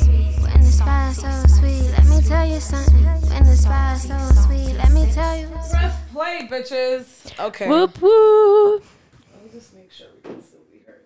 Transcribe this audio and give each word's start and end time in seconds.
When 0.00 0.60
the 0.60 0.72
spice 0.72 1.20
so 1.20 1.30
sweet, 1.58 1.90
let 1.90 2.06
me 2.06 2.22
tell 2.22 2.46
you 2.46 2.60
something. 2.60 3.04
When 3.28 3.44
the 3.44 3.56
spice 3.56 4.08
so 4.08 4.18
sweet, 4.46 4.74
let 4.76 4.90
me 4.92 5.10
tell 5.12 5.36
you. 5.36 5.48
Press 5.48 5.94
play, 6.12 6.48
bitches. 6.50 7.38
Okay. 7.38 7.68
Whoop 7.68 8.00
whoop. 8.00 8.84
Let 9.34 9.44
me 9.44 9.50
just 9.52 9.74
make 9.74 9.92
sure 9.92 10.06
we 10.14 10.22
can 10.30 10.42
still 10.42 10.60
be 10.70 10.78
heard. 10.86 11.04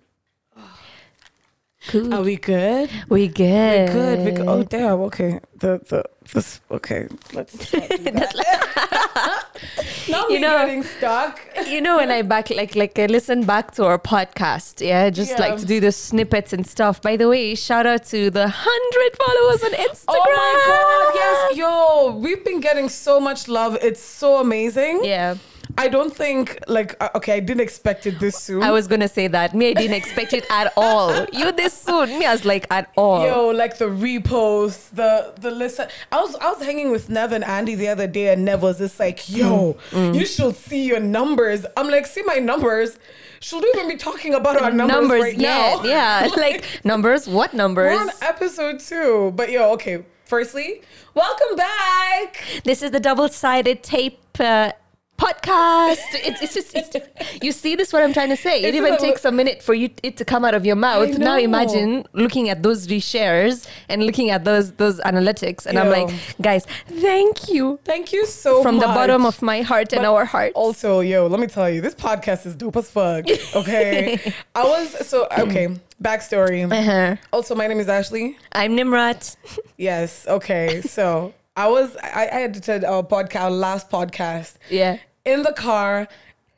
Cool. 1.88 2.14
Are 2.14 2.22
we 2.22 2.36
good? 2.36 2.90
we 3.08 3.28
good. 3.28 3.92
Good. 3.92 4.18
We 4.24 4.30
go- 4.32 4.48
oh 4.48 4.62
damn. 4.64 5.00
Okay. 5.02 5.40
The 5.56 5.80
the 5.88 6.04
this. 6.32 6.60
Okay. 6.70 7.06
Let's. 7.32 7.72
Not 7.72 7.88
do 7.88 8.04
that. 8.10 8.34
now 10.08 10.22
You 10.22 10.34
we 10.34 10.38
know- 10.40 10.58
getting 10.58 10.82
stuck. 10.82 11.40
you 11.66 11.80
know 11.80 11.96
when 11.96 12.10
I 12.10 12.22
back 12.22 12.50
like 12.50 12.74
like 12.74 12.98
I 12.98 13.06
listen 13.06 13.44
back 13.44 13.70
to 13.76 13.84
our 13.84 13.98
podcast, 13.98 14.84
yeah, 14.84 15.10
just 15.10 15.32
Yeah. 15.32 15.40
like 15.48 15.58
to 15.60 15.66
do 15.66 15.78
the 15.80 15.92
snippets 15.92 16.52
and 16.52 16.66
stuff. 16.66 17.00
By 17.00 17.16
the 17.16 17.28
way, 17.28 17.54
shout 17.54 17.86
out 17.86 18.04
to 18.06 18.30
the 18.30 18.48
hundred 18.48 19.16
followers 19.16 19.62
on 19.62 19.72
Instagram. 19.72 20.08
Oh 20.08 21.12
my 21.12 21.12
god. 21.14 21.14
Yes. 21.14 21.56
Yo, 21.56 22.16
we've 22.18 22.44
been 22.44 22.60
getting 22.60 22.88
so 22.88 23.20
much 23.20 23.48
love. 23.48 23.78
It's 23.82 24.00
so 24.02 24.40
amazing. 24.40 25.04
Yeah, 25.04 25.36
I 25.78 25.88
don't 25.88 26.14
think 26.14 26.58
like 26.68 26.96
uh, 27.02 27.10
okay. 27.16 27.34
I 27.34 27.40
didn't 27.40 27.60
expect 27.60 28.06
it 28.06 28.18
this 28.18 28.36
soon. 28.36 28.62
I 28.62 28.70
was 28.70 28.86
gonna 28.86 29.08
say 29.08 29.26
that. 29.28 29.54
Me, 29.54 29.70
I 29.70 29.74
didn't 29.74 29.96
expect 30.02 30.32
it 30.32 30.46
at 30.50 30.72
all. 30.76 31.26
You 31.32 31.52
this 31.52 31.74
soon? 31.74 32.18
Me, 32.18 32.24
I 32.24 32.32
was 32.32 32.44
like 32.44 32.66
at 32.70 32.90
all. 32.96 33.26
Yo, 33.26 33.48
like 33.48 33.78
the 33.78 33.86
reposts, 33.86 34.90
the 34.90 35.34
the 35.40 35.50
listen. 35.50 35.88
I 36.10 36.20
was 36.20 36.34
I 36.36 36.50
was 36.52 36.62
hanging 36.62 36.90
with 36.90 37.08
Nev 37.10 37.32
and 37.32 37.44
Andy 37.44 37.74
the 37.74 37.88
other 37.88 38.06
day, 38.06 38.32
and 38.32 38.44
Nev 38.44 38.62
was 38.62 38.78
just 38.78 38.98
like, 38.98 39.28
"Yo, 39.28 39.76
Mm. 39.90 40.14
you 40.14 40.24
should 40.26 40.56
see 40.56 40.84
your 40.84 41.00
numbers." 41.00 41.66
I'm 41.76 41.88
like, 41.90 42.06
"See 42.06 42.22
my 42.22 42.36
numbers." 42.36 42.98
Should 43.40 43.62
we 43.62 43.70
even 43.76 43.88
be 43.88 43.96
talking 43.96 44.32
about 44.34 44.60
our 44.62 44.70
numbers, 44.72 44.96
numbers, 44.96 45.22
right 45.22 45.36
yeah, 45.36 45.76
now? 45.76 45.84
yeah. 45.84 46.28
like 46.38 46.64
numbers. 46.84 47.28
What 47.28 47.52
We're 47.52 47.58
numbers? 47.58 47.98
on 48.00 48.10
episode 48.22 48.80
two, 48.80 49.32
but 49.36 49.50
yo, 49.50 49.72
okay. 49.72 50.04
Firstly, 50.24 50.82
welcome 51.14 51.54
back. 51.54 52.42
This 52.64 52.82
is 52.82 52.90
the 52.90 52.98
double-sided 52.98 53.84
tape. 53.84 54.18
Uh, 54.40 54.72
podcast 55.16 55.96
it's, 56.12 56.42
it's 56.42 56.54
just 56.54 56.74
it's 56.74 57.42
you 57.42 57.52
see 57.52 57.74
this 57.74 57.92
what 57.92 58.02
i'm 58.02 58.12
trying 58.12 58.28
to 58.28 58.36
say 58.36 58.62
it 58.62 58.74
Isn't 58.74 58.86
even 58.86 58.98
takes 58.98 59.24
a 59.24 59.32
minute 59.32 59.62
for 59.62 59.74
you 59.74 59.90
it 60.02 60.16
to 60.18 60.24
come 60.24 60.44
out 60.44 60.54
of 60.54 60.66
your 60.66 60.76
mouth 60.76 61.18
now 61.18 61.38
imagine 61.38 62.06
looking 62.12 62.48
at 62.48 62.62
those 62.62 62.86
reshares 62.86 63.66
and 63.88 64.04
looking 64.04 64.30
at 64.30 64.44
those 64.44 64.72
those 64.72 65.00
analytics 65.00 65.66
and 65.66 65.78
i'm 65.78 65.88
like 65.88 66.14
guys 66.40 66.66
thank 66.88 67.48
you 67.48 67.78
Thank 67.84 68.12
you 68.12 68.26
so 68.26 68.62
from 68.62 68.78
the 68.78 68.86
bottom 68.86 69.24
of 69.24 69.42
my 69.42 69.62
heart 69.62 69.92
and 69.92 70.04
our 70.04 70.24
heart. 70.24 70.52
Also, 70.54 71.00
yo, 71.00 71.26
let 71.26 71.40
me 71.40 71.46
tell 71.46 71.68
you, 71.70 71.80
this 71.80 71.94
podcast 71.94 72.46
is 72.46 72.54
dope 72.54 72.76
as 72.76 72.90
fuck. 72.90 73.24
Okay, 73.56 74.32
I 74.54 74.64
was 74.64 75.06
so 75.06 75.26
okay. 75.38 75.68
Backstory. 76.02 76.70
uh-huh. 76.70 77.16
Also, 77.32 77.54
my 77.54 77.66
name 77.66 77.80
is 77.80 77.88
Ashley. 77.88 78.36
i'm 78.52 78.76
nimrat 78.76 79.36
Yes. 79.76 80.26
Okay. 80.26 80.82
So 80.82 81.32
I 81.56 81.68
was 81.68 81.96
I, 82.02 82.26
I 82.26 82.42
edited 82.42 82.84
our 82.84 83.02
podcast, 83.02 83.40
our 83.40 83.50
last 83.50 83.90
podcast, 83.90 84.54
yeah 84.68 84.98
in 85.26 85.42
the 85.42 85.52
car 85.52 86.08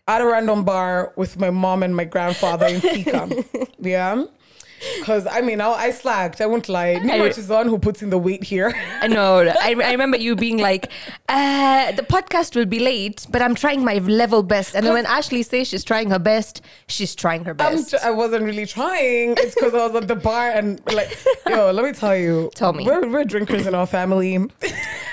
at 0.07 0.21
a 0.21 0.27
random 0.27 0.65
bar 0.65 1.13
with 1.17 1.39
my 1.39 1.51
mom 1.51 1.83
and 1.83 1.95
my 1.97 2.05
grandfather 2.05 2.67
in 2.67 2.81
Thika. 2.81 3.69
yeah. 3.81 4.25
Because 5.01 5.27
I 5.27 5.41
mean, 5.41 5.61
I, 5.61 5.71
I 5.71 5.91
slacked. 5.91 6.41
I 6.41 6.47
won't 6.47 6.69
lie. 6.69 6.95
Nimrat 7.03 7.37
is 7.37 7.49
the 7.49 7.55
one 7.55 7.67
who 7.67 7.81
puts 7.81 8.01
in 8.01 8.11
the 8.11 8.19
weight 8.19 8.45
here. 8.45 8.73
I 9.03 9.09
know. 9.09 9.39
I, 9.61 9.75
I 9.75 9.91
remember 9.91 10.17
you 10.17 10.37
being 10.37 10.59
like, 10.59 10.89
uh, 11.29 11.91
the 11.93 12.03
podcast 12.05 12.55
will 12.55 12.65
be 12.65 12.79
late, 12.79 13.27
but 13.29 13.43
I'm 13.43 13.57
trying 13.57 13.85
my 13.85 13.95
level 13.99 14.45
best. 14.45 14.77
And 14.77 14.87
then 14.87 14.93
when 14.95 15.05
Ashley 15.07 15.43
says 15.43 15.67
she's 15.67 15.83
trying 15.83 16.11
her 16.11 16.21
best, 16.21 16.61
she's 16.87 17.17
trying 17.17 17.45
her 17.45 17.55
best. 17.55 17.91
tr- 17.91 17.97
I 18.05 18.13
wasn't 18.13 18.45
really 18.45 18.67
trying. 18.67 19.35
It's 19.39 19.57
because 19.57 19.75
I 19.75 19.85
was 19.85 19.97
at 19.97 20.07
the 20.07 20.15
bar 20.15 20.51
and 20.51 20.81
like, 20.93 21.11
yo, 21.49 21.73
let 21.73 21.85
me 21.85 21.91
tell 21.91 22.17
you. 22.17 22.49
Tell 22.55 22.73
me. 22.73 22.87
We're, 22.87 23.09
we're 23.11 23.25
drinkers 23.25 23.67
in 23.67 23.75
our 23.75 23.87
family. 23.87 24.39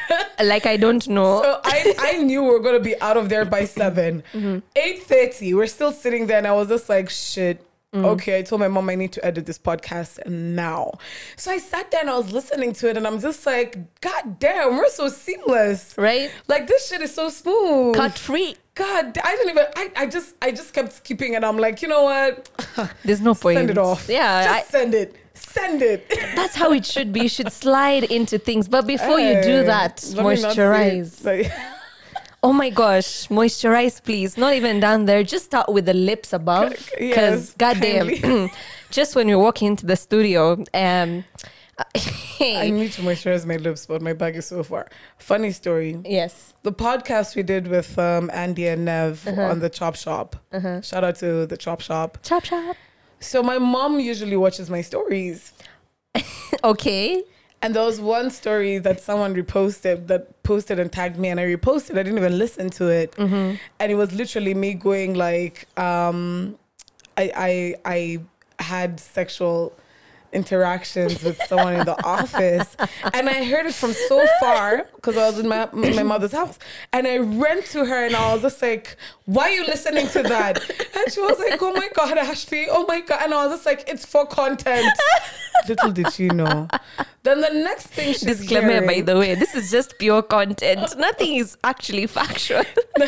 like, 0.43 0.65
I 0.65 0.77
don't 0.77 1.07
know. 1.07 1.41
So 1.41 1.61
I, 1.63 1.93
I 1.99 2.17
knew 2.23 2.43
we 2.43 2.49
were 2.49 2.59
gonna 2.59 2.79
be 2.79 2.99
out 3.01 3.17
of 3.17 3.29
there 3.29 3.45
by 3.45 3.65
7 3.65 4.23
Mm-hmm. 4.33 4.59
Eight 4.75 5.03
thirty, 5.03 5.53
we're 5.53 5.67
still 5.67 5.91
sitting 5.91 6.27
there, 6.27 6.37
and 6.37 6.47
I 6.47 6.51
was 6.53 6.67
just 6.67 6.89
like, 6.89 7.09
shit. 7.09 7.65
Mm. 7.93 8.03
Okay, 8.03 8.39
I 8.39 8.41
told 8.41 8.59
my 8.59 8.67
mom 8.67 8.89
I 8.89 8.95
need 8.95 9.13
to 9.13 9.25
edit 9.25 9.45
this 9.45 9.57
podcast 9.57 10.25
now. 10.27 10.91
So 11.37 11.49
I 11.49 11.59
sat 11.59 11.91
there 11.91 12.01
and 12.01 12.09
I 12.09 12.17
was 12.17 12.29
listening 12.29 12.73
to 12.73 12.89
it, 12.89 12.97
and 12.97 13.07
I'm 13.07 13.21
just 13.21 13.45
like, 13.45 13.77
God 14.01 14.37
damn, 14.37 14.75
we're 14.75 14.89
so 14.89 15.07
seamless, 15.07 15.97
right? 15.97 16.29
Like 16.49 16.67
this 16.67 16.89
shit 16.89 17.01
is 17.01 17.13
so 17.13 17.29
smooth. 17.29 17.95
Cut 17.95 18.17
free. 18.17 18.57
God, 18.73 19.17
I 19.23 19.35
didn't 19.37 19.49
even. 19.51 19.65
I, 19.77 19.91
I 19.95 20.05
just 20.07 20.35
I 20.41 20.51
just 20.51 20.73
kept 20.73 20.91
skipping, 20.91 21.35
and 21.37 21.45
I'm 21.45 21.57
like, 21.57 21.81
you 21.81 21.87
know 21.87 22.03
what? 22.03 22.49
There's 23.05 23.21
no 23.21 23.33
point. 23.33 23.59
Send 23.59 23.69
it 23.69 23.77
off. 23.77 24.09
Yeah, 24.09 24.43
just 24.43 24.55
I- 24.67 24.69
send 24.69 24.93
it. 24.93 25.15
Send 25.35 25.81
it. 25.81 26.09
that's 26.35 26.55
how 26.55 26.71
it 26.71 26.85
should 26.85 27.13
be. 27.13 27.21
You 27.21 27.29
should 27.29 27.51
slide 27.51 28.03
into 28.05 28.37
things. 28.39 28.67
But 28.67 28.87
before 28.87 29.19
you 29.19 29.41
do 29.43 29.63
that, 29.65 30.03
let 30.15 30.25
me 30.25 30.41
not 30.41 30.55
moisturize. 30.55 31.23
Like- 31.25 31.51
Oh 32.43 32.53
my 32.53 32.69
gosh, 32.69 33.27
moisturize, 33.29 34.03
please. 34.03 34.37
Not 34.37 34.53
even 34.53 34.79
down 34.79 35.05
there. 35.05 35.23
Just 35.23 35.45
start 35.45 35.67
with 35.67 35.85
the 35.87 35.95
lips 35.95 36.31
above. 36.31 36.73
Yes, 36.73 36.93
Because, 36.99 37.53
goddamn, 37.53 38.07
kindly. 38.17 38.51
just 38.91 39.15
when 39.15 39.27
you 39.27 39.39
walk 39.39 39.63
into 39.63 39.87
the 39.87 39.95
studio, 39.95 40.51
um, 40.75 41.23
I 42.39 42.69
need 42.69 42.91
to 42.93 43.01
moisturize 43.01 43.47
my 43.47 43.55
lips, 43.57 43.87
but 43.87 44.01
my 44.03 44.13
bag 44.13 44.35
is 44.35 44.45
so 44.45 44.61
far. 44.61 44.87
Funny 45.17 45.51
story. 45.51 45.99
yes. 46.05 46.53
The 46.61 46.71
podcast 46.71 47.35
we 47.35 47.41
did 47.41 47.67
with 47.67 47.97
um, 47.97 48.29
Andy 48.31 48.67
and 48.67 48.85
Nev 48.85 49.27
Uh-huh. 49.27 49.41
on 49.41 49.59
the 49.59 49.69
Chop 49.69 49.95
Shop. 49.95 50.35
Shout 50.83 51.03
out 51.03 51.15
to 51.17 51.47
the 51.47 51.57
Chop 51.57 51.81
Shop. 51.81 52.19
Chop 52.21 52.43
chop. 52.43 52.75
So 53.25 53.41
my 53.43 53.57
mom 53.57 53.99
usually 53.99 54.37
watches 54.37 54.69
my 54.69 54.81
stories. 54.81 55.51
Okay. 56.63 57.23
And 57.61 57.75
there 57.75 57.83
was 57.83 57.99
one 57.99 58.29
story 58.31 58.77
that 58.79 58.99
someone 59.01 59.33
reposted 59.35 60.07
that 60.07 60.41
posted 60.43 60.79
and 60.79 60.91
tagged 60.91 61.17
me, 61.17 61.29
and 61.29 61.39
I 61.39 61.43
reposted. 61.43 61.91
I 61.91 62.03
didn't 62.03 62.17
even 62.17 62.37
listen 62.37 62.69
to 62.71 62.87
it, 62.87 63.11
Mm-hmm. 63.13 63.55
and 63.79 63.91
it 63.91 63.95
was 63.95 64.11
literally 64.13 64.53
me 64.53 64.73
going 64.73 65.15
like, 65.15 65.67
um, 65.77 66.57
I 67.17 67.31
I 67.35 67.75
I 67.95 68.63
had 68.63 68.99
sexual 68.99 69.73
interactions 70.35 71.23
with 71.23 71.41
someone 71.47 71.73
in 71.75 71.85
the 71.85 71.97
office, 72.05 72.75
and 73.13 73.29
I 73.29 73.43
heard 73.45 73.65
it 73.65 73.73
from 73.73 73.93
so 73.93 74.25
far 74.39 74.85
because 74.95 75.17
I 75.17 75.25
was 75.29 75.39
in 75.39 75.47
my 75.47 75.67
my 75.71 76.03
mother's 76.03 76.33
house, 76.33 76.59
and 76.93 77.07
I 77.07 77.17
ran 77.17 77.63
to 77.73 77.85
her 77.85 78.05
and 78.05 78.15
I 78.15 78.33
was 78.33 78.41
just 78.43 78.61
like, 78.61 78.97
"Why 79.25 79.43
are 79.49 79.51
you 79.51 79.65
listening 79.65 80.07
to 80.09 80.23
that?" 80.23 80.55
And 80.95 81.11
she 81.11 81.21
was 81.21 81.39
like, 81.39 81.61
"Oh 81.61 81.73
my 81.73 81.89
god, 81.95 82.17
Ashley! 82.17 82.67
Oh 82.69 82.85
my 82.87 83.01
god!" 83.01 83.21
And 83.23 83.33
I 83.33 83.45
was 83.45 83.55
just 83.55 83.65
like, 83.65 83.83
"It's 83.87 84.05
for 84.05 84.25
content." 84.25 84.85
Little 85.67 85.91
did 85.91 86.11
she 86.13 86.27
know. 86.27 86.67
Then 87.23 87.41
the 87.41 87.49
next 87.49 87.87
thing 87.87 88.13
she's 88.13 88.21
Disclaimer, 88.21 88.85
by 88.85 89.01
the 89.01 89.17
way, 89.17 89.33
this 89.33 89.55
is 89.55 89.71
just 89.71 89.97
pure 89.97 90.21
content. 90.21 90.95
Nothing 90.97 91.37
is 91.37 91.57
actually 91.63 92.05
factual. 92.07 92.63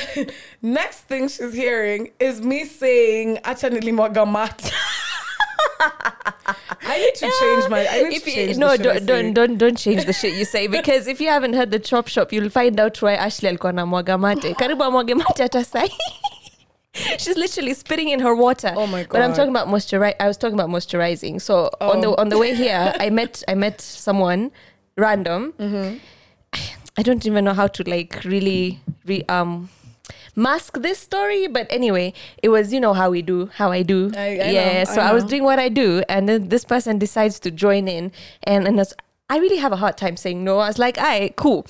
next 0.61 1.01
thing 1.01 1.27
she's 1.27 1.53
hearing 1.53 2.11
is 2.19 2.41
me 2.41 2.65
saying 2.65 3.37
"Acha 3.43 3.69
nilimwaga 3.69 4.25
mate." 4.25 4.71
I 5.79 6.97
need 6.99 7.15
to 7.15 7.31
change 7.39 7.69
my. 7.69 7.87
I 7.87 8.03
need 8.03 8.15
If 8.17 8.23
to 8.23 8.31
you, 8.31 8.57
no, 8.57 8.77
don't, 8.77 9.05
don't, 9.05 9.33
don't, 9.33 9.57
don't 9.57 9.77
change 9.77 10.05
the 10.05 10.13
shit 10.13 10.33
you 10.35 10.45
say 10.45 10.67
because 10.77 11.07
if 11.07 11.19
you 11.21 11.27
haven't 11.29 11.53
heard 11.53 11.71
the 11.71 11.79
chop 11.79 12.07
shop, 12.07 12.31
you'll 12.33 12.49
find 12.49 12.79
out 12.79 13.01
why 13.01 13.13
Ashley 13.15 13.49
alikuwa 13.49 13.73
na 13.73 13.85
mwaga 13.85 14.17
mate. 14.19 14.53
Karibu 14.59 14.83
amwage 14.83 15.15
mate 15.15 15.43
hata 15.43 15.63
sahi. 15.63 15.91
She's 17.19 17.37
literally 17.37 17.73
spitting 17.75 18.09
in 18.09 18.19
her 18.21 18.33
water. 18.33 18.73
Oh 18.75 18.87
my 18.87 19.03
god! 19.03 19.09
But 19.11 19.21
I'm 19.21 19.33
talking 19.33 19.51
about 19.51 19.67
moisturize. 19.67 20.15
I 20.19 20.27
was 20.27 20.37
talking 20.37 20.59
about 20.59 20.69
moisturizing. 20.69 21.39
So 21.41 21.69
on 21.79 22.01
the 22.01 22.07
Oh. 22.09 22.15
on 22.17 22.29
the 22.29 22.37
way 22.39 22.55
here, 22.55 22.93
I 22.99 23.09
met 23.11 23.43
I 23.47 23.53
met 23.55 23.81
someone 23.81 24.51
random. 24.97 25.53
Mm-hmm. 25.59 25.97
I 26.97 27.03
don't 27.03 27.23
even 27.27 27.45
know 27.45 27.53
how 27.53 27.67
to 27.67 27.83
like 27.83 28.23
really 28.25 28.79
re, 29.05 29.23
um 29.29 29.69
mask 30.37 30.77
this 30.81 30.99
story, 30.99 31.47
but 31.47 31.67
anyway, 31.69 32.13
it 32.41 32.49
was 32.49 32.71
you 32.71 32.79
know 32.79 32.93
how 32.93 33.09
we 33.09 33.21
do, 33.21 33.49
how 33.55 33.71
I 33.71 33.81
do. 33.83 34.11
I- 34.15 34.21
I 34.21 34.51
yeah. 34.51 34.77
know, 34.79 34.83
so 34.85 35.01
I 35.01 35.09
I 35.09 35.13
was 35.13 35.25
doing 35.25 35.43
what 35.43 35.59
I 35.59 35.67
do, 35.67 36.03
and 36.07 36.29
then 36.29 36.47
this 36.49 36.63
person 36.63 36.97
decides 36.99 37.39
to 37.41 37.51
join 37.51 37.87
in, 37.89 38.11
and 38.43 38.67
and 38.67 38.79
I 39.29 39.39
really 39.39 39.57
have 39.57 39.73
a 39.73 39.77
hard 39.77 39.97
time 39.97 40.15
saying 40.15 40.43
no. 40.43 40.59
I 40.59 40.67
was 40.67 40.79
like, 40.79 40.97
"Alright, 40.97 41.35
cool." 41.35 41.65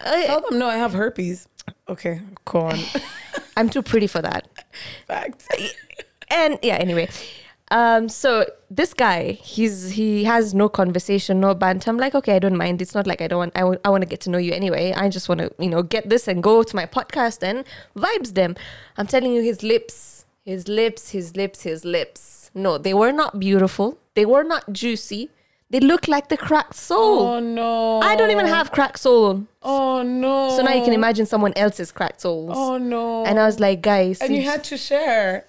Uh, 0.00 0.22
Tell 0.24 0.40
them 0.40 0.58
no, 0.58 0.68
I 0.68 0.76
have 0.76 0.92
herpes. 0.94 1.46
Okay, 1.88 2.20
go 2.46 2.60
on. 2.60 2.78
I'm 3.56 3.68
too 3.68 3.82
pretty 3.82 4.06
for 4.06 4.22
that. 4.22 4.48
Fact. 5.06 5.46
and 6.30 6.58
yeah 6.62 6.76
anyway 6.76 7.08
um 7.70 8.08
so 8.10 8.44
this 8.70 8.92
guy 8.92 9.32
he's 9.32 9.90
he 9.92 10.24
has 10.24 10.54
no 10.54 10.68
conversation 10.68 11.40
no 11.40 11.54
banter. 11.54 11.88
I'm 11.90 11.96
like 11.96 12.14
okay 12.14 12.36
i 12.36 12.38
don't 12.38 12.56
mind. 12.56 12.82
It's 12.82 12.94
not 12.94 13.06
like 13.06 13.22
i 13.22 13.26
don't 13.28 13.38
want 13.38 13.52
i, 13.56 13.60
w- 13.60 13.80
I 13.84 13.88
want 13.88 14.02
to 14.02 14.08
get 14.08 14.20
to 14.22 14.30
know 14.30 14.38
you 14.38 14.52
anyway. 14.52 14.92
I 14.92 15.08
just 15.08 15.28
want 15.28 15.40
to 15.40 15.50
you 15.58 15.70
know 15.70 15.82
get 15.82 16.08
this 16.10 16.28
and 16.28 16.42
go 16.42 16.62
to 16.62 16.76
my 16.76 16.86
podcast 16.86 17.42
and 17.42 17.64
vibes 17.96 18.34
them. 18.34 18.54
I'm 18.98 19.06
telling 19.06 19.32
you 19.32 19.42
his 19.42 19.62
lips 19.62 20.26
his 20.44 20.68
lips 20.68 21.10
his 21.10 21.36
lips 21.36 21.62
his 21.62 21.84
lips. 21.84 22.50
No 22.54 22.76
they 22.76 22.92
were 22.92 23.12
not 23.12 23.40
beautiful. 23.40 23.98
They 24.14 24.26
were 24.26 24.44
not 24.44 24.70
juicy. 24.72 25.30
They 25.70 25.80
look 25.80 26.06
like 26.06 26.28
the 26.28 26.36
cracked 26.36 26.74
soul. 26.74 27.20
Oh 27.26 27.40
no. 27.40 28.00
i 28.00 28.14
don't 28.14 28.30
even 28.30 28.46
have 28.46 28.70
cracked 28.72 28.98
soul. 29.00 29.46
Oh 29.62 30.02
no. 30.02 30.54
so 30.54 30.62
now 30.62 30.72
you 30.74 30.84
can 30.84 30.92
imagine 30.92 31.24
someone 31.24 31.54
else's 31.56 31.90
cracked 31.90 32.20
souls. 32.20 32.52
Oh 32.54 32.76
no. 32.76 33.24
and 33.24 33.40
i 33.40 33.46
was 33.46 33.58
like 33.58 33.80
guys 33.80 34.20
And 34.20 34.36
you 34.36 34.42
had 34.42 34.62
to 34.64 34.76
share. 34.76 35.46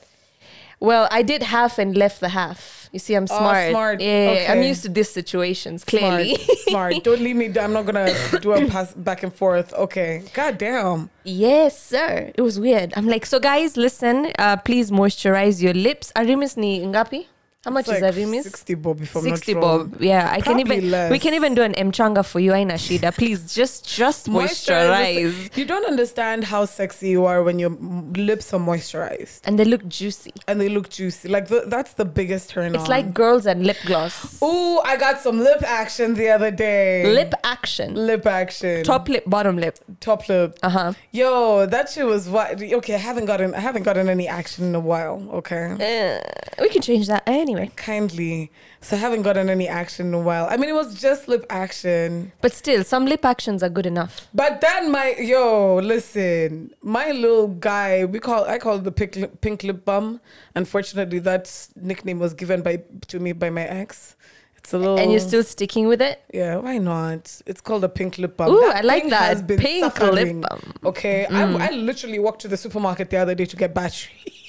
Well, 0.86 1.08
I 1.12 1.22
did 1.24 1.42
half 1.44 1.80
and 1.80 1.98
left 1.98 2.20
the 2.22 2.30
half. 2.30 2.90
You 2.94 3.00
see, 3.00 3.14
I'm 3.16 3.24
Oh, 3.30 3.38
smart. 3.42 3.72
smart. 3.72 4.02
Yeah, 4.02 4.08
yeah, 4.32 4.42
yeah. 4.44 4.52
I'm 4.54 4.62
used 4.64 4.84
to 4.84 4.90
these 4.90 5.10
situations. 5.10 5.84
Clearly, 5.84 6.36
Smart. 6.36 6.60
Smart. 6.70 7.04
Don't 7.04 7.20
leave 7.20 7.36
me. 7.36 7.48
I'm 7.60 7.74
not 7.74 7.86
gonna 7.86 8.14
do 8.40 8.54
a 8.54 8.66
pass 8.68 8.94
back 8.94 9.24
and 9.24 9.34
forth. 9.34 9.74
Okay. 9.74 10.24
God 10.34 10.58
damn. 10.58 11.10
yes, 11.24 11.74
sir. 11.82 12.32
It 12.36 12.42
was 12.42 12.60
weird. 12.60 12.94
I'm 12.96 13.08
like, 13.08 13.26
so 13.26 13.40
guys, 13.40 13.76
listen. 13.76 14.32
Uh, 14.40 14.58
please 14.58 14.92
moisturize 14.92 15.62
your 15.62 15.74
lips. 15.74 16.12
are 16.16 16.24
Arimis 16.24 16.56
ni 16.56 16.80
ngapi? 16.86 17.26
How 17.66 17.72
much 17.72 17.88
It's 17.90 17.98
is 17.98 18.02
like 18.04 18.14
Arimis? 18.14 18.44
60 18.44 18.74
bob 18.76 19.02
if 19.02 19.16
I'm 19.16 19.24
60 19.24 19.54
not 19.56 19.64
wrong. 19.64 19.88
bob. 19.90 20.02
Yeah, 20.02 20.30
I 20.32 20.40
can 20.40 20.60
even 20.60 20.92
less. 20.92 21.10
we 21.12 21.18
can 21.18 21.34
even 21.34 21.56
do 21.56 21.64
an 21.64 21.74
mchanga 21.74 22.24
for 22.24 22.40
you, 22.40 22.54
Aina 22.54 22.76
Shida. 22.76 23.12
Please 23.16 23.54
just 23.56 23.88
just 24.02 24.28
moisturize. 24.36 25.56
You 25.58 25.66
don't 25.66 25.86
understand 25.86 26.44
how 26.44 26.66
sexy 26.66 27.10
you 27.10 27.26
are 27.26 27.42
when 27.44 27.58
your 27.60 27.72
lips 27.72 28.54
are 28.54 28.60
moisturized 28.60 29.42
And 29.46 29.58
they 29.58 29.66
look 29.66 29.88
juicy. 29.88 30.32
and 30.48 30.62
they 30.62 30.70
look 30.70 30.90
juicy. 30.90 31.28
Like 31.30 31.48
the, 31.48 31.64
that's 31.66 31.94
the 31.94 32.06
biggest 32.06 32.52
turn 32.52 32.76
It's 32.76 32.84
on. 32.84 32.90
like 32.90 33.14
girls 33.14 33.46
and 33.48 33.66
lip 33.66 33.78
gloss. 33.86 34.42
Ooh, 34.44 34.80
I 34.92 34.96
got 34.98 35.20
some 35.20 35.40
lip 35.40 35.64
action 35.64 36.14
the 36.14 36.30
other 36.30 36.52
day. 36.52 37.12
Lip 37.14 37.34
action. 37.44 37.96
lip 37.96 38.26
action. 38.28 38.84
Top 38.84 39.10
lip, 39.10 39.24
bottom 39.26 39.58
lip. 39.58 39.80
top 40.00 40.28
lip. 40.30 40.58
Uh-huh. 40.62 40.94
Yo, 41.12 41.66
that 41.66 41.90
shit 41.90 42.06
was 42.06 42.30
what 42.30 42.62
okay, 42.62 42.94
I 42.96 42.98
haven't 43.10 43.26
gotten 43.26 43.56
I 43.56 43.60
haven't 43.60 43.84
gotten 43.84 44.08
any 44.10 44.28
action 44.28 44.66
in 44.66 44.76
a 44.76 44.80
while, 44.92 45.18
okay? 45.40 45.66
Uh, 45.74 46.62
we 46.62 46.70
can 46.70 46.82
change 46.82 47.08
that 47.08 47.24
anyway. 47.28 47.55
Kindly. 47.76 48.52
So 48.82 48.96
I 48.96 49.00
haven't 49.00 49.24
gotten 49.24 49.50
any 49.50 49.68
action 49.68 50.08
in 50.08 50.14
a 50.14 50.20
while. 50.20 50.48
I 50.50 50.58
mean 50.58 50.70
it 50.70 50.74
was 50.76 51.00
just 51.00 51.28
lip 51.28 51.46
action. 51.50 52.32
But 52.42 52.54
still, 52.54 52.84
some 52.84 53.06
lip 53.06 53.26
actions 53.26 53.64
are 53.64 53.70
good 53.70 53.86
enough. 53.86 54.28
But 54.34 54.62
then 54.62 54.92
my 54.92 55.16
yo, 55.18 55.76
listen, 55.78 56.72
my 56.82 57.12
little 57.12 57.48
guy, 57.48 58.06
we 58.06 58.20
call 58.20 58.46
I 58.46 58.58
call 58.60 58.80
the 58.80 58.92
pink 58.92 59.16
lip, 59.16 59.42
pink 59.42 59.64
lip 59.64 59.86
bum. 59.86 60.20
Unfortunately, 60.56 61.20
that 61.20 61.68
nickname 61.76 62.20
was 62.20 62.34
given 62.34 62.62
by 62.62 62.84
to 63.08 63.20
me 63.20 63.32
by 63.34 63.50
my 63.50 63.64
ex. 63.64 64.16
It's 64.58 64.74
a 64.74 64.80
little 64.80 64.98
And 64.98 65.12
you're 65.12 65.20
still 65.20 65.44
sticking 65.44 65.88
with 65.88 66.02
it? 66.02 66.24
yeah. 66.34 66.56
Why 66.58 66.80
not? 66.80 67.40
It's 67.46 67.62
called 67.62 67.84
a 67.84 67.90
pink 67.90 68.18
lip 68.18 68.36
balm. 68.36 68.50
Ooh, 68.52 68.72
I 68.72 68.82
like 68.82 69.08
that. 69.10 69.48
Pink 69.48 69.62
lip 69.62 69.94
suffering, 69.94 70.42
balm. 70.42 70.74
Okay, 70.84 71.28
Mm. 71.30 71.62
I, 71.62 71.68
I 71.68 71.70
literally 71.72 72.18
walked 72.18 72.42
to 72.42 72.48
the 72.48 72.58
supermarket 72.58 73.12
the 73.12 73.18
other 73.18 73.36
day 73.36 73.46
to 73.46 73.56
get 73.56 73.74
batteries. 73.76 74.10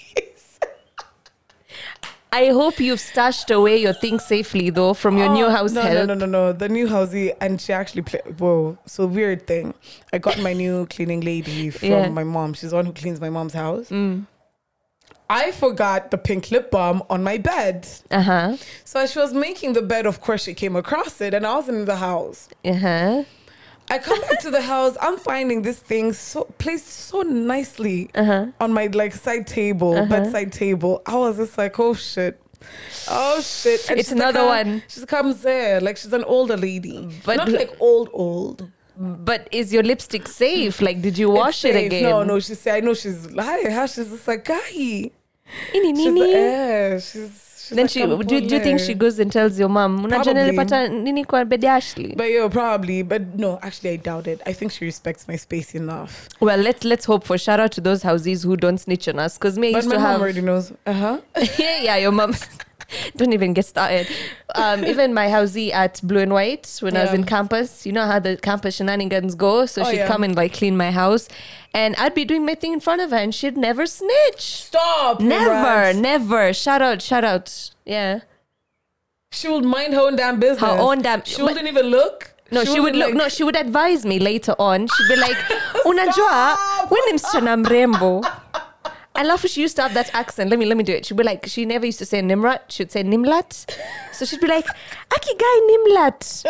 I 2.39 2.49
hope 2.61 2.81
you've 2.81 3.01
stashed 3.01 3.51
away 3.51 3.77
your 3.79 3.93
things 3.95 4.23
safely 4.25 4.69
though 4.71 4.93
from 4.95 5.17
your 5.17 5.29
new 5.31 5.47
Oh, 5.47 5.51
house 5.51 5.73
no, 5.73 5.81
help. 5.83 6.07
No, 6.09 6.15
no, 6.15 6.27
no, 6.27 6.27
no. 6.27 6.53
The 6.53 6.69
new 6.69 6.87
housey, 6.87 7.33
and 7.41 7.61
she 7.61 7.73
actually 7.73 8.03
played. 8.03 8.39
Whoa, 8.39 8.77
so 8.87 9.07
weird 9.07 9.47
thing. 9.47 9.73
I 10.13 10.19
got 10.19 10.39
my 10.41 10.53
new 10.53 10.87
cleaning 10.87 11.23
lady 11.23 11.71
from 11.71 11.89
Yeah. 11.89 12.09
my 12.11 12.25
mom. 12.25 12.53
She's 12.55 12.71
the 12.71 12.77
one 12.77 12.87
who 12.87 12.93
cleans 12.93 13.21
my 13.21 13.31
mom's 13.31 13.55
house. 13.55 13.89
Mm. 13.89 14.27
I 15.29 15.51
forgot 15.51 16.11
the 16.13 16.19
pink 16.19 16.51
lip 16.53 16.71
balm 16.71 17.03
on 17.11 17.25
my 17.25 17.39
bed. 17.39 17.89
Uh-huh. 18.11 18.57
So 18.85 19.01
as 19.01 19.11
she 19.13 19.19
was 19.19 19.33
making 19.35 19.73
the 19.73 19.83
bed, 19.83 20.05
of 20.07 20.21
course, 20.21 20.43
she 20.45 20.55
came 20.55 20.77
across 20.77 21.21
it, 21.21 21.33
and 21.35 21.45
I 21.47 21.57
was 21.57 21.69
in 21.69 21.85
the 21.87 21.97
house. 21.97 22.49
Uh-huh. 22.65 23.25
I 23.89 23.99
come 23.99 24.21
back 24.23 24.41
to 24.41 24.51
the 24.51 24.63
house. 24.63 24.97
I'm 25.01 25.17
finding 25.17 25.63
this 25.63 25.79
thing 25.79 26.13
so 26.13 26.45
placed 26.59 26.89
so 26.89 27.23
nicely 27.23 28.11
Uh-huh. 28.15 28.47
on 28.61 28.73
my 28.73 28.87
like 28.89 29.13
side 29.15 29.47
table, 29.47 29.95
bedside 30.07 30.53
table. 30.53 31.03
I 31.07 31.17
was 31.17 31.37
just 31.37 31.57
like, 31.59 31.79
oh 31.79 31.95
shit. 31.95 32.41
Oh 33.09 33.41
shit! 33.43 33.89
And 33.91 34.01
It's 34.01 34.11
like, 34.11 34.21
another 34.21 34.41
"Ah," 34.41 34.57
one. 34.57 34.83
She 34.89 35.05
comes 35.07 35.43
there 35.43 35.81
like 35.81 35.97
she's 35.99 36.13
an 36.13 36.25
older 36.25 36.57
lady, 36.57 37.09
But- 37.25 37.37
not 37.37 37.49
like 37.51 37.71
old 37.81 38.09
old. 38.13 38.69
But 38.99 39.47
is 39.53 39.73
your 39.75 39.83
lipstick 39.83 40.27
safe? 40.27 40.81
Like 40.81 41.03
did 41.03 41.19
you 41.19 41.29
wash 41.31 41.65
it 41.67 41.77
again? 41.77 42.05
No, 42.05 42.25
no. 42.25 42.41
She 42.41 42.55
said, 42.55 42.77
I 42.77 42.81
know 42.81 42.95
she's 42.95 43.29
hi. 43.39 43.71
How 43.71 43.87
she's 43.87 44.09
just 44.09 44.27
like 44.27 44.45
guy. 44.47 44.59
She's 44.73 45.13
yeah. 45.73 46.99
She's. 46.99 47.43
She's 47.67 47.77
Then 47.77 47.85
like, 47.87 47.91
she 47.91 48.01
do, 48.29 48.41
do 48.49 48.55
you 48.55 48.61
think 48.61 48.81
she 48.81 48.95
goes 48.95 49.19
and 49.19 49.33
tells 49.33 49.59
your 49.59 49.69
mom, 49.69 50.05
unajua 50.05 50.35
nilipata 50.35 50.89
nini 50.89 51.25
kwa 51.25 51.47
Ashley? 51.69 52.15
But 52.17 52.31
yo, 52.31 52.49
probably. 52.49 53.03
But 53.03 53.23
no, 53.37 53.59
actually, 53.63 53.91
I 53.95 53.97
doubt 53.97 54.27
it. 54.27 54.41
I 54.47 54.53
think 54.53 54.73
she 54.73 54.85
respects 54.85 55.27
my 55.29 55.37
space 55.37 55.75
enough. 55.75 56.29
Well, 56.41 56.59
let's 56.59 56.85
let's 56.85 57.07
hope 57.07 57.25
for 57.27 57.39
shout 57.39 57.61
out 57.61 57.73
to 57.73 57.81
those 57.81 58.03
houses 58.03 58.45
who 58.45 58.57
don't 58.57 58.79
snitch 58.79 59.09
on 59.09 59.19
us. 59.19 59.39
Because 59.39 59.59
me 59.59 59.69
I 59.69 59.73
But 59.73 59.79
used 59.79 59.89
my 59.89 59.95
to 59.97 60.01
mom 60.01 60.11
have 60.13 60.21
already 60.21 60.41
knows. 60.41 60.73
Uh 60.87 60.93
huh. 60.93 61.19
yeah, 61.59 61.79
yeah, 61.83 61.97
your 61.97 62.13
mom. 62.13 62.35
Don't 63.17 63.33
even 63.33 63.53
get 63.55 63.67
started. 63.67 64.07
Um, 64.55 64.85
even 64.93 65.13
my 65.15 65.27
housey 65.27 65.73
at 65.73 66.01
Blue 66.03 66.21
and 66.21 66.33
White 66.33 66.79
when 66.81 66.97
I 66.97 67.03
was 67.05 67.13
in 67.15 67.25
campus, 67.25 67.85
you 67.87 67.93
know 67.93 68.07
how 68.07 68.19
the 68.19 68.37
campus 68.37 68.77
shenanigans 68.77 69.35
go. 69.35 69.67
So 69.67 69.83
Oh, 69.83 69.91
she'd 69.91 69.97
yeah. 69.99 70.07
come 70.07 70.23
and 70.25 70.35
like 70.37 70.53
clean 70.55 70.77
my 70.77 70.91
house, 70.91 71.29
and 71.75 71.95
I'd 71.97 72.15
be 72.15 72.25
doing 72.25 72.45
my 72.47 72.55
thing 72.55 72.73
in 72.73 72.81
front 72.81 73.01
of 73.03 73.11
her, 73.11 73.17
and 73.17 73.35
she'd 73.35 73.57
never 73.57 73.87
snitch. 73.87 74.41
Stop. 74.41 75.21
Never, 75.21 75.51
Nimrat. 75.51 75.97
never. 76.01 76.53
Shout 76.53 76.83
out, 76.83 77.03
shout 77.03 77.25
out. 77.25 77.71
Yeah. 77.85 78.21
She 79.33 79.49
would 79.49 79.65
mind 79.65 79.93
her 79.95 80.01
own 80.01 80.17
damn 80.17 80.39
business. 80.41 80.61
Her 80.61 80.79
own 80.79 81.03
damn- 81.03 81.25
She 81.25 81.43
wouldn't 81.43 81.67
even 81.67 81.87
look. 81.87 82.33
No, 82.53 82.63
she, 82.65 82.79
would 82.79 82.95
wouldn't, 82.95 82.99
look. 82.99 83.09
like- 83.09 83.17
no, 83.17 83.29
she 83.29 83.43
would 83.43 83.57
advise 83.57 84.07
me 84.07 84.21
later 84.21 84.55
on. 84.59 84.87
She'd 84.87 85.09
be 85.09 85.17
like, 85.17 85.37
"Unajua, 85.85 86.57
when 86.89 87.01
ni 87.07 87.13
msichana 87.19 87.57
mrembo." 87.65 88.25
Alafu 89.17 89.49
she 89.49 89.63
used 89.63 89.77
to 89.77 89.83
have 89.83 89.95
that 89.95 90.11
accent. 90.15 90.51
Let 90.51 90.59
me 90.59 90.67
let 90.67 90.77
me 90.77 90.85
do 90.85 90.93
it. 90.93 91.07
She'd 91.07 91.17
be 91.17 91.25
like, 91.25 91.47
she 91.47 91.65
never 91.65 91.87
used 91.87 91.99
to 91.99 92.07
say 92.07 92.21
Nimrat. 92.23 92.61
She'd 92.69 92.91
say 92.93 93.03
Nimlat. 93.03 93.67
So 94.13 94.25
she'd 94.25 94.41
be 94.41 94.47
like, 94.47 94.67
Aki 95.15 95.35
guy 95.39 95.57
Nimlat. 95.71 96.45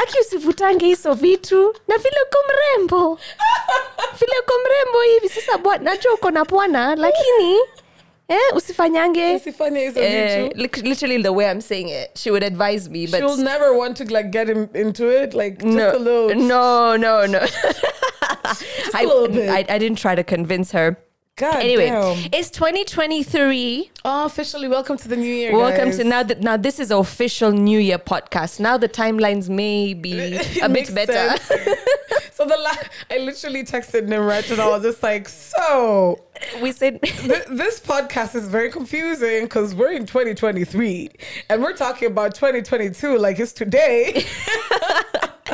Aki 0.00 0.18
usivutange 0.20 0.86
hizo 0.86 1.14
vitu. 1.14 1.74
Na 1.88 1.96
vile 1.98 2.16
uko 2.26 2.38
mrembo. 2.48 3.18
Vile 4.18 4.32
uko 4.42 4.54
mrembo 4.64 5.02
hivi 5.02 5.28
sasa 5.28 5.58
bwana, 5.58 5.84
najua 5.84 6.14
uko 6.14 6.30
na 6.30 6.44
bwana 6.44 6.96
lakini 6.96 7.56
eh 8.28 8.56
usifanyange. 8.56 9.34
Usifanye 9.34 9.80
hizo 9.80 10.00
Eh, 10.00 10.42
vitu. 10.44 10.56
lit- 10.62 10.88
literally 10.88 11.22
the 11.22 11.28
way 11.32 11.46
I'm 11.50 11.60
saying 11.60 11.88
it. 11.88 12.10
She 12.18 12.30
would 12.30 12.44
advise 12.44 12.88
me, 12.90 13.06
but 13.06 13.18
She'll 13.20 13.36
never 13.36 13.72
want 13.78 13.96
to 13.96 14.04
like 14.04 14.30
get 14.30 14.48
him 14.48 14.68
into 14.74 15.08
it. 15.22 15.34
Like 15.34 15.58
just 15.58 15.76
no, 15.76 15.90
a 15.96 15.98
little. 15.98 16.34
no, 16.46 16.96
no, 16.96 17.26
no. 17.26 17.38
I, 18.94 19.04
little 19.04 19.28
bit. 19.28 19.48
I, 19.48 19.64
I 19.74 19.78
didn't 19.78 19.98
try 19.98 20.14
to 20.14 20.22
convince 20.24 20.72
her. 20.72 20.96
God 21.42 21.56
Anyway, 21.60 21.86
damn. 21.88 22.16
it's 22.32 22.50
2023. 22.50 23.90
Oh, 24.04 24.26
officially 24.26 24.68
welcome 24.68 24.96
to 24.96 25.08
the 25.08 25.16
new 25.16 25.24
year. 25.34 25.56
Welcome 25.56 25.86
guys. 25.86 25.96
to 25.96 26.04
now 26.04 26.22
that 26.22 26.40
now 26.40 26.56
this 26.56 26.78
is 26.78 26.92
an 26.92 26.98
official 26.98 27.50
New 27.50 27.80
Year 27.80 27.98
podcast. 27.98 28.60
Now 28.60 28.76
the 28.78 28.88
timelines 28.88 29.48
may 29.48 29.92
be 29.92 30.36
a 30.62 30.68
bit 30.68 30.94
better. 30.94 31.36
so 32.30 32.44
the 32.46 32.56
la- 32.56 32.76
I 33.10 33.18
literally 33.18 33.64
texted 33.64 34.06
Nimrat 34.06 34.52
and 34.52 34.60
I 34.60 34.68
was 34.68 34.84
just 34.84 35.02
like, 35.02 35.28
so 35.28 36.20
we 36.60 36.70
said 36.70 37.02
th- 37.02 37.46
this 37.50 37.80
podcast 37.80 38.36
is 38.36 38.46
very 38.46 38.70
confusing 38.70 39.42
because 39.42 39.74
we're 39.74 39.90
in 39.90 40.06
2023 40.06 41.10
and 41.48 41.60
we're 41.60 41.72
talking 41.74 42.06
about 42.06 42.36
2022 42.36 43.18
like 43.18 43.40
it's 43.40 43.52
today. 43.52 44.24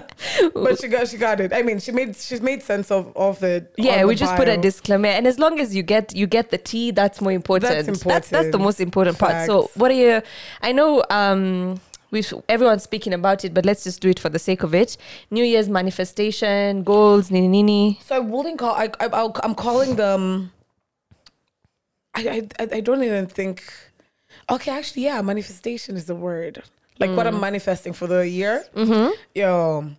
but 0.55 0.81
she 0.81 0.89
got 0.89 1.09
she 1.09 1.17
got 1.17 1.41
it. 1.41 1.53
I 1.53 1.63
mean, 1.63 1.79
she 1.79 1.93
made 1.93 2.17
she's 2.17 2.41
made 2.41 2.63
sense 2.63 2.91
of 2.91 3.13
of 3.17 3.43
it. 3.43 3.73
yeah, 3.77 4.05
we 4.05 4.15
the 4.15 4.21
just 4.21 4.37
put 4.37 4.49
a 4.49 4.57
disclaimer, 4.57 5.09
and 5.09 5.27
as 5.27 5.39
long 5.39 5.61
as 5.61 5.75
you 5.75 5.83
get 5.83 6.15
you 6.15 6.27
get 6.27 6.51
the 6.51 6.59
tea, 6.59 6.91
that's 6.91 7.21
more 7.21 7.33
important. 7.33 7.87
That's 7.87 8.03
That's, 8.03 8.29
that's 8.29 8.51
the 8.51 8.59
most 8.59 8.81
important 8.81 9.19
part. 9.19 9.47
So, 9.47 9.71
what 9.75 9.91
are 9.91 9.95
you? 9.95 10.23
I 10.63 10.73
know 10.73 11.05
um, 11.11 11.81
we've 12.11 12.33
everyone's 12.49 12.83
speaking 12.83 13.13
about 13.13 13.45
it, 13.45 13.55
but 13.55 13.65
let's 13.65 13.85
just 13.85 14.01
do 14.01 14.09
it 14.09 14.19
for 14.19 14.29
the 14.29 14.39
sake 14.39 14.63
of 14.63 14.75
it. 14.75 14.97
New 15.31 15.45
Year's 15.45 15.69
manifestation 15.69 16.83
goals, 16.83 17.31
nini 17.31 17.49
nini. 17.49 18.01
So 18.05 18.17
I 18.17 18.21
wouldn't 18.21 18.59
call. 18.59 18.75
I, 18.75 18.91
I 19.01 19.07
I'll, 19.07 19.35
I'm 19.43 19.55
calling 19.55 19.97
them. 19.97 20.53
I, 22.15 22.29
I 22.29 22.65
I 22.65 22.69
I 22.75 22.81
don't 22.81 23.03
even 23.03 23.27
think. 23.27 23.63
Okay, 24.51 24.71
actually, 24.71 25.05
yeah, 25.05 25.21
manifestation 25.21 25.97
is 25.97 26.07
the 26.07 26.15
word. 26.15 26.63
Like 26.99 27.11
what 27.17 27.27
Mm. 27.27 27.35
I'm 27.35 27.41
manifesting 27.41 27.93
for 27.93 28.07
the 28.07 28.29
year. 28.29 28.65
Mm-hmm. 28.75 29.11
Yo, 29.35 29.91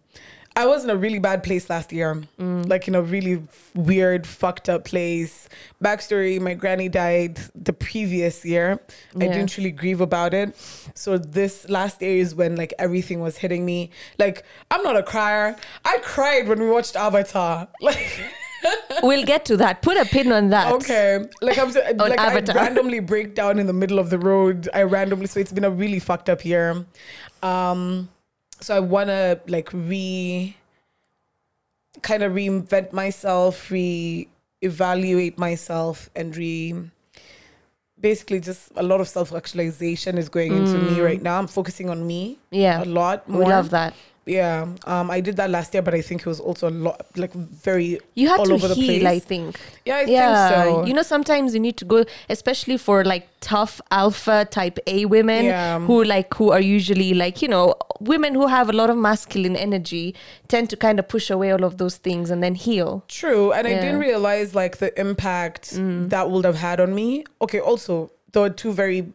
I 0.55 0.65
was 0.65 0.83
in 0.83 0.89
a 0.89 0.95
really 0.97 1.19
bad 1.19 1.43
place 1.43 1.69
last 1.69 1.93
year. 1.93 2.21
Mm. 2.39 2.67
Like 2.67 2.87
in 2.89 2.95
a 2.95 3.01
really 3.01 3.43
weird, 3.75 4.27
fucked 4.27 4.67
up 4.67 4.83
place. 4.83 5.47
Backstory: 5.81 6.41
My 6.41 6.53
granny 6.55 6.89
died 6.89 7.39
the 7.55 7.71
previous 7.71 8.43
year. 8.43 8.81
I 9.15 9.19
didn't 9.19 9.55
really 9.57 9.71
grieve 9.71 10.01
about 10.01 10.33
it. 10.33 10.57
So 10.95 11.17
this 11.17 11.69
last 11.69 12.01
year 12.01 12.17
is 12.17 12.35
when 12.35 12.55
like 12.57 12.73
everything 12.79 13.21
was 13.21 13.37
hitting 13.37 13.63
me. 13.65 13.91
Like 14.17 14.43
I'm 14.71 14.83
not 14.83 14.97
a 14.97 15.03
crier. 15.03 15.55
I 15.85 15.99
cried 15.99 16.47
when 16.49 16.59
we 16.59 16.69
watched 16.69 16.95
Avatar. 16.97 17.67
Like. 17.81 18.09
We'll 19.03 19.25
get 19.25 19.45
to 19.45 19.57
that. 19.57 19.81
Put 19.81 19.97
a 19.97 20.05
pin 20.05 20.31
on 20.31 20.49
that. 20.49 20.73
Okay, 20.73 21.25
like 21.41 21.57
I'm 21.57 21.71
so, 21.71 21.81
like 21.95 22.19
Avatar. 22.19 22.57
I 22.57 22.61
randomly 22.63 22.99
break 22.99 23.33
down 23.35 23.59
in 23.59 23.67
the 23.67 23.73
middle 23.73 23.99
of 23.99 24.09
the 24.09 24.19
road. 24.19 24.67
I 24.73 24.83
randomly, 24.83 25.27
so 25.27 25.39
it's 25.39 25.51
been 25.51 25.63
a 25.63 25.69
really 25.71 25.99
fucked 25.99 26.29
up 26.29 26.43
year. 26.43 26.85
Um, 27.41 28.09
so 28.59 28.75
I 28.75 28.79
wanna 28.81 29.39
like 29.47 29.69
re, 29.71 30.55
kind 32.01 32.23
of 32.23 32.33
reinvent 32.33 32.91
myself, 32.93 33.71
re 33.71 34.27
evaluate 34.61 35.37
myself, 35.37 36.09
and 36.15 36.35
re. 36.35 36.75
Basically, 37.99 38.39
just 38.39 38.71
a 38.77 38.83
lot 38.83 39.01
of 39.01 39.09
self 39.09 39.33
actualization 39.33 40.17
is 40.17 40.29
going 40.29 40.53
into 40.55 40.77
me 40.77 41.01
right 41.01 41.21
now. 41.21 41.37
I'm 41.37 41.47
focusing 41.47 41.89
on 41.89 42.07
me 42.07 42.37
Yeah. 42.49 42.81
a 42.81 42.85
lot 42.85 43.27
We 43.27 43.33
more 43.35 43.49
love 43.49 43.71
that. 43.71 43.93
Yeah, 44.29 44.67
um, 44.85 45.09
I 45.09 45.19
did 45.21 45.35
that 45.37 45.49
last 45.49 45.73
year, 45.73 45.81
but 45.81 45.93
I 45.95 46.01
think 46.01 46.21
it 46.21 46.27
was 46.27 46.39
also 46.39 46.69
a 46.69 46.75
lot, 46.85 47.05
like 47.15 47.33
very 47.33 47.99
You 48.15 48.27
had 48.29 48.39
all 48.39 48.45
to 48.45 48.53
over 48.53 48.67
the 48.67 48.75
heal, 48.75 49.01
place. 49.01 49.15
I 49.15 49.19
think. 49.19 49.59
Yeah, 49.85 49.97
I 49.97 50.01
yeah, 50.03 50.49
think 50.49 50.69
so. 50.75 50.85
you 50.85 50.93
know, 50.93 51.01
sometimes 51.01 51.53
you 51.55 51.59
need 51.59 51.77
to 51.77 51.85
go, 51.85 52.05
especially 52.29 52.77
for 52.77 53.03
like 53.03 53.27
tough 53.41 53.81
alpha 53.89 54.45
type 54.51 54.77
A 54.85 55.05
women 55.05 55.45
Yeah. 55.45 55.79
who 55.79 56.03
like 56.03 56.33
who 56.35 56.51
are 56.51 56.59
usually 56.61 57.13
like 57.13 57.41
you 57.41 57.47
know 57.47 57.73
women 57.99 58.33
who 58.35 58.47
have 58.47 58.69
a 58.69 58.73
lot 58.73 58.89
of 58.89 58.97
masculine 58.97 59.55
energy 59.55 60.13
tend 60.47 60.69
to 60.69 60.77
kind 60.77 60.99
of 60.99 61.07
push 61.07 61.29
away 61.29 61.51
all 61.51 61.63
of 61.63 61.77
those 61.77 61.97
things 61.97 62.29
and 62.29 62.43
then 62.43 62.55
heal. 62.55 63.03
True, 63.07 63.51
and 63.51 63.65
I 63.67 63.71
didn't 63.73 63.99
realize 63.99 64.53
like 64.53 64.77
the 64.77 64.91
impact 64.99 65.73
Mm. 65.75 66.09
that 66.09 66.29
would 66.29 66.45
have 66.45 66.57
had 66.57 66.79
on 66.79 66.93
me. 66.93 67.23
Okay, 67.41 67.59
also 67.59 68.11
there 68.31 68.43
were 68.43 68.49
two 68.63 68.73
very 68.73 69.11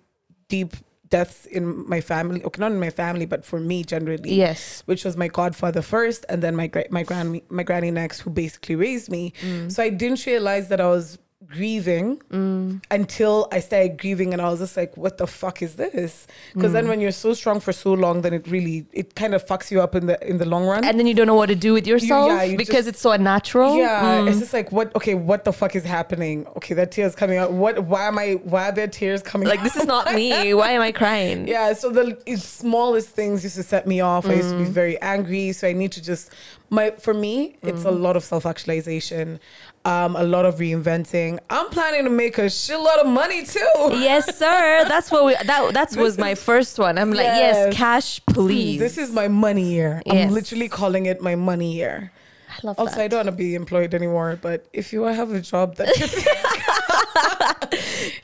deep 0.48 0.72
deaths 1.14 1.46
in 1.46 1.62
my 1.88 2.00
family. 2.00 2.40
Okay, 2.46 2.60
not 2.64 2.72
in 2.72 2.80
my 2.80 2.90
family, 2.90 3.26
but 3.34 3.44
for 3.50 3.60
me 3.70 3.78
generally. 3.94 4.32
Yes. 4.44 4.82
which 4.90 5.02
was 5.04 5.14
my 5.24 5.28
godfather 5.28 5.82
first, 5.82 6.26
and 6.28 6.42
then 6.42 6.54
my 6.62 6.68
gra- 6.74 6.90
my 6.98 7.04
gran 7.10 7.40
my 7.58 7.64
granny 7.68 7.92
next, 8.02 8.16
who 8.22 8.30
basically 8.30 8.76
raised 8.86 9.08
me. 9.16 9.32
Mm. 9.40 9.70
So 9.72 9.78
I 9.86 9.90
didn't 10.02 10.26
realize 10.26 10.66
that 10.70 10.80
I 10.86 10.88
was 10.96 11.18
grieving 11.48 12.20
Mm. 12.32 12.82
until 12.90 13.48
I 13.52 13.60
started 13.60 13.98
grieving, 13.98 14.32
and 14.32 14.40
I 14.42 14.48
was 14.50 14.60
just 14.60 14.76
like, 14.76 14.96
"What 14.96 15.18
the 15.18 15.26
fuck 15.26 15.62
is 15.62 15.74
this?" 15.76 16.26
Because 16.54 16.70
Mm. 16.70 16.74
then 16.74 16.88
when 16.88 17.00
you're 17.00 17.12
so 17.12 17.34
strong 17.34 17.60
for 17.60 17.72
so 17.72 17.92
long, 17.92 18.22
then 18.22 18.32
it 18.34 18.46
really 18.48 18.86
it 18.92 19.14
kind 19.14 19.34
of 19.34 19.44
fucks 19.46 19.70
you 19.70 19.80
up 19.80 19.94
in 19.94 20.06
the 20.06 20.16
in 20.28 20.38
the 20.38 20.44
long 20.46 20.64
run. 20.66 20.84
And 20.84 20.98
then 20.98 21.06
you 21.06 21.14
don't 21.14 21.26
know 21.26 21.34
what 21.34 21.46
to 21.50 21.54
do 21.54 21.72
with 21.72 21.86
yourself 21.86 22.28
yeah, 22.28 22.42
you 22.44 22.56
because 22.56 22.74
just- 22.86 22.88
it's 22.88 23.00
so 23.00 23.12
unnatural. 23.12 23.76
yeah, 23.76 24.02
Mm. 24.20 24.28
it's 24.28 24.38
just 24.40 24.52
like 24.52 24.72
what? 24.72 24.94
Okay, 24.96 25.14
what 25.14 25.44
the 25.44 25.52
fuck 25.52 25.74
is 25.76 25.84
happening? 25.84 26.46
Okay, 26.56 26.74
that 26.74 26.90
tears 26.90 27.14
coming 27.14 27.38
out. 27.38 27.52
What? 27.52 27.84
Why 27.84 28.06
am 28.08 28.18
I? 28.18 28.34
Why 28.44 28.68
are 28.68 28.72
there 28.72 28.88
tears 28.88 29.22
coming? 29.22 29.48
like 29.48 29.62
this 29.62 29.76
is 29.76 29.86
not 29.86 30.14
me. 30.14 30.54
Why 30.54 30.70
am 30.72 30.80
I 30.82 30.92
crying? 30.92 31.46
Yeah, 31.54 31.72
so 31.74 31.90
the 31.90 32.16
smallest 32.36 33.10
things 33.10 33.42
used 33.44 33.56
to 33.56 33.62
set 33.62 33.86
me 33.86 34.00
off. 34.00 34.26
I 34.26 34.34
used 34.34 34.50
to 34.50 34.58
be 34.58 34.64
very 34.64 35.00
angry, 35.00 35.52
so 35.52 35.68
I 35.68 35.72
need 35.72 35.92
to 35.92 36.02
just 36.02 36.30
my 36.70 36.90
for 36.98 37.14
me, 37.14 37.56
it's 37.62 37.84
a 37.84 37.90
lot 37.90 38.16
of 38.16 38.24
self 38.24 38.46
actualization, 38.46 39.38
um, 39.84 40.16
a 40.16 40.22
lot 40.22 40.46
of 40.46 40.56
reinventing. 40.56 41.38
I'm 41.50 41.68
planning 41.68 42.04
to 42.04 42.10
make 42.10 42.38
a 42.38 42.46
shitload 42.46 42.98
of 42.98 43.06
money 43.06 43.44
too. 43.44 43.60
Yes, 43.92 44.36
sir. 44.36 44.84
That's 44.88 45.10
what 45.10 45.24
we. 45.26 45.34
That 45.44 45.74
that 45.74 45.94
was 45.96 46.16
my 46.18 46.34
first 46.34 46.78
one. 46.78 46.96
I'm 46.98 47.10
like, 47.10 47.26
yes, 47.26 47.54
Yes. 47.54 47.74
cash, 47.76 48.20
please. 48.26 48.78
This 48.80 48.96
is 48.98 49.10
my 49.12 49.28
money 49.28 49.72
year. 49.74 50.02
Yes. 50.06 50.26
I'm 50.28 50.32
literally 50.34 50.68
calling 50.68 51.06
it 51.06 51.20
my 51.20 51.34
money 51.34 51.74
year. 51.74 52.12
I 52.48 52.66
love 52.66 52.78
Also, 52.78 53.00
I 53.00 53.08
don't 53.08 53.18
want 53.18 53.26
to 53.26 53.32
be 53.32 53.54
employed 53.56 53.94
anymore, 53.94 54.38
but 54.40 54.64
if 54.72 54.92
you 54.92 55.02
have 55.02 55.32
a 55.32 55.40
job 55.40 55.74
that 55.76 55.88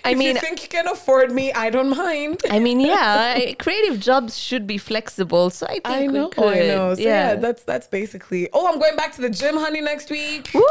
I 0.04 0.10
if 0.12 0.18
mean, 0.18 0.34
you 0.34 0.40
think 0.40 0.62
you 0.62 0.68
can 0.68 0.86
afford 0.88 1.30
me, 1.30 1.52
I 1.52 1.70
don't 1.70 1.90
mind. 1.96 2.40
I 2.50 2.58
mean, 2.58 2.80
yeah, 2.80 3.34
I- 3.38 3.56
creative 3.58 4.00
jobs 4.00 4.38
should 4.38 4.66
be 4.66 4.78
flexible. 4.78 5.50
So 5.50 5.66
I 5.66 5.74
think 5.74 5.86
I 5.86 6.00
we 6.06 6.08
know, 6.08 6.28
could. 6.28 6.44
I 6.56 6.66
know. 6.68 6.94
So 6.94 7.00
yeah. 7.02 7.08
yeah. 7.30 7.34
that's 7.36 7.62
that's 7.64 7.86
basically. 7.86 8.48
Oh, 8.52 8.66
I'm 8.72 8.78
going 8.78 8.96
back 8.96 9.14
to 9.16 9.20
the 9.20 9.30
gym, 9.30 9.56
honey, 9.56 9.80
next 9.80 10.10
week. 10.10 10.50
Woo! 10.54 10.62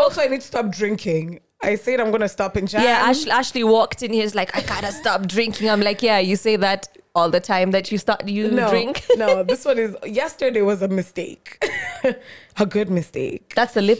Also, 0.00 0.20
I 0.20 0.26
need 0.26 0.40
to 0.40 0.46
stop 0.46 0.70
drinking. 0.70 1.40
I 1.60 1.74
said 1.74 1.98
I'm 2.00 2.10
gonna 2.12 2.28
stop 2.28 2.56
in 2.56 2.66
Jan. 2.66 2.82
Yeah, 2.84 3.08
Ashley, 3.08 3.30
Ashley 3.30 3.64
walked 3.64 4.02
in 4.02 4.12
here. 4.12 4.24
Is 4.24 4.34
like, 4.34 4.56
I 4.56 4.62
gotta 4.62 4.92
stop 4.92 5.26
drinking. 5.26 5.68
I'm 5.68 5.80
like, 5.80 6.02
yeah, 6.02 6.18
you 6.18 6.36
say 6.36 6.56
that 6.56 6.88
all 7.16 7.30
the 7.30 7.40
time 7.40 7.72
that 7.72 7.90
you 7.90 7.98
start 7.98 8.28
you 8.28 8.48
no, 8.50 8.70
drink. 8.70 9.04
no, 9.16 9.42
this 9.50 9.64
one 9.64 9.78
is. 9.78 9.96
Yesterday 10.06 10.62
was 10.62 10.82
a 10.82 10.88
mistake, 10.88 11.58
a 12.58 12.66
good 12.66 12.90
mistake. 12.90 13.54
That's 13.56 13.76
a 13.76 13.80
lip. 13.80 13.98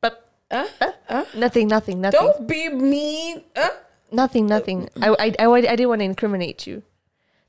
But 0.00 0.22
Uh, 0.50 0.66
uh, 1.08 1.24
nothing, 1.34 1.68
nothing, 1.68 2.00
nothing, 2.00 2.20
don't 2.20 2.46
be 2.48 2.68
mean. 2.70 3.42
Nothing, 4.12 4.46
nothing. 4.46 4.88
I, 5.00 5.08
I, 5.08 5.34
I, 5.38 5.52
I 5.52 5.60
didn't 5.60 5.88
want 5.88 6.00
to 6.00 6.04
incriminate 6.04 6.66
you. 6.66 6.82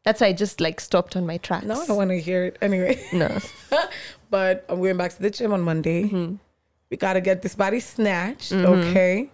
That's 0.03 0.21
why 0.21 0.27
I 0.27 0.33
just 0.33 0.61
like 0.61 0.79
stopped 0.79 1.15
on 1.15 1.25
my 1.25 1.37
tracks. 1.37 1.65
no, 1.65 1.81
I 1.81 1.85
don't 1.85 1.97
want 1.97 2.11
to 2.11 2.19
hear 2.19 2.45
it 2.45 2.57
anyway. 2.61 3.03
No. 3.11 3.39
but 4.29 4.65
I'm 4.69 4.77
going 4.81 4.97
back 4.97 5.13
to 5.15 5.21
the 5.21 5.29
gym 5.29 5.53
on 5.53 5.61
Monday. 5.61 6.03
Mm-hmm. 6.03 6.35
We 6.89 6.97
gotta 6.97 7.19
get 7.19 7.41
this 7.41 7.55
body 7.55 7.79
snatched. 7.81 8.53
Okay. 8.53 9.29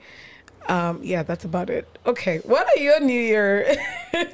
Um, 0.67 0.99
yeah, 1.03 1.23
that's 1.23 1.43
about 1.45 1.69
it. 1.69 1.87
Okay, 2.05 2.39
what 2.45 2.65
are 2.65 2.81
your 2.81 2.99
New 2.99 3.19
Year? 3.19 3.75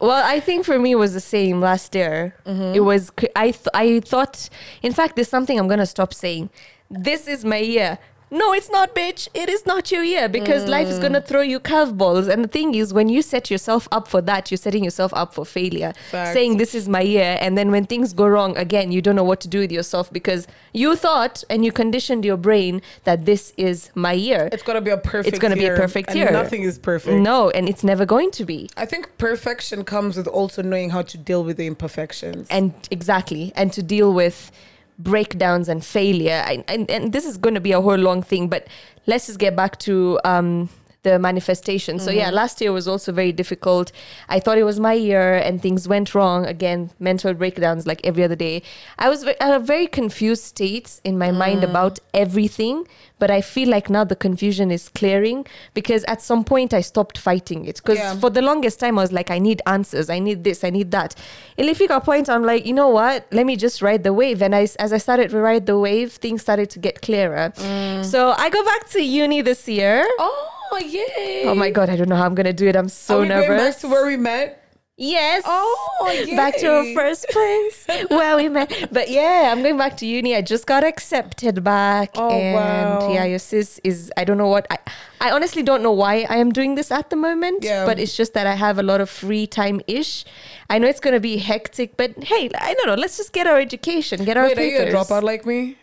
Well, 0.00 0.20
I 0.24 0.40
think 0.40 0.64
for 0.64 0.80
me 0.80 0.90
it 0.92 0.96
was 0.96 1.14
the 1.14 1.20
same 1.20 1.60
last 1.60 1.94
year. 1.94 2.34
Mm-hmm. 2.44 2.74
It 2.74 2.80
was 2.80 3.12
I 3.36 3.52
th- 3.52 3.68
I 3.72 4.00
thought 4.00 4.48
in 4.82 4.92
fact 4.92 5.14
there's 5.14 5.28
something 5.28 5.56
I'm 5.56 5.68
going 5.68 5.78
to 5.78 5.86
stop 5.86 6.12
saying. 6.12 6.50
This 6.90 7.28
is 7.28 7.44
my 7.44 7.58
year. 7.58 7.98
No, 8.32 8.52
it's 8.54 8.70
not, 8.70 8.94
bitch. 8.94 9.28
It 9.34 9.48
is 9.50 9.66
not 9.66 9.92
your 9.92 10.02
year 10.02 10.26
because 10.26 10.66
life 10.66 10.88
is 10.88 10.96
Mm. 10.98 11.00
going 11.02 11.12
to 11.12 11.20
throw 11.20 11.42
you 11.42 11.60
curveballs. 11.60 12.28
And 12.32 12.42
the 12.42 12.48
thing 12.48 12.74
is, 12.74 12.92
when 12.94 13.08
you 13.10 13.20
set 13.20 13.50
yourself 13.50 13.86
up 13.92 14.08
for 14.08 14.22
that, 14.22 14.50
you're 14.50 14.56
setting 14.56 14.82
yourself 14.82 15.12
up 15.14 15.34
for 15.34 15.44
failure. 15.44 15.92
Facts. 16.10 16.32
Saying 16.32 16.56
this 16.56 16.74
is 16.74 16.88
my 16.88 17.02
year. 17.02 17.36
And 17.42 17.58
then 17.58 17.70
when 17.70 17.84
things 17.84 18.14
go 18.14 18.26
wrong, 18.26 18.56
again, 18.56 18.90
you 18.90 19.02
don't 19.02 19.16
know 19.16 19.22
what 19.32 19.40
to 19.40 19.48
do 19.48 19.58
with 19.60 19.70
yourself 19.70 20.10
because 20.10 20.46
you 20.72 20.96
thought 20.96 21.44
and 21.50 21.62
you 21.62 21.72
conditioned 21.72 22.24
your 22.24 22.38
brain 22.38 22.80
that 23.04 23.26
this 23.26 23.52
is 23.58 23.90
my 23.94 24.12
year. 24.14 24.48
It's 24.50 24.62
gonna 24.62 24.80
be 24.80 24.90
a 24.90 24.96
perfect. 24.96 25.28
It's 25.28 25.38
gonna 25.38 25.54
be 25.56 25.66
a 25.66 25.76
perfect 25.76 26.14
year. 26.14 26.30
Nothing 26.30 26.62
is 26.62 26.78
perfect. 26.78 27.18
No, 27.20 27.50
and 27.50 27.68
it's 27.68 27.84
never 27.84 28.06
going 28.06 28.30
to 28.32 28.44
be. 28.46 28.70
I 28.78 28.86
think 28.86 29.10
perfection 29.18 29.84
comes 29.84 30.16
with 30.16 30.26
also 30.26 30.62
knowing 30.62 30.88
how 30.90 31.02
to 31.02 31.18
deal 31.18 31.44
with 31.44 31.58
the 31.58 31.66
imperfections. 31.66 32.46
and 32.50 32.72
exactly 32.90 33.52
and 33.54 33.72
to 33.74 33.82
deal 33.82 34.12
with 34.14 34.50
breakdowns 34.98 35.68
and 35.68 35.84
failure. 35.84 36.44
And, 36.68 36.90
and 36.90 37.12
this 37.12 37.24
is 37.24 37.36
going 37.36 37.54
to 37.54 37.60
be 37.60 37.72
a 37.72 37.80
whole 37.80 37.96
long 37.96 38.22
thing 38.22 38.48
but 38.48 38.66
let's 39.06 39.26
just 39.26 39.38
get 39.38 39.56
back 39.56 39.78
to 39.80 40.18
um 40.24 40.68
the 41.02 41.18
manifestation 41.18 41.98
so 41.98 42.10
yeah 42.10 42.26
mm-hmm. 42.26 42.36
last 42.36 42.60
year 42.60 42.72
was 42.72 42.86
also 42.86 43.12
very 43.12 43.32
difficult 43.32 43.92
i 44.28 44.38
thought 44.38 44.58
it 44.58 44.64
was 44.64 44.78
my 44.78 44.92
year 44.92 45.34
and 45.34 45.60
things 45.60 45.88
went 45.88 46.14
wrong 46.14 46.46
again 46.46 46.90
mental 46.98 47.34
breakdowns 47.34 47.86
like 47.86 48.00
every 48.04 48.22
other 48.22 48.36
day 48.36 48.62
i 48.98 49.08
was 49.08 49.24
at 49.24 49.54
a 49.54 49.58
very 49.58 49.86
confused 49.86 50.44
state 50.44 51.00
in 51.04 51.18
my 51.18 51.30
mind 51.30 51.60
mm. 51.60 51.70
about 51.70 51.98
everything 52.14 52.86
but 53.18 53.30
i 53.30 53.40
feel 53.40 53.68
like 53.68 53.90
now 53.90 54.04
the 54.04 54.16
confusion 54.16 54.70
is 54.70 54.88
clearing 54.90 55.44
because 55.74 56.04
at 56.04 56.22
some 56.22 56.44
point 56.44 56.72
i 56.72 56.80
stopped 56.80 57.18
fighting 57.18 57.64
it 57.64 57.76
because 57.76 57.98
Yeah. 57.98 58.14
for 58.14 58.30
the 58.30 58.42
longest 58.42 58.80
time 58.80 58.98
I 58.98 59.02
was 59.02 59.12
like, 59.12 59.30
I 59.30 59.38
need 59.38 59.62
answers, 59.66 60.10
I 60.10 60.18
need 60.18 60.44
this, 60.44 60.64
I 60.64 60.70
need 60.70 60.90
that. 60.90 61.14
In 61.56 61.68
a 61.68 62.00
point, 62.00 62.28
I'm 62.28 62.44
like, 62.44 62.66
you 62.66 62.72
know 62.72 62.88
what? 62.88 63.26
Let 63.32 63.46
me 63.46 63.56
just 63.56 63.82
ride 63.82 64.02
the 64.04 64.12
wave. 64.12 64.42
And 64.42 64.54
I, 64.54 64.62
as 64.78 64.92
I 64.92 64.98
started 64.98 65.30
to 65.30 65.38
ride 65.38 65.66
the 65.66 65.78
wave, 65.78 66.12
things 66.12 66.42
started 66.42 66.70
to 66.70 66.78
get 66.78 67.02
clearer. 67.02 67.52
Mm. 67.56 68.04
So 68.04 68.34
I 68.36 68.50
go 68.50 68.64
back 68.64 68.88
to 68.90 69.02
uni 69.02 69.42
this 69.42 69.68
year. 69.68 70.06
oh 70.18 70.61
Oh, 70.74 70.78
yay! 70.78 71.44
Oh 71.46 71.54
my 71.54 71.70
god, 71.70 71.90
I 71.90 71.96
don't 71.96 72.08
know 72.08 72.16
how 72.16 72.24
I'm 72.24 72.34
gonna 72.34 72.52
do 72.52 72.66
it. 72.66 72.76
I'm 72.76 72.88
so 72.88 73.18
Are 73.18 73.20
we 73.20 73.28
nervous. 73.28 73.46
going 73.46 73.58
back 73.58 73.78
to 73.80 73.88
where 73.88 74.06
we 74.06 74.16
met? 74.16 74.62
yes. 74.96 75.42
Oh, 75.46 75.78
Back 76.36 76.56
to 76.58 76.66
our 76.66 76.94
first 76.94 77.26
place 77.30 77.86
where 78.08 78.36
we 78.36 78.48
met. 78.48 78.88
But 78.90 79.10
yeah, 79.10 79.50
I'm 79.52 79.62
going 79.62 79.76
back 79.76 79.96
to 79.98 80.06
uni. 80.06 80.34
I 80.34 80.42
just 80.42 80.66
got 80.66 80.84
accepted 80.84 81.62
back. 81.64 82.10
Oh, 82.14 82.30
and 82.30 82.54
wow. 82.54 83.12
yeah, 83.12 83.24
your 83.24 83.38
sis 83.38 83.80
is 83.84 84.12
I 84.16 84.24
don't 84.24 84.38
know 84.38 84.48
what 84.48 84.66
I 84.70 84.78
I 85.20 85.30
honestly 85.30 85.62
don't 85.62 85.82
know 85.82 85.92
why 85.92 86.26
I 86.28 86.36
am 86.36 86.52
doing 86.52 86.74
this 86.74 86.90
at 86.90 87.10
the 87.10 87.16
moment. 87.16 87.64
Yeah. 87.64 87.84
But 87.84 87.98
it's 87.98 88.16
just 88.16 88.34
that 88.34 88.46
I 88.46 88.54
have 88.54 88.78
a 88.78 88.82
lot 88.82 89.00
of 89.00 89.10
free 89.10 89.46
time 89.46 89.80
ish. 89.86 90.24
I 90.70 90.78
know 90.78 90.88
it's 90.88 91.00
gonna 91.00 91.20
be 91.20 91.36
hectic, 91.38 91.96
but 91.96 92.10
hey, 92.24 92.50
I 92.58 92.74
don't 92.74 92.86
know. 92.86 92.94
Let's 92.94 93.16
just 93.16 93.32
get 93.32 93.46
our 93.46 93.58
education, 93.58 94.24
get 94.24 94.36
our 94.36 94.46
Wait, 94.46 94.58
are 94.58 94.64
you 94.64 94.78
a 94.78 94.86
dropout 94.86 95.22
like 95.22 95.44
me? 95.46 95.76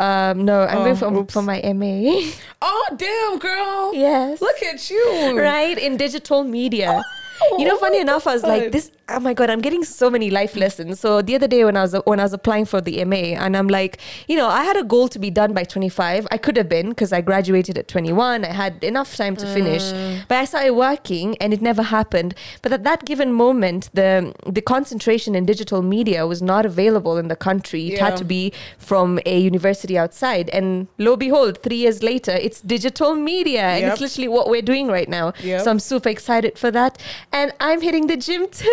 Um, 0.00 0.46
no, 0.46 0.62
I'm 0.62 0.78
Oh, 0.78 0.84
going 0.84 0.96
for, 0.96 1.12
oops. 1.14 1.34
for 1.34 1.42
my 1.42 1.60
MA. 1.74 2.22
Oh 2.62 2.86
damn, 2.96 3.38
girl! 3.38 3.92
yes. 3.94 4.40
Look 4.40 4.62
at 4.62 4.88
you. 4.90 5.38
right 5.38 5.76
in 5.78 5.96
digital 5.98 6.42
media. 6.42 7.02
you 7.58 7.64
know, 7.64 7.74
oh 7.76 7.78
funny 7.78 8.00
enough, 8.00 8.26
I 8.26 8.34
was 8.34 8.42
like, 8.42 8.72
this. 8.72 8.90
Oh 9.12 9.18
my 9.18 9.34
god, 9.34 9.50
I'm 9.50 9.60
getting 9.60 9.82
so 9.82 10.08
many 10.08 10.30
life 10.30 10.54
lessons. 10.54 11.00
So 11.00 11.20
the 11.20 11.34
other 11.34 11.48
day 11.48 11.64
when 11.64 11.76
I 11.76 11.82
was 11.82 11.94
when 12.04 12.20
I 12.20 12.22
was 12.22 12.32
applying 12.32 12.64
for 12.64 12.80
the 12.80 13.04
MA, 13.04 13.16
and 13.44 13.56
I'm 13.56 13.66
like, 13.68 13.98
you 14.28 14.36
know, 14.36 14.46
I 14.48 14.62
had 14.64 14.76
a 14.76 14.84
goal 14.84 15.08
to 15.08 15.18
be 15.18 15.30
done 15.30 15.52
by 15.52 15.64
25. 15.64 16.28
I 16.30 16.36
could 16.38 16.56
have 16.56 16.68
been 16.68 16.90
because 16.90 17.12
I 17.12 17.20
graduated 17.20 17.76
at 17.76 17.88
21. 17.88 18.44
I 18.44 18.48
had 18.52 18.82
enough 18.84 19.16
time 19.16 19.34
to 19.36 19.46
finish, 19.46 19.82
Mm. 19.82 20.24
but 20.28 20.38
I 20.38 20.44
started 20.44 20.72
working, 20.74 21.36
and 21.40 21.52
it 21.52 21.60
never 21.60 21.82
happened. 21.82 22.34
But 22.62 22.72
at 22.72 22.84
that 22.84 23.04
given 23.04 23.32
moment, 23.32 23.90
the 23.94 24.32
the 24.46 24.62
concentration 24.62 25.34
in 25.34 25.44
digital 25.44 25.82
media 25.82 26.26
was 26.26 26.40
not 26.42 26.64
available 26.64 27.16
in 27.18 27.28
the 27.28 27.36
country. 27.36 27.88
It 27.88 27.94
Yeah. 27.94 28.04
had 28.10 28.16
to 28.18 28.24
be 28.24 28.52
from 28.78 29.18
a 29.26 29.38
university 29.38 29.98
outside, 29.98 30.50
and 30.50 30.86
lo 30.98 31.12
and 31.14 31.20
behold, 31.20 31.62
three 31.62 31.76
years 31.84 32.02
later, 32.02 32.32
it's 32.32 32.60
digital 32.60 33.14
media, 33.14 33.62
and 33.62 33.84
it's 33.86 34.00
literally 34.00 34.28
what 34.28 34.48
we're 34.48 34.62
doing 34.72 34.86
right 34.88 35.08
now. 35.08 35.32
Yep. 35.42 35.62
So 35.64 35.70
I'm 35.72 35.80
super 35.80 36.08
excited 36.08 36.58
for 36.58 36.70
that. 36.70 36.96
And 37.32 37.52
I'm 37.60 37.80
hitting 37.80 38.08
the 38.08 38.16
gym 38.16 38.48
too. 38.48 38.68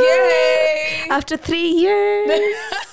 Yay! 0.00 1.06
After 1.10 1.36
three 1.38 1.68
years. 1.68 2.30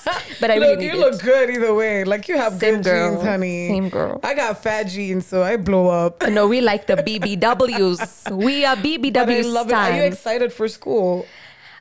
but 0.40 0.50
I 0.50 0.54
look, 0.56 0.78
really 0.78 0.86
you 0.86 0.92
need 0.92 0.98
look 0.98 1.14
it. 1.14 1.22
good 1.22 1.50
either 1.50 1.74
way. 1.74 2.04
Like 2.04 2.28
you 2.28 2.36
have 2.38 2.54
Same 2.58 2.76
good 2.76 2.84
girl. 2.84 3.10
genes, 3.12 3.22
honey. 3.24 3.68
Same 3.68 3.88
girl. 3.90 4.20
I 4.22 4.32
got 4.32 4.62
fat 4.62 4.84
jeans, 4.84 5.26
so 5.26 5.42
I 5.42 5.56
blow 5.56 5.88
up. 5.88 6.22
No, 6.36 6.46
we 6.48 6.60
like 6.60 6.86
the 6.86 6.96
BBWs. 6.96 8.30
We 8.34 8.64
are 8.64 8.76
BBW 8.76 9.12
But 9.12 9.30
I 9.30 9.40
love 9.42 9.68
it. 9.68 9.74
Are 9.74 9.96
you 9.96 10.02
excited 10.04 10.52
for 10.52 10.66
school? 10.68 11.26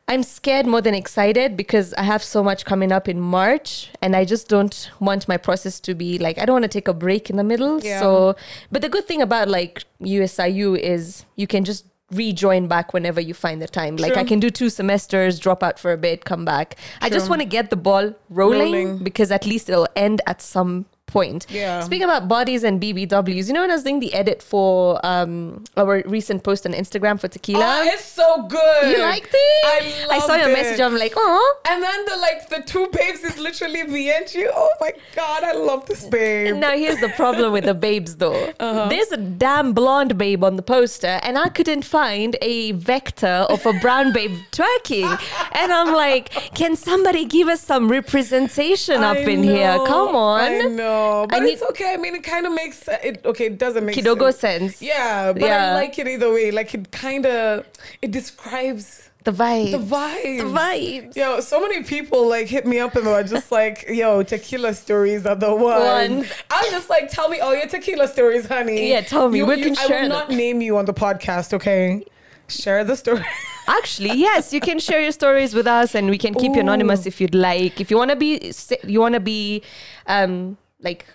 I'm 0.07 0.22
scared 0.22 0.67
more 0.67 0.81
than 0.81 0.93
excited 0.93 1.57
because 1.57 1.93
I 1.95 2.03
have 2.03 2.24
so 2.24 2.43
much 2.43 2.63
coming 2.63 2.91
up 2.91 3.10
in 3.10 3.19
March 3.19 3.89
and 4.03 4.15
I 4.15 4.24
just 4.24 4.48
don't 4.48 4.91
want 5.00 5.27
my 5.27 5.36
process 5.38 5.79
to 5.79 5.95
be 5.95 6.19
like 6.19 6.38
I 6.38 6.45
don't 6.45 6.53
want 6.53 6.63
to 6.63 6.69
take 6.69 6.88
a 6.88 6.93
break 6.93 7.31
in 7.31 7.38
the 7.38 7.43
middle. 7.43 7.81
Yeah. 7.84 8.01
So 8.01 8.36
but 8.72 8.84
the 8.84 8.89
good 8.89 9.05
thing 9.07 9.22
about 9.24 9.48
like 9.48 9.84
USIU 10.01 10.77
is 10.77 11.25
you 11.36 11.48
can 11.48 11.65
just 11.65 11.86
rejoin 12.15 12.67
back 12.67 12.93
whenever 12.93 13.19
you 13.22 13.34
find 13.34 13.62
the 13.62 13.67
time. 13.67 13.98
Like 13.98 14.17
I 14.17 14.24
can 14.24 14.39
do 14.39 14.50
two 14.50 14.69
semesters, 14.69 15.39
drop 15.39 15.62
out 15.63 15.79
for 15.79 15.91
a 15.91 15.98
bit, 15.98 16.25
come 16.25 16.45
back. 16.45 16.77
I 17.01 17.10
just 17.10 17.29
want 17.29 17.41
to 17.41 17.45
get 17.48 17.69
the 17.69 17.75
ball 17.75 18.13
rolling, 18.29 18.60
Rolling. 18.74 19.03
because 19.03 19.31
at 19.31 19.45
least 19.45 19.69
it'll 19.69 19.88
end 19.95 20.22
at 20.25 20.41
some 20.41 20.86
point. 21.08 21.46
Yeah. 21.50 21.82
Speaking 21.82 22.04
about 22.06 22.28
bodies 22.28 22.64
and 22.64 22.82
BBWs, 22.82 23.48
you 23.48 23.54
know 23.54 23.62
when 23.62 23.72
I 23.72 23.76
was 23.76 23.84
doing 23.84 24.00
the 24.00 24.14
edit 24.14 24.42
for 24.42 25.00
um 25.06 25.64
our 25.78 26.04
recent 26.06 26.44
post 26.44 26.66
on 26.66 26.74
Instagram 26.74 27.20
for 27.20 27.28
tequila. 27.28 27.64
Oh, 27.64 27.84
it's 27.94 28.04
so 28.06 28.44
good. 28.48 28.92
you 28.92 29.00
liked 29.02 29.30
it? 29.34 29.66
I 30.12 30.16
I 30.18 30.20
saw 30.20 30.36
your 30.36 30.50
it. 30.50 30.54
message. 30.54 30.80
I'm 30.80 30.98
like, 30.98 31.14
oh. 31.16 31.58
And 31.70 31.82
then 31.84 32.06
the 32.06 32.18
like 32.18 32.50
the 32.50 32.62
two 32.72 32.88
babes 32.92 33.22
is 33.24 33.38
literally 33.38 33.84
me 33.84 34.12
and 34.12 34.28
you. 34.34 34.52
Oh 34.54 34.70
my 34.82 34.92
god, 35.16 35.44
I 35.44 35.54
love 35.54 35.86
this 35.86 36.06
babe. 36.06 36.56
Now 36.56 36.76
here's 36.76 37.00
the 37.00 37.10
problem 37.10 37.52
with 37.54 37.66
the 37.66 37.74
babes 37.76 38.18
though. 38.18 38.54
Uh-huh. 38.66 38.88
There's 38.90 39.12
a 39.12 39.18
damn 39.18 39.74
blonde 39.74 40.18
babe 40.18 40.44
on 40.44 40.56
the 40.56 40.62
poster, 40.64 41.20
and 41.24 41.38
I 41.38 41.50
couldn't 41.50 41.84
find 41.86 42.36
a 42.42 42.72
vector 42.72 43.46
of 43.54 43.66
a 43.66 43.74
brown 43.74 44.12
babe 44.12 44.32
twerking. 44.52 45.10
And 45.52 45.72
I'm 45.72 45.94
like, 45.94 46.30
can 46.56 46.76
somebody 46.76 47.26
give 47.26 47.48
us 47.48 47.62
some 47.62 47.90
representation 47.90 49.04
up 49.04 49.18
I 49.18 49.20
in 49.22 49.44
here? 49.44 49.78
Come 49.86 50.16
on. 50.16 50.42
I 50.42 50.50
know, 50.62 50.95
but 51.30 51.42
I 51.42 51.46
it's 51.54 51.62
okay. 51.72 51.94
I 51.94 51.98
mean, 51.98 52.16
it 52.20 52.24
kind 52.24 52.46
of 52.46 52.54
makes 52.62 52.80
it. 52.88 53.16
Okay, 53.32 53.48
it 53.52 53.58
doesn't 53.58 53.86
make 53.86 53.96
Kidogo 53.96 54.28
sense. 54.34 54.40
sense. 54.78 54.82
Yeah, 54.82 55.34
but 55.34 55.42
Yeah. 55.42 55.72
I 55.72 55.74
like 55.82 55.98
it 56.02 56.08
either 56.08 56.30
way. 56.32 56.52
Like 56.52 56.74
it 56.78 56.92
kind 56.92 57.25
of 57.25 57.66
it 58.02 58.12
describes 58.12 59.10
The 59.24 59.32
vibe. 59.44 59.72
the 59.72 59.84
vibe. 59.96 60.38
The 60.44 60.52
vibe. 60.62 61.16
Yo, 61.16 61.40
so 61.52 61.60
many 61.66 61.80
people 61.84 62.22
like 62.36 62.48
hit 62.56 62.66
me 62.72 62.78
up 62.86 62.94
and 62.96 63.06
were 63.08 63.24
just 63.36 63.50
like, 63.52 63.78
"Yo, 64.02 64.22
tequila 64.34 64.72
stories 64.75 65.25
are 65.25 65.36
the 65.46 65.54
ones." 65.54 65.84
Ones. 66.22 66.32
I'm 66.56 66.68
just 66.78 66.90
like, 66.96 67.06
"Tell 67.18 67.28
me 67.34 67.38
all 67.40 67.56
your 67.60 67.68
tequila 67.75 68.08
stories, 68.08 68.46
honey." 68.56 68.82
Yeah, 68.94 69.02
tell 69.02 69.25
me. 69.30 69.40
You, 69.40 69.46
We 69.48 69.56
you- 69.58 69.64
can 69.68 69.78
I 69.78 69.88
share 69.88 70.02
will 70.04 70.10
them. 70.10 70.20
not 70.20 70.30
name 70.44 70.62
you 70.68 70.74
on 70.78 70.86
the 70.86 70.94
podcast, 70.94 71.54
okay? 71.54 72.06
Share 72.48 72.84
the 72.84 72.96
story. 72.96 73.25
Actually, 73.68 74.14
yes, 74.28 74.54
you 74.54 74.60
can 74.70 74.78
share 74.88 75.02
your 75.02 75.12
stories 75.22 75.56
with 75.58 75.66
us, 75.66 75.96
and 75.96 76.04
we 76.14 76.20
can 76.20 76.34
keep 76.36 76.54
you 76.54 76.62
anonymous 76.62 77.08
if 77.08 77.20
you'd 77.20 77.34
like. 77.34 77.82
If 77.82 77.90
you 77.90 77.98
want 77.98 78.12
to 78.12 78.16
be, 78.16 78.54
you 78.94 79.00
want 79.02 79.16
to 79.16 79.20
be, 79.20 79.64
um, 80.06 80.56
like 80.86 81.06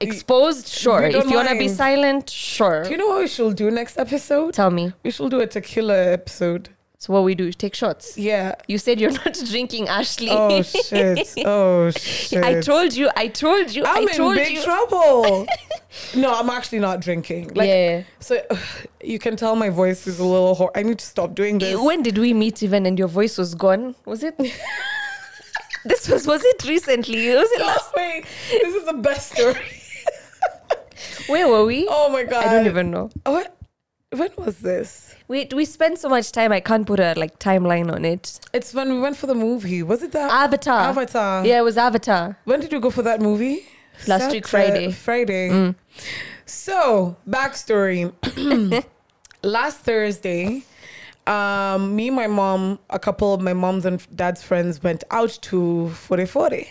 exposed, 0.00 0.68
sure. 0.68 1.02
If 1.04 1.28
you 1.30 1.36
want 1.36 1.48
to 1.48 1.58
be 1.58 1.68
silent, 1.68 2.30
sure. 2.30 2.84
Do 2.84 2.90
you 2.90 2.96
know 2.96 3.08
what 3.08 3.18
we 3.20 3.28
should 3.28 3.56
do 3.56 3.70
next 3.70 3.98
episode? 3.98 4.54
Tell 4.54 4.70
me. 4.70 4.92
We 5.02 5.10
should 5.10 5.30
do 5.30 5.40
a 5.40 5.46
tequila 5.46 5.96
episode. 6.12 6.68
So 6.98 7.12
what 7.12 7.24
we 7.24 7.34
do? 7.34 7.52
Take 7.52 7.74
shots. 7.74 8.16
Yeah. 8.16 8.54
You 8.68 8.78
said 8.78 8.98
you're 9.00 9.12
not 9.24 9.38
drinking, 9.50 9.88
Ashley. 9.88 10.28
Oh 10.30 10.62
shit. 10.88 11.28
Oh 11.44 11.90
shit. 11.90 12.42
I 12.42 12.60
told 12.60 12.94
you. 12.94 13.10
I 13.16 13.28
told 13.28 13.74
you. 13.74 13.84
I'm 13.84 14.08
I 14.08 14.12
told 14.12 14.36
in 14.38 14.44
big 14.44 14.56
you. 14.56 14.62
trouble. 14.62 15.46
no, 16.16 16.34
I'm 16.34 16.48
actually 16.48 16.78
not 16.78 17.00
drinking. 17.00 17.52
Like, 17.54 17.68
Yeah. 17.68 18.02
So 18.20 18.42
you 19.02 19.18
can 19.18 19.36
tell 19.36 19.54
my 19.56 19.68
voice 19.68 20.06
is 20.06 20.18
a 20.18 20.24
little. 20.24 20.54
Hor- 20.54 20.72
I 20.74 20.82
need 20.82 20.98
to 20.98 21.04
stop 21.06 21.34
doing 21.34 21.58
this. 21.58 21.78
When 21.78 22.02
did 22.02 22.16
we 22.16 22.32
meet 22.32 22.62
even 22.62 22.86
and 22.86 22.98
your 22.98 23.08
voice 23.08 23.36
was 23.36 23.54
gone? 23.54 23.94
Was 24.06 24.22
it? 24.22 24.34
This 25.86 26.08
was 26.08 26.26
was 26.26 26.42
it 26.44 26.64
recently? 26.64 27.34
Was 27.34 27.50
it 27.52 27.60
last? 27.60 27.92
Wait, 27.96 28.24
this 28.50 28.74
is 28.74 28.84
the 28.86 28.94
best 28.94 29.32
story. 29.32 29.56
Where 31.28 31.48
were 31.48 31.64
we? 31.64 31.86
Oh 31.90 32.08
my 32.10 32.24
god. 32.24 32.44
I 32.46 32.52
don't 32.52 32.66
even 32.66 32.90
know. 32.90 33.10
What? 33.24 33.56
When 34.10 34.30
was 34.38 34.58
this? 34.58 35.14
We 35.28 35.48
we 35.52 35.64
spent 35.64 35.98
so 35.98 36.08
much 36.08 36.30
time. 36.32 36.52
I 36.52 36.60
can't 36.60 36.86
put 36.86 37.00
a 37.00 37.14
like 37.16 37.38
timeline 37.38 37.92
on 37.92 38.04
it. 38.04 38.38
It's 38.52 38.72
when 38.72 38.92
we 38.94 39.00
went 39.00 39.16
for 39.16 39.26
the 39.26 39.34
movie. 39.34 39.82
Was 39.82 40.02
it 40.02 40.12
that? 40.12 40.30
Avatar. 40.30 40.80
Avatar. 40.80 41.44
Yeah, 41.44 41.58
it 41.58 41.64
was 41.64 41.76
Avatar. 41.76 42.38
When 42.44 42.60
did 42.60 42.72
you 42.72 42.80
go 42.80 42.90
for 42.90 43.02
that 43.02 43.20
movie? 43.20 43.66
Last 44.06 44.30
week, 44.30 44.46
Saturday- 44.46 44.92
Friday. 44.92 45.48
Mm. 45.48 45.74
Friday. 45.74 45.74
So, 46.44 47.16
backstory. 47.28 48.12
Last 49.42 49.78
Thursday, 49.80 50.62
um, 51.26 51.96
me, 51.96 52.10
my 52.10 52.26
mom, 52.26 52.78
a 52.90 52.98
couple 52.98 53.34
of 53.34 53.40
my 53.40 53.52
mom's 53.52 53.84
and 53.84 54.04
dad's 54.14 54.42
friends 54.42 54.82
went 54.82 55.04
out 55.10 55.38
to 55.42 55.90
Fore 55.90 56.26
Fore. 56.26 56.62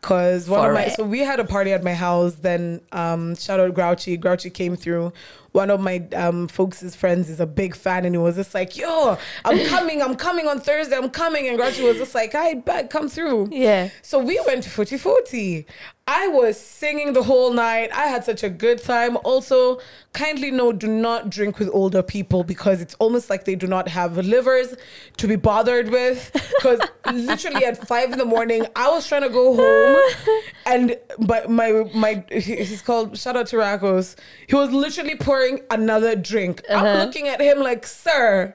Because 0.00 0.48
one 0.48 0.68
of 0.68 0.74
my, 0.74 0.86
Fore. 0.86 0.94
so 0.94 1.04
we 1.04 1.20
had 1.20 1.40
a 1.40 1.44
party 1.44 1.72
at 1.72 1.84
my 1.84 1.92
house. 1.92 2.34
Then, 2.36 2.80
um, 2.92 3.36
shout 3.36 3.60
out 3.60 3.74
Grouchy. 3.74 4.16
Grouchy 4.16 4.48
came 4.50 4.74
through. 4.76 5.12
One 5.52 5.68
of 5.68 5.80
my 5.80 6.06
um, 6.14 6.46
folks' 6.46 6.94
friends 6.94 7.28
is 7.28 7.40
a 7.40 7.46
big 7.46 7.74
fan, 7.74 8.04
and 8.04 8.14
he 8.14 8.18
was 8.18 8.36
just 8.36 8.54
like, 8.54 8.76
"Yo, 8.76 9.18
I'm 9.44 9.66
coming, 9.68 10.00
I'm 10.00 10.14
coming 10.14 10.46
on 10.46 10.60
Thursday, 10.60 10.96
I'm 10.96 11.10
coming." 11.10 11.48
And 11.48 11.58
Grouchy 11.58 11.82
was 11.82 11.98
just 11.98 12.14
like, 12.14 12.34
"I 12.34 12.54
bet, 12.54 12.88
come 12.88 13.08
through." 13.08 13.48
Yeah. 13.50 13.90
So 14.00 14.18
we 14.20 14.40
went 14.46 14.62
to 14.62 14.70
Footy 14.70 14.96
Footy. 14.96 15.66
I 16.12 16.26
was 16.26 16.58
singing 16.58 17.12
the 17.12 17.22
whole 17.22 17.52
night. 17.52 17.90
I 17.92 18.06
had 18.06 18.24
such 18.24 18.42
a 18.42 18.48
good 18.48 18.82
time. 18.82 19.16
Also, 19.22 19.78
kindly 20.12 20.50
note, 20.50 20.80
do 20.80 20.88
not 20.88 21.30
drink 21.30 21.60
with 21.60 21.70
older 21.72 22.02
people 22.02 22.42
because 22.42 22.80
it's 22.80 22.94
almost 22.94 23.30
like 23.30 23.44
they 23.44 23.54
do 23.54 23.68
not 23.68 23.86
have 23.86 24.16
livers 24.16 24.74
to 25.18 25.28
be 25.28 25.36
bothered 25.36 25.88
with. 25.90 26.32
Because 26.56 26.80
literally 27.12 27.64
at 27.64 27.86
five 27.86 28.10
in 28.10 28.18
the 28.18 28.24
morning, 28.24 28.66
I 28.74 28.90
was 28.90 29.06
trying 29.06 29.22
to 29.22 29.28
go 29.28 29.54
home, 29.54 29.89
and 30.66 30.96
but 31.18 31.50
my 31.50 31.84
my 31.94 32.24
he- 32.30 32.56
he's 32.64 32.82
called 32.82 33.16
shout 33.18 33.36
out 33.36 33.46
to 33.48 33.56
Rakos. 33.56 34.16
He 34.48 34.54
was 34.54 34.70
literally 34.72 35.16
pouring 35.16 35.60
another 35.70 36.16
drink. 36.16 36.62
I'm 36.70 37.06
looking 37.06 37.28
at 37.28 37.40
him 37.40 37.58
like, 37.60 37.86
sir 37.86 38.54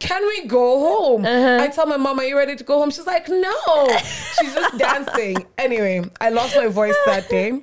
can 0.00 0.22
we 0.26 0.44
go 0.46 0.80
home? 0.80 1.24
Uh-huh. 1.24 1.58
I 1.62 1.68
tell 1.68 1.86
my 1.86 1.96
mom, 1.96 2.18
are 2.18 2.24
you 2.24 2.36
ready 2.36 2.54
to 2.56 2.64
go 2.64 2.78
home? 2.78 2.90
She's 2.90 3.06
like, 3.06 3.26
no. 3.28 3.88
She's 4.38 4.52
just 4.52 4.76
dancing. 4.86 5.46
Anyway, 5.56 6.04
I 6.20 6.28
lost 6.28 6.56
my 6.56 6.66
voice 6.66 6.96
that 7.06 7.28
day. 7.30 7.62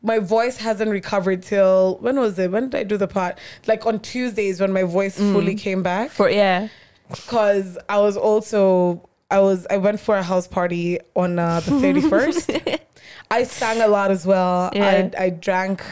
My 0.00 0.20
voice 0.20 0.58
hasn't 0.58 0.90
recovered 0.92 1.42
till 1.42 1.96
when 2.02 2.20
was 2.20 2.38
it? 2.38 2.52
When 2.52 2.68
did 2.70 2.78
I 2.78 2.84
do 2.84 2.96
the 2.96 3.08
part? 3.08 3.38
Like 3.66 3.84
on 3.84 3.98
Tuesdays 4.00 4.60
when 4.60 4.72
my 4.72 4.84
voice 4.84 5.18
Mm. 5.18 5.32
fully 5.32 5.54
came 5.56 5.82
back. 5.82 6.10
For 6.10 6.30
yeah. 6.30 6.68
Because 7.08 7.76
I 7.88 7.98
was 7.98 8.16
also 8.16 9.08
I 9.30 9.38
was 9.40 9.66
I 9.70 9.76
went 9.76 10.00
for 10.00 10.16
a 10.16 10.22
house 10.22 10.48
party 10.48 10.98
on 11.14 11.38
uh, 11.38 11.60
the 11.60 11.70
31st. 11.72 12.80
I 13.30 13.44
sang 13.44 13.80
a 13.80 13.86
lot 13.88 14.10
as 14.10 14.26
well. 14.26 14.70
Yeah. 14.74 15.10
I 15.18 15.24
I 15.24 15.30
drank 15.30 15.82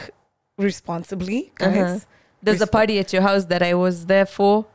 responsibly, 0.57 1.53
guys. 1.55 1.77
Uh-huh. 1.77 1.99
There's 2.43 2.61
a 2.61 2.67
party 2.67 2.99
at 2.99 3.13
your 3.13 3.23
house 3.23 3.45
that 3.47 3.63
I 3.63 3.75
was 3.75 4.07
there 4.07 4.27
for. 4.27 4.67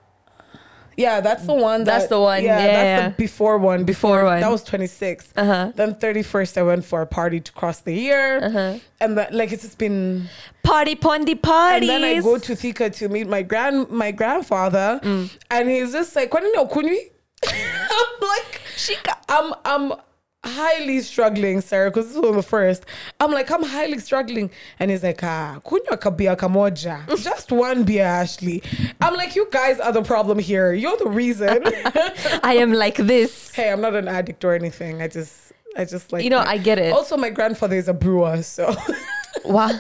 Yeah, 0.96 1.22
that's 1.22 1.46
the 1.46 1.54
one. 1.54 1.84
That's 1.84 2.08
the 2.08 2.20
one, 2.20 2.44
Yeah, 2.44 2.60
yeah, 2.60 2.68
that's 2.68 3.02
yeah. 3.02 3.10
the 3.10 3.16
before 3.16 3.58
one. 3.58 3.84
Before 3.84 4.26
one. 4.26 4.42
That 4.42 4.52
was 4.52 4.64
26. 4.64 5.34
Uh-huh. 5.36 5.72
Then 5.76 5.96
31st, 5.96 6.58
I 6.58 6.64
went 6.64 6.86
for 6.86 7.02
a 7.02 7.08
party 7.08 7.40
to 7.40 7.52
cross 7.52 7.80
the 7.82 7.94
year. 7.94 8.44
Uh-huh. 8.44 8.78
And 9.00 9.18
that, 9.18 9.34
like, 9.34 9.52
it's 9.52 9.64
just 9.64 9.78
been. 9.78 10.30
Party 10.62 10.96
pondy 10.96 11.42
parties. 11.42 11.90
And 11.90 12.04
then 12.04 12.18
I 12.18 12.22
go 12.22 12.38
to 12.38 12.54
Thika 12.56 12.94
to 12.98 13.10
meet 13.10 13.28
my 13.28 13.42
grand 13.42 13.90
my 13.90 14.12
grandfather. 14.12 15.00
Mm. 15.04 15.36
And 15.50 15.70
he's 15.70 15.92
just 15.92 16.16
like, 16.16 16.30
"Kwani 16.30 16.54
kunwi?" 16.70 17.10
I'm 17.54 18.28
like, 18.28 18.62
Shika. 18.76 19.16
I'm, 19.30 19.54
I'm 19.66 19.94
highly 20.44 21.00
struggling, 21.02 21.62
sir, 21.62 21.90
because 21.90 22.10
this 22.10 22.18
was 22.18 22.36
the 22.36 22.44
first. 22.44 22.86
I'm 23.20 23.32
like, 23.32 23.50
I'm 23.50 23.64
highly 23.64 24.00
struggling. 24.00 24.52
And 24.80 24.92
he's 24.92 25.04
like, 25.04 25.24
ah, 25.24 25.60
kunywa 25.66 25.98
kabia 26.00 26.36
kamoja. 26.36 27.08
Just 27.24 27.52
one 27.52 27.84
beer, 27.84 28.06
Ashley. 28.06 28.62
I'm 29.02 29.14
like, 29.16 29.36
you 29.36 29.48
guys 29.52 29.80
are 29.80 29.92
the 29.92 30.04
problem 30.04 30.40
here. 30.40 30.74
You're 30.74 30.98
the 30.98 31.08
reason. 31.10 31.64
I 32.44 32.58
am 32.60 32.74
like 32.74 32.98
this. 32.98 33.54
hey, 33.54 33.72
I'm 33.72 33.82
not 33.82 33.96
an 33.96 34.08
addict 34.08 34.44
or 34.44 34.54
anything. 34.54 35.02
I 35.02 35.08
just, 35.08 35.54
I 35.78 35.86
just 35.86 36.12
like. 36.12 36.24
You 36.24 36.30
know, 36.30 36.40
I 36.40 36.58
get 36.58 36.78
it. 36.80 36.94
Also, 36.94 37.18
my 37.18 37.30
grandfather 37.30 37.76
is 37.76 37.88
a 37.88 37.94
brewer, 37.94 38.42
so. 38.44 38.76
Wow. 39.46 39.72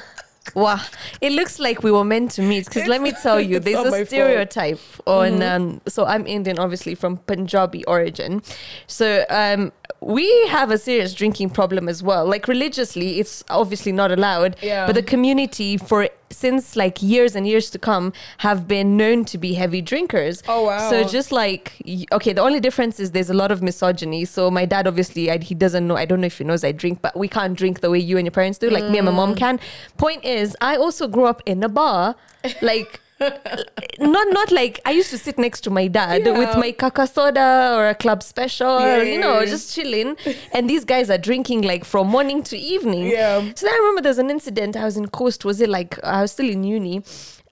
Wow. 0.55 0.81
It 1.21 1.31
looks 1.31 1.57
like 1.57 1.83
we 1.83 1.91
were 1.91 2.03
meant 2.03 2.31
to 2.31 2.41
meet 2.41 2.65
because 2.65 2.87
let 2.87 3.01
me 3.01 3.11
tell 3.23 3.39
you, 3.39 3.59
there's 3.59 3.85
a 3.85 3.89
fault. 3.89 4.07
stereotype 4.07 4.79
on. 5.05 5.41
Um, 5.41 5.81
so 5.87 6.05
I'm 6.05 6.27
Indian, 6.27 6.59
obviously 6.59 6.95
from 6.95 7.17
Punjabi 7.17 7.83
origin. 7.85 8.41
So 8.87 9.25
um, 9.29 9.71
we 10.05 10.47
have 10.47 10.71
a 10.71 10.77
serious 10.77 11.13
drinking 11.13 11.49
problem 11.51 11.87
as 11.87 12.03
well. 12.03 12.25
Like 12.25 12.47
religiously, 12.47 13.19
it's 13.19 13.43
obviously 13.49 13.91
not 13.91 14.11
allowed. 14.11 14.55
Yeah. 14.61 14.85
But 14.85 14.95
the 14.95 15.03
community 15.03 15.77
for 15.77 16.09
since 16.29 16.75
like 16.75 17.01
years 17.03 17.35
and 17.35 17.47
years 17.47 17.69
to 17.69 17.77
come 17.79 18.11
have 18.39 18.67
been 18.67 18.97
known 18.97 19.23
to 19.25 19.37
be 19.37 19.53
heavy 19.53 19.81
drinkers. 19.81 20.41
Oh, 20.47 20.63
wow. 20.65 20.89
So 20.89 21.03
just 21.07 21.31
like 21.31 21.73
okay, 22.11 22.33
the 22.33 22.41
only 22.41 22.59
difference 22.59 22.99
is 22.99 23.11
there's 23.11 23.29
a 23.29 23.33
lot 23.35 23.51
of 23.51 23.61
misogyny. 23.61 24.25
So 24.25 24.49
my 24.51 24.65
dad 24.65 24.87
obviously 24.87 25.29
I, 25.31 25.37
he 25.37 25.55
doesn't 25.55 25.87
know. 25.87 25.95
I 25.95 26.05
don't 26.05 26.21
know 26.21 26.27
if 26.27 26.37
he 26.39 26.43
knows 26.43 26.63
I 26.63 26.71
drink, 26.71 27.01
but 27.01 27.15
we 27.15 27.27
can't 27.27 27.57
drink 27.57 27.79
the 27.81 27.89
way 27.91 27.99
you 27.99 28.17
and 28.17 28.25
your 28.25 28.31
parents 28.31 28.57
do. 28.57 28.69
Like 28.69 28.85
me 28.89 28.97
and 28.97 29.05
my 29.05 29.11
Mm. 29.11 29.15
mom 29.15 29.35
can. 29.35 29.59
Point 29.97 30.25
is, 30.25 30.57
I 30.59 30.75
also 30.75 31.07
grew 31.07 31.25
up 31.25 31.41
in 31.45 31.63
a 31.63 31.69
bar, 31.69 32.15
like. 32.61 32.99
Not 33.19 34.27
not 34.31 34.51
like 34.51 34.79
I 34.85 34.91
used 34.91 35.09
to 35.11 35.17
sit 35.17 35.37
next 35.37 35.61
to 35.61 35.69
my 35.69 35.87
dad 35.87 36.25
Yeah. 36.25 36.37
with 36.37 36.55
my 36.57 36.71
kaka 36.71 37.07
soda 37.07 37.73
or 37.75 37.87
a 37.89 37.95
club 37.95 38.23
special, 38.23 38.79
Yeah, 38.79 39.01
you 39.01 39.19
know, 39.19 39.39
yeah, 39.39 39.45
just 39.45 39.73
chilling. 39.75 40.17
And 40.51 40.69
these 40.69 40.83
guys 40.85 41.09
are 41.09 41.17
drinking 41.17 41.61
like 41.61 41.85
from 41.85 42.07
morning 42.07 42.43
to 42.43 42.57
evening. 42.57 43.07
Yeah. 43.07 43.39
So 43.55 43.65
then 43.65 43.73
I 43.73 43.77
remember 43.77 44.01
there's 44.01 44.17
an 44.19 44.29
incident. 44.29 44.75
I 44.75 44.85
was 44.85 44.97
in 44.97 45.07
Coast. 45.07 45.45
Was 45.45 45.61
it 45.61 45.69
like 45.69 46.03
I 46.03 46.21
was 46.21 46.31
still 46.31 46.49
in 46.49 46.63
uni? 46.63 47.03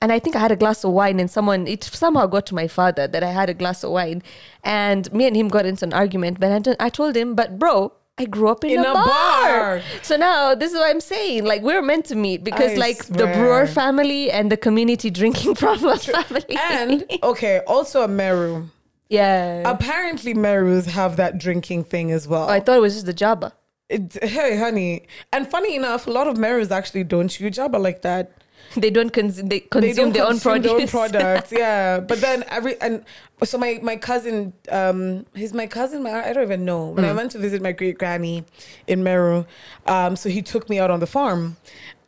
And 0.04 0.12
I 0.12 0.17
think 0.17 0.36
I 0.36 0.39
had 0.39 0.52
a 0.52 0.56
glass 0.56 0.84
of 0.84 0.93
wine, 0.93 1.19
and 1.19 1.30
someone 1.30 1.67
it 1.67 1.84
somehow 1.84 2.26
got 2.26 2.47
to 2.47 2.56
my 2.56 2.67
father 2.67 3.08
that 3.08 3.24
I 3.24 3.30
had 3.30 3.52
a 3.52 3.54
glass 3.54 3.84
of 3.84 3.91
wine, 3.91 4.24
and 4.63 5.12
me 5.13 5.28
and 5.28 5.36
him 5.38 5.47
got 5.47 5.67
into 5.67 5.86
an 5.86 5.93
argument. 5.93 6.39
But 6.39 6.67
I, 6.80 6.86
I 6.88 6.89
told 6.89 7.15
him, 7.15 7.36
but 7.36 7.60
bro, 7.60 7.93
I 8.17 8.26
grew 8.26 8.50
up 8.50 8.63
in, 8.63 8.71
In 8.71 8.80
a, 8.80 8.91
a 8.91 8.93
bar. 8.93 9.06
bar. 9.06 9.82
So 10.04 10.15
now 10.17 10.54
this 10.54 10.71
is 10.71 10.78
what 10.78 10.89
I'm 10.89 11.02
saying. 11.02 11.45
Like 11.45 11.62
we're 11.63 11.82
meant 11.82 12.06
to 12.08 12.15
meet 12.15 12.43
because 12.43 12.74
I 12.74 12.76
like 12.76 13.06
the 13.08 13.26
brewer 13.28 13.65
family 13.65 14.30
and 14.32 14.52
the 14.52 14.58
community 14.58 15.10
drinking 15.10 15.56
problem 15.65 15.97
family. 15.97 16.56
And 16.56 17.06
okay, 17.24 17.62
also 17.67 18.04
a 18.04 18.08
Meru. 18.08 18.67
yeah. 19.10 19.63
Apparently, 19.69 20.34
Merus 20.34 20.86
have 20.88 21.15
that 21.17 21.38
drinking 21.39 21.86
thing 21.86 22.12
as 22.12 22.28
well. 22.28 22.45
Oh, 22.50 22.54
I 22.54 22.60
thought 22.60 22.78
it 22.78 22.82
was 22.82 22.93
just 22.93 23.06
the 23.08 23.13
Jabba. 23.13 23.54
It, 23.89 24.17
hey, 24.24 24.58
honey. 24.58 25.08
And 25.34 25.47
funny 25.50 25.76
enough, 25.76 26.06
a 26.08 26.12
lot 26.12 26.28
of 26.28 26.36
Merus 26.38 26.71
actually 26.71 27.04
don't 27.04 27.28
chew 27.28 27.50
jabba 27.50 27.78
like 27.82 28.04
that. 28.04 28.32
They 28.81 28.89
don't 28.89 29.12
consume. 29.12 29.47
They 29.49 29.60
They 29.71 29.93
don't 29.93 30.13
their 30.13 30.23
own 30.23 30.39
consume 30.39 30.62
produce. 30.62 30.71
their 30.71 31.01
own 31.01 31.10
products. 31.12 31.51
yeah, 31.63 31.99
but 31.99 32.21
then 32.21 32.43
every 32.47 32.79
and 32.81 33.03
so 33.43 33.57
my 33.57 33.79
my 33.84 33.95
cousin, 33.97 34.53
um, 34.71 35.25
he's 35.36 35.53
my 35.53 35.67
cousin. 35.67 36.03
My, 36.03 36.23
I 36.29 36.34
don't 36.34 36.43
even 36.43 36.63
know. 36.65 36.88
When 36.88 37.03
Mm. 37.05 37.10
I 37.10 37.13
went 37.13 37.31
to 37.31 37.39
visit 37.39 37.62
my 37.62 37.71
great 37.73 37.97
granny 37.97 38.45
in 38.88 39.03
Meru, 39.03 39.45
um, 39.88 40.15
so 40.15 40.29
he 40.29 40.41
took 40.41 40.69
me 40.69 40.79
out 40.79 40.91
on 40.91 40.99
the 40.99 41.07
farm, 41.07 41.57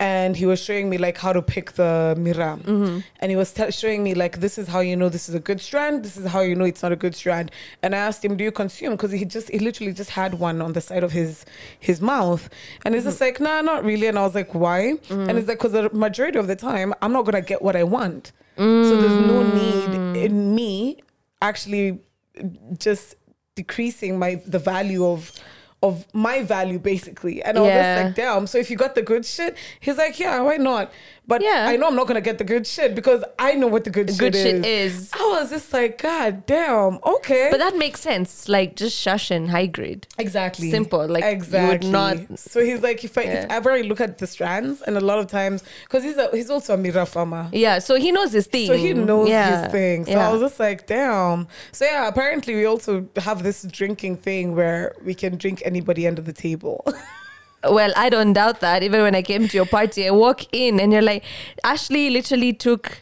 and 0.03 0.35
he 0.35 0.45
was 0.45 0.59
showing 0.59 0.89
me 0.89 0.97
like 0.97 1.17
how 1.17 1.31
to 1.31 1.41
pick 1.41 1.71
the 1.73 2.13
miraa, 2.17 2.61
Mm-hmm. 2.61 2.99
and 3.21 3.31
he 3.31 3.37
was 3.37 3.53
t- 3.53 3.71
showing 3.71 4.03
me 4.03 4.13
like 4.13 4.41
this 4.41 4.57
is 4.57 4.67
how 4.67 4.81
you 4.81 4.97
know 4.97 5.07
this 5.07 5.29
is 5.29 5.35
a 5.35 5.39
good 5.39 5.61
strand. 5.61 6.03
This 6.03 6.17
is 6.17 6.25
how 6.27 6.41
you 6.41 6.55
know 6.55 6.65
it's 6.65 6.83
not 6.83 6.91
a 6.91 6.97
good 6.97 7.15
strand. 7.15 7.51
And 7.81 7.95
I 7.95 7.99
asked 7.99 8.25
him, 8.25 8.35
"Do 8.35 8.43
you 8.43 8.51
consume?" 8.51 8.93
Because 8.97 9.13
he 9.13 9.23
just 9.23 9.49
he 9.49 9.59
literally 9.59 9.93
just 9.93 10.09
had 10.09 10.31
one 10.47 10.61
on 10.61 10.73
the 10.73 10.81
side 10.81 11.03
of 11.07 11.13
his 11.13 11.45
his 11.79 12.01
mouth, 12.01 12.49
and 12.83 12.95
he's 12.95 13.05
just 13.05 13.21
mm-hmm. 13.21 13.43
like, 13.43 13.63
"Nah, 13.65 13.71
not 13.71 13.85
really." 13.85 14.07
And 14.07 14.19
I 14.19 14.23
was 14.23 14.35
like, 14.35 14.53
"Why?" 14.53 14.81
Mm-hmm. 15.07 15.29
And 15.29 15.39
it's 15.39 15.47
like, 15.47 15.59
"Cause 15.59 15.71
the 15.71 15.89
majority 16.07 16.37
of 16.37 16.47
the 16.47 16.57
time, 16.57 16.93
I'm 17.01 17.13
not 17.13 17.23
gonna 17.23 17.41
get 17.53 17.61
what 17.61 17.75
I 17.77 17.85
want." 17.97 18.33
So 18.57 19.01
there's 19.01 19.19
no 19.33 19.41
need 19.41 19.89
mm. 19.97 20.23
in 20.25 20.53
me 20.53 21.01
actually 21.41 21.99
just 22.77 23.15
decreasing 23.55 24.19
my 24.19 24.31
the 24.45 24.59
value 24.59 25.05
of 25.05 25.31
of 25.83 26.05
my 26.13 26.41
value 26.41 26.79
basically. 26.79 27.43
And 27.43 27.57
I 27.57 27.61
was 27.61 27.67
Yeah. 27.69 27.95
just 27.95 28.05
like, 28.05 28.15
damn. 28.15 28.47
So 28.47 28.57
if 28.57 28.71
you 28.71 28.77
got 28.77 28.95
the 28.95 29.01
good 29.01 29.25
shit, 29.25 29.55
he's 29.79 29.97
like, 29.97 30.17
yeah, 30.19 30.39
why 30.39 30.57
not? 30.57 30.91
But 31.25 31.41
Yeah. 31.41 31.67
I 31.69 31.77
know 31.77 31.87
I'm 31.87 31.95
not 31.95 32.07
gonna 32.07 32.19
get 32.21 32.37
the 32.37 32.43
good 32.43 32.67
shit 32.67 32.95
because 32.95 33.23
I 33.39 33.53
know 33.53 33.67
what 33.67 33.85
the 33.85 33.89
good, 33.89 34.07
Good 34.17 34.33
shit, 34.35 34.45
shit 34.63 34.65
is. 34.65 34.93
is. 35.03 35.09
I 35.13 35.19
was 35.39 35.49
just 35.51 35.71
like, 35.71 36.01
God 36.01 36.45
damn, 36.45 36.99
okay. 37.05 37.47
But 37.49 37.59
that 37.59 37.77
makes 37.77 38.01
sense. 38.01 38.49
Like 38.49 38.75
just 38.75 38.97
shush 38.99 39.31
and 39.31 39.49
high 39.49 39.67
grade. 39.67 40.05
Exactly. 40.17 40.69
Simple, 40.69 41.07
like, 41.07 41.23
you 41.23 41.29
would 41.29 41.33
exactly. 41.37 41.89
not- 41.89 42.17
So 42.39 42.59
he's 42.63 42.81
like, 42.81 43.03
if 43.05 43.17
I 43.17 43.21
if 43.21 43.27
Yeah. 43.27 43.45
ever 43.57 43.71
I 43.71 43.81
look 43.81 44.01
at 44.01 44.17
the 44.17 44.27
strands, 44.27 44.81
and 44.81 44.97
a 44.97 45.01
lot 45.01 45.17
of 45.19 45.27
times, 45.27 45.63
because 45.83 46.03
he's 46.03 46.17
a, 46.17 46.29
he's 46.33 46.49
also 46.49 46.73
a 46.73 46.77
miraa 46.77 47.07
farmer. 47.07 47.47
Yeah. 47.53 47.79
So 47.79 47.95
he 47.95 48.11
knows 48.11 48.33
his 48.33 48.47
thing. 48.47 48.67
So 48.67 48.75
he 48.75 48.93
knows 48.93 49.29
Yeah. 49.29 49.63
his 49.63 49.71
thing. 49.71 50.05
So 50.05 50.11
yeah. 50.11 50.27
I 50.27 50.31
was 50.33 50.41
just 50.41 50.59
like, 50.59 50.87
damn. 50.87 51.47
So 51.71 51.85
yeah, 51.85 52.07
apparently 52.09 52.53
we 52.55 52.65
also 52.65 53.07
have 53.17 53.43
this 53.43 53.63
drinking 53.63 54.17
thing 54.17 54.55
where 54.55 54.93
we 55.03 55.13
can 55.13 55.37
drink 55.37 55.61
anybody 55.63 56.05
under 56.05 56.21
the 56.21 56.33
table. 56.33 56.85
Well, 57.69 57.93
I 57.95 58.09
don't 58.09 58.33
doubt 58.33 58.59
that. 58.59 58.83
Even 58.83 59.01
when 59.01 59.15
I 59.15 59.21
came 59.21 59.47
to 59.47 59.57
your 59.57 59.65
party, 59.65 60.07
I 60.07 60.11
walk 60.11 60.41
in 60.51 60.79
and 60.79 60.91
you're 60.91 61.01
like, 61.01 61.23
Ashley 61.63 62.09
literally 62.09 62.51
took 62.53 63.01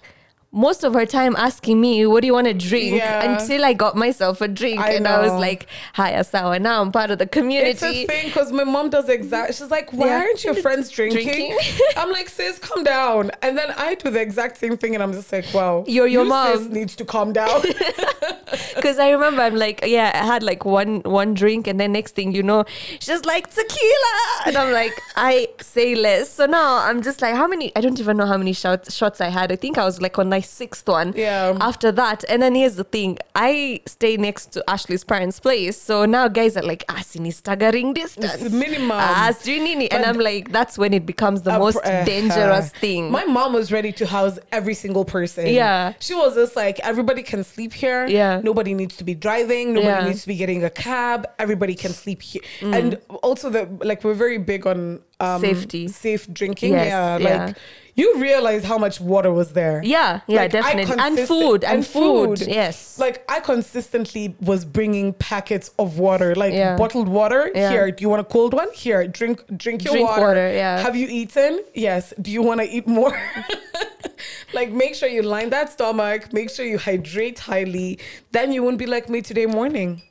most 0.51 0.83
of 0.83 0.93
her 0.93 1.05
time 1.05 1.35
asking 1.37 1.79
me, 1.79 2.05
"What 2.05 2.21
do 2.21 2.27
you 2.27 2.33
want 2.33 2.47
to 2.47 2.53
drink?" 2.53 2.95
Yeah. 2.97 3.23
Until 3.39 3.63
I 3.63 3.73
got 3.73 3.95
myself 3.95 4.41
a 4.41 4.47
drink, 4.47 4.79
I 4.79 4.91
and 4.93 5.07
I 5.07 5.19
was 5.19 5.31
like, 5.33 5.67
"Hi, 5.93 6.11
Asawa." 6.13 6.61
Now 6.61 6.81
I'm 6.81 6.91
part 6.91 7.09
of 7.11 7.19
the 7.19 7.25
community. 7.27 7.69
it's 7.71 7.83
a 7.83 8.05
thing 8.05 8.25
because 8.27 8.51
my 8.51 8.63
mom 8.63 8.89
does 8.89 9.07
exact. 9.09 9.55
She's 9.55 9.71
like, 9.71 9.91
why 9.93 10.07
Yeah. 10.07 10.17
aren't 10.19 10.43
your 10.43 10.53
friends 10.55 10.89
drinking? 10.97 11.23
Drinking? 11.23 11.57
I'm 11.97 12.11
like, 12.11 12.29
sis, 12.29 12.59
calm 12.59 12.83
down. 12.83 13.31
And 13.41 13.57
then 13.57 13.71
I 13.77 13.95
do 13.95 14.09
the 14.09 14.19
exact 14.21 14.57
same 14.57 14.75
thing, 14.77 14.93
and 14.95 15.01
I'm 15.03 15.13
just 15.13 15.31
like, 15.31 15.45
wow, 15.53 15.83
You're 15.87 16.07
your 16.07 16.23
you, 16.23 16.29
mom. 16.29 16.71
Needs 16.73 16.95
to 16.97 17.05
calm 17.05 17.33
down. 17.33 17.61
Because 18.75 18.99
I 18.99 19.09
remember 19.11 19.41
I'm 19.41 19.55
like, 19.55 19.81
yeah, 19.85 20.11
I 20.13 20.25
had 20.25 20.43
like 20.43 20.65
one 20.65 21.01
one 21.03 21.33
drink, 21.33 21.67
and 21.67 21.79
then 21.79 21.91
next 21.93 22.15
thing 22.15 22.33
you 22.33 22.43
know, 22.43 22.65
she's 22.99 23.23
like 23.25 23.49
tequila, 23.53 24.15
and 24.45 24.57
I'm 24.57 24.73
like, 24.73 24.99
I 25.15 25.47
say 25.61 25.95
less. 25.95 26.29
So 26.31 26.45
now 26.45 26.77
I'm 26.79 27.01
just 27.01 27.21
like, 27.21 27.35
how 27.35 27.47
many? 27.47 27.71
I 27.75 27.81
don't 27.81 27.99
even 27.99 28.17
know 28.17 28.25
how 28.25 28.37
many 28.37 28.53
shots 28.53 28.93
shots 28.93 29.21
I 29.21 29.29
had. 29.29 29.51
I 29.51 29.55
think 29.55 29.77
I 29.77 29.85
was 29.85 30.01
like 30.01 30.17
on 30.19 30.29
my 30.41 30.45
sixth 30.45 30.87
one. 30.87 31.13
Yeah. 31.15 31.57
After 31.61 31.91
that, 32.01 32.23
and 32.29 32.41
then 32.41 32.55
here's 32.55 32.75
the 32.75 32.83
thing: 32.83 33.17
I 33.35 33.81
stay 33.85 34.17
next 34.17 34.45
to 34.53 34.63
Ashley's 34.69 35.03
parents' 35.03 35.39
place, 35.39 35.77
so 35.89 36.05
now 36.05 36.27
guys 36.27 36.57
are 36.57 36.63
like, 36.63 36.83
ah, 36.89 37.01
sini 37.09 37.31
staggering 37.33 37.93
distance, 37.93 38.41
It's 38.41 38.53
minimum. 38.53 38.91
ah, 38.91 39.31
sini, 39.43 39.87
and 39.91 40.05
I'm 40.05 40.17
like, 40.29 40.51
that's 40.51 40.77
when 40.77 40.93
it 40.93 41.05
becomes 41.05 41.39
the 41.43 41.57
most 41.57 41.77
uh, 41.83 42.03
dangerous 42.05 42.67
uh, 42.73 42.79
thing. 42.83 43.11
My 43.11 43.25
mom 43.25 43.53
was 43.53 43.71
ready 43.71 43.91
to 43.99 44.05
house 44.05 44.39
every 44.51 44.73
single 44.83 45.05
person. 45.05 45.47
Yeah. 45.47 45.93
She 45.99 46.13
was 46.15 46.35
just 46.35 46.55
like, 46.55 46.79
everybody 46.91 47.23
can 47.23 47.43
sleep 47.43 47.73
here. 47.73 48.01
Yeah. 48.07 48.41
Nobody 48.43 48.73
needs 48.73 48.95
to 48.97 49.03
be 49.03 49.15
driving. 49.15 49.73
Nobody 49.73 49.87
Yeah. 49.91 50.01
Mm. 50.01 50.07
needs 50.09 50.21
to 50.25 50.27
be 50.33 50.37
getting 50.43 50.63
a 50.63 50.69
cab. 50.69 51.19
Everybody 51.43 51.75
can 51.83 51.91
sleep 52.03 52.21
here. 52.21 52.41
And 52.61 52.89
also 53.27 53.49
the 53.49 53.63
like 53.89 53.99
we're 54.05 54.19
very 54.25 54.37
big 54.51 54.65
on 54.65 54.79
um, 55.21 55.41
Safety. 55.41 55.87
safe 55.87 56.23
drinking. 56.33 56.73
Yes, 56.73 56.87
yeah. 56.87 57.17
yeah. 57.17 57.45
Like 57.47 57.57
you 57.93 58.17
realize 58.19 58.63
how 58.63 58.77
much 58.77 59.01
water 59.01 59.31
was 59.33 59.51
there. 59.51 59.81
yeah, 59.83 60.21
yeah, 60.25 60.41
Like, 60.41 60.51
definitely, 60.51 60.95
and 60.97 61.19
food, 61.27 61.63
and, 61.65 61.73
and 61.75 61.85
food. 61.85 62.39
food. 62.39 62.47
yes. 62.47 62.97
Like 62.97 63.17
I 63.29 63.41
consistently 63.41 64.33
was 64.39 64.63
bringing 64.63 65.11
packets 65.13 65.71
of 65.77 65.99
water, 65.99 66.33
like 66.35 66.53
Yeah. 66.53 66.77
bottled 66.77 67.09
water. 67.09 67.51
Yeah. 67.53 67.69
Here, 67.71 67.91
do 67.91 68.01
you 68.03 68.09
want 68.09 68.21
a 68.21 68.29
cold 68.35 68.53
one? 68.53 68.69
Here, 68.73 69.05
drink 69.07 69.43
drink 69.57 69.83
your 69.83 69.93
Drink 69.93 70.07
water. 70.09 70.21
water, 70.27 70.47
yeah. 70.53 70.79
Have 70.79 70.95
you 70.95 71.07
eaten? 71.09 71.53
Yes. 71.73 72.13
Do 72.21 72.31
you 72.31 72.41
want 72.41 72.61
to 72.61 72.67
eat 72.67 72.87
more? 72.87 73.13
like 74.53 74.71
make 74.71 74.95
sure 74.95 75.09
you 75.09 75.21
line 75.21 75.49
that 75.49 75.69
stomach. 75.71 76.31
Make 76.33 76.49
sure 76.49 76.65
you 76.65 76.77
hydrate 76.77 77.39
highly. 77.39 77.99
Then 78.31 78.51
you 78.53 78.63
won't 78.63 78.77
be 78.77 78.85
like 78.85 79.09
me 79.09 79.21
today 79.21 79.45
morning. 79.45 80.01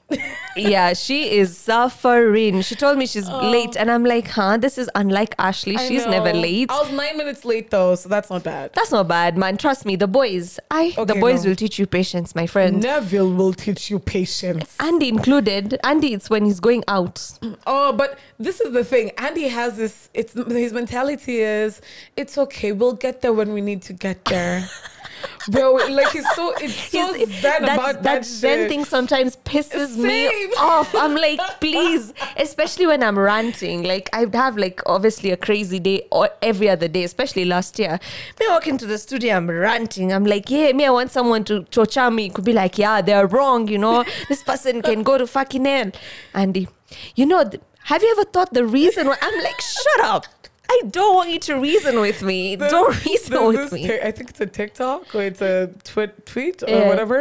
Yeah, 0.56 0.92
she 0.92 1.30
is 1.38 1.56
suffering. 1.56 2.62
She 2.62 2.74
told 2.74 2.98
me 2.98 3.06
she's 3.06 3.28
oh. 3.28 3.50
late, 3.50 3.76
and 3.76 3.90
I'm 3.90 4.04
like, 4.04 4.28
huh? 4.28 4.56
This 4.56 4.78
is 4.78 4.90
unlike 4.94 5.34
Ashley. 5.38 5.76
I 5.76 5.88
She's 5.88 6.06
never 6.06 6.32
late. 6.32 6.70
I 6.70 6.80
was 6.80 6.92
nine 6.92 7.16
minutes 7.16 7.44
late 7.44 7.70
though, 7.70 7.94
so 7.94 8.08
that's 8.08 8.30
not 8.30 8.42
bad. 8.42 8.72
That's 8.74 8.90
not 8.90 9.08
bad, 9.08 9.36
man. 9.36 9.56
Trust 9.56 9.86
me, 9.86 9.96
the 9.96 10.08
boys, 10.08 10.58
I 10.70 10.90
the 10.96 11.14
boys 11.14 11.44
no. 11.44 11.50
will 11.50 11.56
teach 11.56 11.78
you 11.78 11.86
patience, 11.86 12.34
my 12.34 12.46
friend. 12.46 12.82
Neville 12.82 13.32
will 13.32 13.52
teach 13.52 13.90
you 13.90 13.98
patience. 13.98 14.76
Andy 14.80 15.08
included. 15.08 15.78
Andy, 15.84 16.14
it's 16.14 16.28
when 16.30 16.44
he's 16.44 16.60
going 16.60 16.84
out. 16.88 17.38
Oh, 17.66 17.92
but 17.92 18.18
this 18.38 18.60
is 18.60 18.72
the 18.72 18.84
thing. 18.84 19.12
Andy 19.18 19.48
has 19.48 19.76
this. 19.76 20.08
It's 20.14 20.32
his 20.32 20.72
mentality 20.72 21.40
is 21.40 21.80
it's 22.16 22.38
okay. 22.38 22.72
We'll 22.72 22.94
get 22.94 23.20
there 23.20 23.32
when 23.32 23.52
we 23.52 23.60
need 23.60 23.82
to 23.82 23.92
get 23.92 24.24
there. 24.24 24.66
Bro, 25.48 25.72
like 25.90 26.14
it's 26.14 26.34
so 26.36 26.52
it's 26.60 26.74
so 26.74 27.12
zen 27.14 27.26
that's- 27.62 27.74
about 27.78 27.94
that, 27.94 28.02
that 28.02 28.24
zen 28.24 28.58
shit. 28.58 28.68
thing 28.68 28.84
sometimes 28.84 29.36
pisses 29.36 29.96
me 29.96 30.26
off. 30.58 30.94
I'm 30.94 31.14
like, 31.14 31.40
please, 31.60 32.12
especially 32.36 32.86
when 32.86 33.02
I'm 33.02 33.18
ranting. 33.18 33.82
Like 33.82 34.10
I'd 34.12 34.34
have 34.34 34.56
like 34.56 34.80
obviously 34.86 35.30
a 35.30 35.36
crazy 35.36 35.78
day 35.78 36.06
or 36.10 36.30
every 36.42 36.68
other 36.68 36.88
day, 36.88 37.04
especially 37.04 37.44
last 37.44 37.78
year. 37.78 37.98
Me 38.38 38.46
walk 38.48 38.66
into 38.66 38.86
the 38.86 38.98
studio, 38.98 39.36
I'm 39.36 39.50
ranting. 39.50 40.12
I'm 40.12 40.24
like, 40.24 40.50
yeah, 40.50 40.72
me, 40.72 40.84
I 40.86 40.90
want 40.90 41.10
someone 41.10 41.44
to 41.44 41.62
chocha 41.64 42.14
me. 42.14 42.26
It 42.26 42.34
could 42.34 42.44
be 42.44 42.52
like, 42.52 42.78
yeah, 42.78 43.00
they're 43.00 43.26
wrong. 43.26 43.68
You 43.68 43.78
know, 43.78 44.04
this 44.28 44.42
person 44.42 44.82
can 44.82 45.02
go 45.02 45.18
to 45.18 45.26
fucking 45.26 45.64
hell. 45.64 45.90
Andy, 46.34 46.68
you 47.14 47.26
know, 47.26 47.50
have 47.84 48.02
you 48.02 48.10
ever 48.12 48.24
thought 48.24 48.52
the 48.52 48.64
reason 48.66 49.06
why? 49.06 49.16
I'm 49.20 49.42
like, 49.42 49.60
shut 49.60 50.00
up. 50.04 50.26
I 50.72 50.82
don't 50.90 51.14
want 51.16 51.30
you 51.30 51.38
to 51.40 51.54
reason 51.58 52.00
with 52.00 52.22
me. 52.22 52.54
There's- 52.58 52.70
don't 52.72 52.94
reason 53.04 53.32
there's 53.34 53.56
with 53.70 53.72
me. 53.72 53.86
ti- 53.88 54.00
I 54.00 54.10
think 54.12 54.30
it's 54.30 54.40
a 54.40 54.46
TikTok 54.46 55.14
or 55.14 55.22
it's 55.22 55.42
a 55.42 55.70
twi- 55.84 56.12
tweet 56.24 56.62
or 56.62 56.68
Yeah. 56.70 56.88
whatever. 56.88 57.18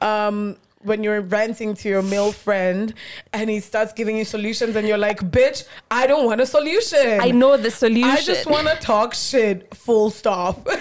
Um, 0.00 0.56
when 0.82 1.02
you're 1.04 1.20
ranting 1.20 1.74
to 1.74 1.88
your 1.88 2.02
male 2.02 2.32
friend 2.32 2.94
and 3.32 3.48
he 3.48 3.60
starts 3.60 3.92
giving 3.92 4.16
you 4.16 4.24
solutions 4.24 4.76
and 4.76 4.86
you're 4.86 4.98
like, 4.98 5.20
bitch, 5.20 5.64
I 5.90 6.06
don't 6.06 6.26
want 6.26 6.40
a 6.40 6.46
solution. 6.46 7.20
I 7.20 7.30
know 7.30 7.56
the 7.56 7.70
solution. 7.70 8.10
I 8.10 8.20
just 8.20 8.46
want 8.46 8.68
to 8.68 8.76
talk 8.76 9.14
shit. 9.14 9.74
Full 9.74 10.10
stop. 10.10 10.68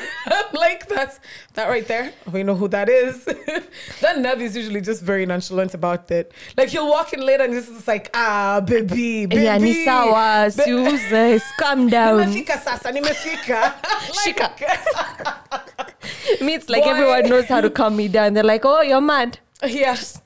Like 0.53 0.87
that's 0.87 1.19
that 1.55 1.69
right 1.69 1.87
there. 1.87 2.13
We 2.31 2.43
know 2.43 2.53
who 2.55 2.67
that 2.67 2.87
is. 2.87 3.25
that 4.01 4.19
Nev 4.19 4.39
is 4.41 4.55
usually 4.55 4.81
just 4.81 5.01
very 5.01 5.25
nonchalant 5.25 5.73
about 5.73 6.11
it. 6.11 6.31
Like 6.55 6.69
he'll 6.69 6.87
walk 6.87 7.13
in 7.13 7.25
later 7.25 7.43
and 7.43 7.53
this 7.53 7.67
is 7.67 7.87
like 7.87 8.11
ah 8.13 8.61
baby, 8.63 9.25
baby. 9.25 9.43
Yeah, 9.43 9.57
ni 9.57 9.83
sawa, 9.83 10.51
Suze, 10.51 11.41
calm 11.59 11.89
down. 11.89 12.19
Nimefika 12.19 12.59
sasa, 12.59 12.91
nimefika. 12.91 13.73
like, 14.25 14.39
Me, 16.41 16.53
it's 16.53 16.69
like 16.69 16.83
Boy. 16.83 16.89
everyone 16.91 17.29
knows 17.29 17.45
how 17.45 17.61
to 17.61 17.69
calm 17.69 17.95
me 17.95 18.07
down. 18.07 18.33
They're 18.33 18.43
like, 18.43 18.63
oh, 18.65 18.81
you're 18.81 19.01
mad. 19.01 19.39
Yes. 19.63 20.21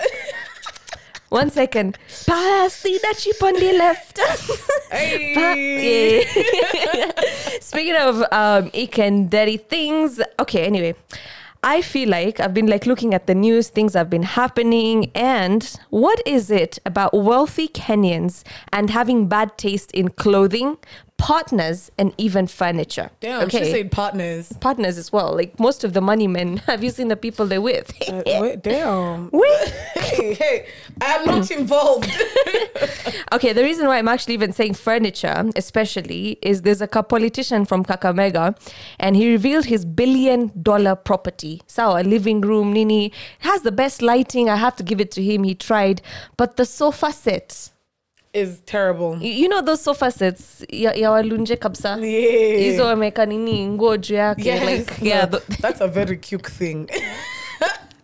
One 1.29 1.49
second. 1.49 1.97
Pass 2.25 2.83
that 2.83 3.15
chip 3.17 3.41
on 3.43 3.53
the 3.53 3.73
left. 3.73 4.19
Hey. 4.91 6.23
Speaking 7.59 7.95
of 7.95 8.23
um, 8.31 8.71
ick 8.73 8.99
and 8.99 9.29
dirty 9.29 9.57
things. 9.57 10.21
Okay, 10.39 10.65
anyway. 10.65 10.95
I 11.63 11.81
feel 11.81 12.09
like 12.09 12.39
I've 12.39 12.53
been 12.53 12.67
like 12.67 12.85
looking 12.85 13.15
at 13.15 13.25
the 13.25 13.33
news, 13.33 13.69
things 13.69 13.95
have 13.95 14.07
been 14.07 14.21
happening, 14.21 15.09
and 15.15 15.67
what 15.89 16.21
is 16.23 16.51
it 16.51 16.77
about 16.85 17.11
wealthy 17.11 17.67
Kenyans 17.67 18.43
and 18.71 18.91
having 18.91 19.27
bad 19.27 19.57
taste 19.57 19.89
in 19.91 20.09
clothing, 20.09 20.77
partners, 21.17 21.91
and 21.97 22.13
even 22.17 22.45
furniture. 22.45 23.09
Damn, 23.19 23.49
she 23.49 23.63
said 23.65 23.91
partners. 23.91 24.53
partners 24.59 24.97
as 24.97 25.11
well. 25.11 25.33
Like 25.33 25.59
most 25.59 25.83
of 25.83 25.93
the 25.93 26.01
money 26.01 26.27
men. 26.27 26.57
Have 26.67 26.83
you 26.83 26.89
seen 26.89 27.07
the 27.07 27.15
people 27.15 27.45
they're 27.45 27.61
with? 27.61 27.91
Uh, 28.07 28.21
wait, 28.25 28.61
damn. 28.61 29.29
Wait. 29.33 29.69
hey, 29.95 30.33
hey, 30.33 30.67
I'm 31.01 31.25
not 31.25 31.49
involved. 31.61 32.11
Okay, 33.33 33.53
the 33.53 33.63
reason 33.63 33.87
why 33.87 33.97
I'm 33.97 34.07
actually 34.07 34.33
even 34.35 34.51
saying 34.53 34.75
furniture, 34.75 35.49
especially, 35.55 36.37
is 36.41 36.61
there's 36.61 36.81
a 36.81 36.87
politician 36.87 37.65
from 37.65 37.83
Kakamega, 37.83 38.55
and 38.99 39.15
he 39.15 39.31
revealed 39.31 39.65
his 39.65 39.85
billion 39.85 40.51
dollar 40.61 40.95
property. 40.95 41.61
So 41.67 41.97
a 41.97 42.03
living 42.03 42.41
room, 42.41 42.73
Nini 42.73 43.11
has 43.39 43.61
the 43.61 43.71
best 43.71 44.01
lighting. 44.01 44.49
I 44.49 44.57
have 44.57 44.75
to 44.77 44.83
give 44.83 44.99
it 45.01 45.11
to 45.11 45.23
him. 45.23 45.43
He 45.43 45.55
tried, 45.55 46.01
but 46.37 46.57
the 46.57 46.65
sofa 46.65 47.11
set. 47.11 47.71
Is 48.35 48.59
terrible. 48.65 49.17
You 49.21 49.47
know 49.49 49.61
those 49.61 49.81
sofa 49.83 50.11
sets 50.11 50.65
ya, 50.69 50.93
ya 50.93 51.11
walunje 51.11 51.55
kabisa 51.55 51.97
Yeah. 52.01 52.59
hizo 52.59 52.85
wameka 52.85 53.25
nini 53.25 53.67
nguo 53.67 53.97
juu 53.97 54.15
yake 54.15 54.49
Yes, 54.49 54.63
like 54.65 54.91
no, 55.01 55.07
yeah 55.09 55.29
the, 55.29 55.39
that's 55.61 55.81
a 55.81 55.87
very 55.87 56.17
cute 56.17 56.49
thing. 56.51 56.87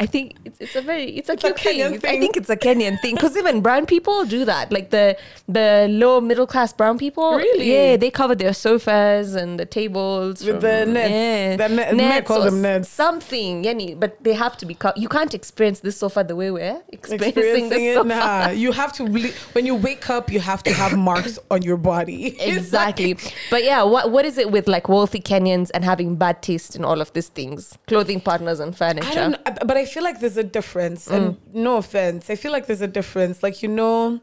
I 0.01 0.07
think 0.07 0.25
it's, 0.45 0.59
it's 0.59 0.75
a 0.75 0.81
very 0.81 1.05
it's 1.19 1.29
a 1.29 1.33
It's 1.33 1.43
a 1.43 1.53
cute 1.53 1.59
thing. 1.59 1.79
Kenyan 1.79 2.05
I 2.13 2.19
think 2.19 2.33
it's 2.35 2.49
a 2.49 2.57
Kenyan 2.65 2.99
thing 3.01 3.13
because 3.15 3.37
even 3.37 3.61
brown 3.61 3.85
people 3.85 4.25
do 4.25 4.41
that. 4.45 4.71
Like 4.77 4.89
the 4.89 5.15
the 5.47 5.87
low 5.89 6.19
middle 6.29 6.47
class 6.53 6.73
brown 6.73 6.97
people, 6.97 7.29
Really? 7.35 7.71
yeah, 7.73 7.97
they 7.97 8.09
cover 8.21 8.33
their 8.43 8.53
sofas 8.53 9.35
and 9.41 9.59
the 9.61 9.65
tables 9.79 10.43
With 10.43 10.61
the 10.61 10.85
nets. 10.85 11.11
Yeah, 11.11 11.55
The 11.67 11.69
net- 11.75 11.95
net 11.95 12.25
call 12.25 12.41
them 12.49 12.61
nets. 12.61 12.89
Something, 12.89 13.63
yani, 13.63 13.87
but 14.03 14.11
they 14.23 14.33
have 14.33 14.57
to 14.57 14.65
be. 14.65 14.73
Co- 14.83 14.93
you 15.03 15.09
can't 15.17 15.33
experience 15.33 15.79
this 15.81 15.97
sofa 15.97 16.23
the 16.31 16.35
way 16.35 16.49
we're 16.51 16.81
experiencing, 16.89 17.27
Experiencing 17.29 17.69
this 17.69 17.81
it, 17.81 17.95
sofa. 17.95 18.07
nah. 18.07 18.49
You 18.49 18.71
have 18.71 18.91
to 18.93 19.03
ble- 19.15 19.35
when 19.55 19.65
you 19.69 19.75
wake 19.75 20.09
up, 20.09 20.31
you 20.31 20.39
have 20.39 20.63
to 20.63 20.73
have 20.81 20.97
marks 20.97 21.37
on 21.51 21.61
your 21.61 21.77
body. 21.77 22.35
Exactly, 22.57 23.13
like- 23.13 23.35
but 23.53 23.63
yeah, 23.63 23.83
what 23.83 24.11
what 24.11 24.25
is 24.25 24.37
it 24.43 24.49
with 24.51 24.67
like 24.67 24.89
wealthy 24.89 25.19
Kenyans 25.19 25.69
and 25.75 25.83
having 25.83 26.15
bad 26.15 26.41
taste 26.41 26.75
in 26.75 26.83
all 26.89 26.99
of 27.05 27.13
these 27.13 27.29
things, 27.39 27.77
clothing 27.87 28.19
partners 28.19 28.59
and 28.59 28.75
furniture? 28.75 29.35
I 29.45 29.51
but 29.69 29.77
I 29.77 29.85
feel 29.91 30.03
like 30.03 30.19
there's 30.19 30.37
a 30.37 30.43
difference, 30.43 31.07
and 31.07 31.35
mm. 31.35 31.37
no 31.53 31.77
offense, 31.77 32.29
I 32.29 32.35
feel 32.35 32.51
like 32.51 32.65
there's 32.67 32.81
a 32.81 32.87
difference. 32.87 33.43
Like 33.43 33.61
you 33.63 33.69
know, 33.69 34.19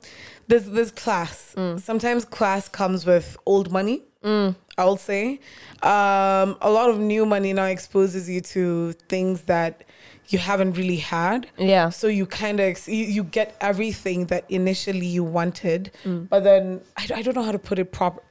there's 0.48 0.66
there's 0.66 0.90
class. 0.90 1.54
Mm. 1.56 1.80
Sometimes 1.80 2.24
class 2.24 2.68
comes 2.68 3.06
with 3.06 3.36
old 3.46 3.70
money. 3.70 4.02
Mm. 4.24 4.56
I'll 4.76 4.96
say, 4.96 5.40
um, 5.82 6.56
a 6.60 6.70
lot 6.70 6.90
of 6.90 6.98
new 6.98 7.26
money 7.26 7.52
now 7.52 7.64
exposes 7.64 8.28
you 8.28 8.40
to 8.40 8.92
things 9.08 9.42
that 9.42 9.84
you 10.28 10.38
haven't 10.38 10.72
really 10.72 10.96
had. 10.96 11.48
Yeah. 11.56 11.90
So 11.90 12.06
you 12.06 12.26
kind 12.26 12.60
of 12.60 12.88
you, 12.88 13.04
you 13.04 13.24
get 13.24 13.56
everything 13.60 14.26
that 14.26 14.44
initially 14.48 15.06
you 15.06 15.24
wanted, 15.24 15.92
but 16.30 16.44
then 16.44 16.80
I, 16.96 17.08
I 17.16 17.22
don't 17.22 17.34
know 17.34 17.42
how 17.42 17.52
to 17.52 17.58
put 17.58 17.78
it 17.78 17.92
proper 17.92 18.22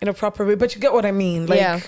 in 0.00 0.08
a 0.08 0.14
proper 0.14 0.44
way, 0.44 0.54
but 0.54 0.74
you 0.74 0.80
get 0.80 0.92
what 0.92 1.06
I 1.06 1.12
mean. 1.12 1.46
Like 1.46 1.58
Yeah. 1.58 1.80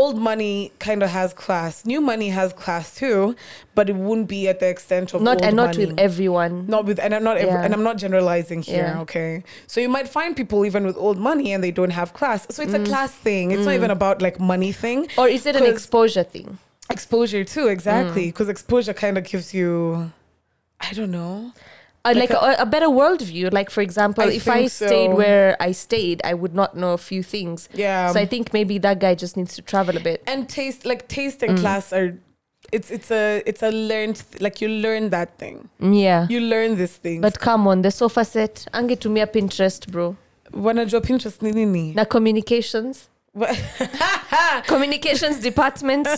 Old 0.00 0.16
money 0.30 0.54
kind 0.78 1.02
of 1.02 1.10
has 1.10 1.32
class. 1.44 1.72
New 1.92 2.00
money 2.12 2.28
has 2.28 2.52
class 2.52 2.94
too, 3.00 3.34
but 3.74 3.84
it 3.92 3.96
wouldn't 3.96 4.28
be 4.28 4.46
at 4.52 4.58
the 4.60 4.68
extent 4.74 5.14
of 5.14 5.22
not 5.22 5.42
and 5.42 5.56
not 5.56 5.68
money. 5.74 5.86
with 5.86 5.98
everyone. 6.08 6.54
Not 6.74 6.84
with, 6.84 6.98
and 7.04 7.14
I'm 7.16 7.24
not, 7.28 7.36
every, 7.38 7.50
Yeah. 7.54 7.64
and 7.64 7.72
I'm 7.74 7.82
not 7.90 7.96
generalizing 8.04 8.60
here. 8.62 8.88
Yeah. 8.94 9.00
Okay, 9.04 9.42
so 9.66 9.80
you 9.80 9.88
might 9.88 10.08
find 10.18 10.36
people 10.36 10.64
even 10.66 10.84
with 10.88 10.96
old 11.06 11.18
money 11.30 11.48
and 11.54 11.60
they 11.64 11.70
don't 11.80 11.94
have 12.00 12.08
class. 12.12 12.46
So 12.50 12.62
it's 12.62 12.72
Mm. 12.74 12.82
a 12.82 12.86
class 12.90 13.12
thing. 13.26 13.44
It's 13.52 13.64
not 13.64 13.74
even 13.80 13.90
about 13.90 14.16
like 14.26 14.36
money 14.38 14.72
thing 14.84 15.08
Or 15.16 15.26
is 15.28 15.46
it 15.46 15.56
an 15.56 15.66
exposure 15.74 16.24
thing? 16.34 16.58
exposure 16.90 17.42
too. 17.54 17.66
Mm. 17.66 17.72
Exactly, 17.76 18.26
because 18.32 18.48
exposure 18.56 18.94
kind 19.04 19.16
of 19.18 19.24
gives 19.32 19.48
you, 19.58 20.12
I 20.88 20.92
don't 20.98 21.10
know. 21.20 21.52
Uh, 22.06 22.14
like 22.14 22.30
Like 22.30 22.58
a, 22.58 22.62
a 22.62 22.66
better 22.66 22.86
worldview. 22.88 23.52
Like 23.52 23.70
for 23.70 23.82
example, 23.82 24.24
I 24.24 24.28
if 24.36 24.48
I 24.48 24.66
stayed 24.68 25.10
so. 25.10 25.16
where 25.16 25.56
I 25.60 25.72
stayed, 25.72 26.20
I 26.24 26.34
would 26.34 26.54
not 26.54 26.74
know 26.76 26.92
a 26.92 26.98
few 26.98 27.22
things. 27.22 27.68
Yeah. 27.74 28.12
So 28.12 28.20
I 28.20 28.26
think 28.26 28.52
maybe 28.52 28.78
that 28.78 28.98
guy 29.00 29.14
just 29.14 29.36
needs 29.36 29.54
to 29.56 29.62
travel 29.62 29.96
a 29.96 30.00
bit. 30.00 30.22
and 30.26 30.48
taste 30.48 30.84
like 30.86 31.08
taste 31.08 31.40
Mm. 31.40 31.48
and 31.48 31.58
class 31.58 31.92
are. 31.92 32.14
It's 32.72 32.90
it's 32.90 33.10
a 33.12 33.42
it's 33.46 33.62
a 33.62 33.70
learned 33.70 34.16
th- 34.30 34.40
like 34.42 34.60
you 34.60 34.68
learn 34.68 35.10
that 35.10 35.38
thing. 35.38 35.68
Yeah. 35.80 36.26
You 36.28 36.40
learn 36.40 36.76
this 36.76 36.96
thing. 36.98 37.20
But 37.20 37.38
come 37.38 37.68
on, 37.70 37.82
the 37.82 37.90
sofa 37.90 38.24
set, 38.24 38.66
angetumia 38.72 39.26
Pinterest, 39.32 39.86
bro. 39.92 40.16
wanajua 40.52 41.00
Pinterest 41.00 41.42
ni 41.42 41.52
nini? 41.52 41.92
Na 41.94 42.04
communications. 42.04 43.08
Communications 44.66 45.40
department. 45.40 46.08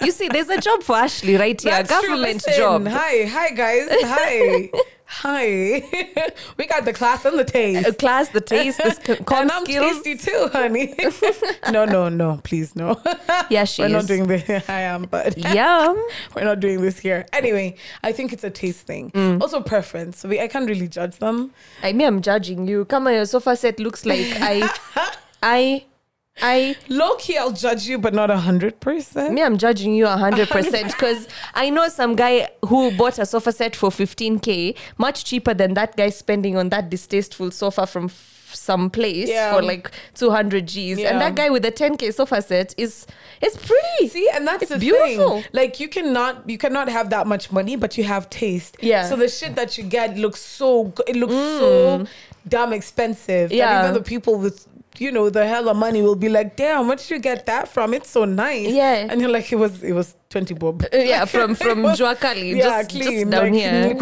You 0.00 0.12
see, 0.12 0.28
there's 0.28 0.48
a 0.48 0.60
job 0.60 0.82
for 0.82 0.96
Ashley 0.96 1.36
right 1.36 1.60
here. 1.60 1.72
That's 1.72 1.90
true. 1.90 2.08
government 2.10 2.46
Listen, 2.46 2.54
job. 2.56 2.86
Hi, 2.86 3.24
hi 3.24 3.50
guys. 3.50 3.88
Hi. 3.90 4.70
hi. 5.04 5.82
we 6.56 6.66
got 6.66 6.84
the 6.84 6.92
class 6.92 7.24
and 7.24 7.36
the 7.38 7.44
taste. 7.44 7.88
A 7.88 7.92
class, 7.92 8.28
the 8.28 8.40
taste, 8.40 8.78
the 8.78 8.90
sc- 8.94 9.08
and 9.32 9.50
I'm 9.50 9.64
skills. 9.64 10.02
tasty 10.02 10.16
too, 10.30 10.50
honey. 10.52 10.94
no, 11.72 11.84
no, 11.84 12.08
no, 12.08 12.40
please 12.44 12.76
no. 12.76 13.00
Yeah, 13.50 13.64
she 13.64 13.82
is. 13.82 13.90
We're 13.90 13.98
is. 13.98 14.02
not 14.04 14.06
doing 14.06 14.26
this. 14.28 14.68
I 14.68 14.80
am, 14.82 15.04
but 15.04 15.36
Yum. 15.36 15.96
we're 16.36 16.44
not 16.44 16.60
doing 16.60 16.80
this 16.82 16.98
here. 17.00 17.26
Anyway, 17.32 17.76
I 18.04 18.12
think 18.12 18.32
it's 18.32 18.44
a 18.44 18.50
taste 18.50 18.86
thing. 18.86 19.10
Mm. 19.12 19.40
Also 19.40 19.60
preference. 19.62 20.22
We, 20.22 20.40
I 20.40 20.46
can't 20.46 20.68
really 20.68 20.86
judge 20.88 21.16
them. 21.18 21.52
I 21.82 21.92
mean, 21.92 22.06
I'm 22.06 22.22
judging 22.22 22.68
you. 22.68 22.84
Come 22.84 23.08
on, 23.08 23.14
your 23.14 23.26
sofa 23.26 23.56
set 23.56 23.80
looks 23.80 24.06
like 24.06 24.26
I, 24.40 24.70
I, 25.42 25.84
I. 26.42 26.76
Low 26.88 27.14
key, 27.16 27.36
I'll 27.36 27.52
judge 27.52 27.86
you, 27.86 27.98
but 27.98 28.14
not 28.14 28.30
a 28.30 28.38
hundred 28.38 28.80
percent. 28.80 29.34
Me, 29.34 29.42
I'm 29.42 29.58
judging 29.58 29.94
you 29.94 30.06
a 30.06 30.16
100% 30.16 30.86
because 30.92 31.28
I 31.54 31.70
know 31.70 31.88
some 31.88 32.14
guy 32.16 32.48
who 32.66 32.90
bought 32.92 33.18
a 33.18 33.26
sofa 33.26 33.52
set 33.52 33.74
for 33.76 33.90
15k, 33.90 34.76
much 34.98 35.24
cheaper 35.24 35.54
than 35.54 35.74
that 35.74 35.96
guy 35.96 36.10
spending 36.10 36.56
on 36.56 36.68
that 36.70 36.90
distasteful 36.90 37.50
sofa 37.50 37.86
from 37.86 38.06
f- 38.06 38.50
some 38.52 38.88
place 38.88 39.28
Yeah. 39.28 39.52
for 39.54 39.60
like 39.62 39.90
200 40.14 40.66
G's. 40.66 40.98
Yeah. 40.98 41.10
And 41.10 41.20
that 41.20 41.34
guy 41.34 41.50
with 41.50 41.62
the 41.62 41.70
10k 41.70 42.14
sofa 42.14 42.40
set 42.40 42.74
is 42.78 43.06
it's 43.42 43.56
pretty. 43.56 44.08
See, 44.08 44.28
and 44.32 44.46
that's 44.48 44.62
It's 44.62 44.72
the 44.72 44.78
beautiful. 44.78 45.42
thing. 45.42 45.44
Like 45.52 45.78
you 45.80 45.88
cannot, 45.88 46.48
you 46.48 46.56
cannot 46.56 46.88
have 46.88 47.10
that 47.10 47.26
much 47.26 47.52
money, 47.52 47.76
but 47.76 47.98
you 47.98 48.04
have 48.04 48.30
taste. 48.30 48.78
Yeah. 48.80 49.06
So 49.08 49.16
the 49.16 49.28
shit 49.28 49.54
that 49.56 49.76
you 49.76 49.84
get 49.84 50.16
looks 50.16 50.40
so 50.40 50.84
good. 50.84 51.08
It 51.10 51.16
looks 51.16 51.34
so 51.34 52.06
damn 52.48 52.72
expensive. 52.72 53.50
Mm. 53.50 53.54
Yeah. 53.56 53.82
even 53.82 53.94
the 53.94 54.02
people 54.02 54.38
with 54.38 54.66
you 55.00 55.10
know 55.12 55.30
the 55.30 55.46
hella 55.46 55.74
money 55.74 56.02
will 56.02 56.16
be 56.16 56.28
like, 56.28 56.56
damn, 56.56 56.86
where 56.88 56.96
did 56.96 57.08
you 57.10 57.18
get 57.18 57.46
that 57.46 57.68
from? 57.68 57.94
It's 57.94 58.10
so 58.10 58.24
nice. 58.24 58.68
Yeah. 58.68 59.06
And 59.10 59.20
you're 59.20 59.30
like, 59.30 59.52
it 59.52 59.56
was 59.56 59.82
it 59.82 59.92
was 59.92 60.14
twenty 60.30 60.54
bob. 60.54 60.82
Uh, 60.92 60.96
yeah, 60.98 61.24
from- 61.24 61.54
from 61.64 61.82
was- 61.82 61.98
Juakali, 62.00 62.56
Yeah, 62.56 62.82
just- 62.82 62.90
just 62.96 63.30
down 63.30 63.44
like, 63.44 63.54
here. 63.54 63.96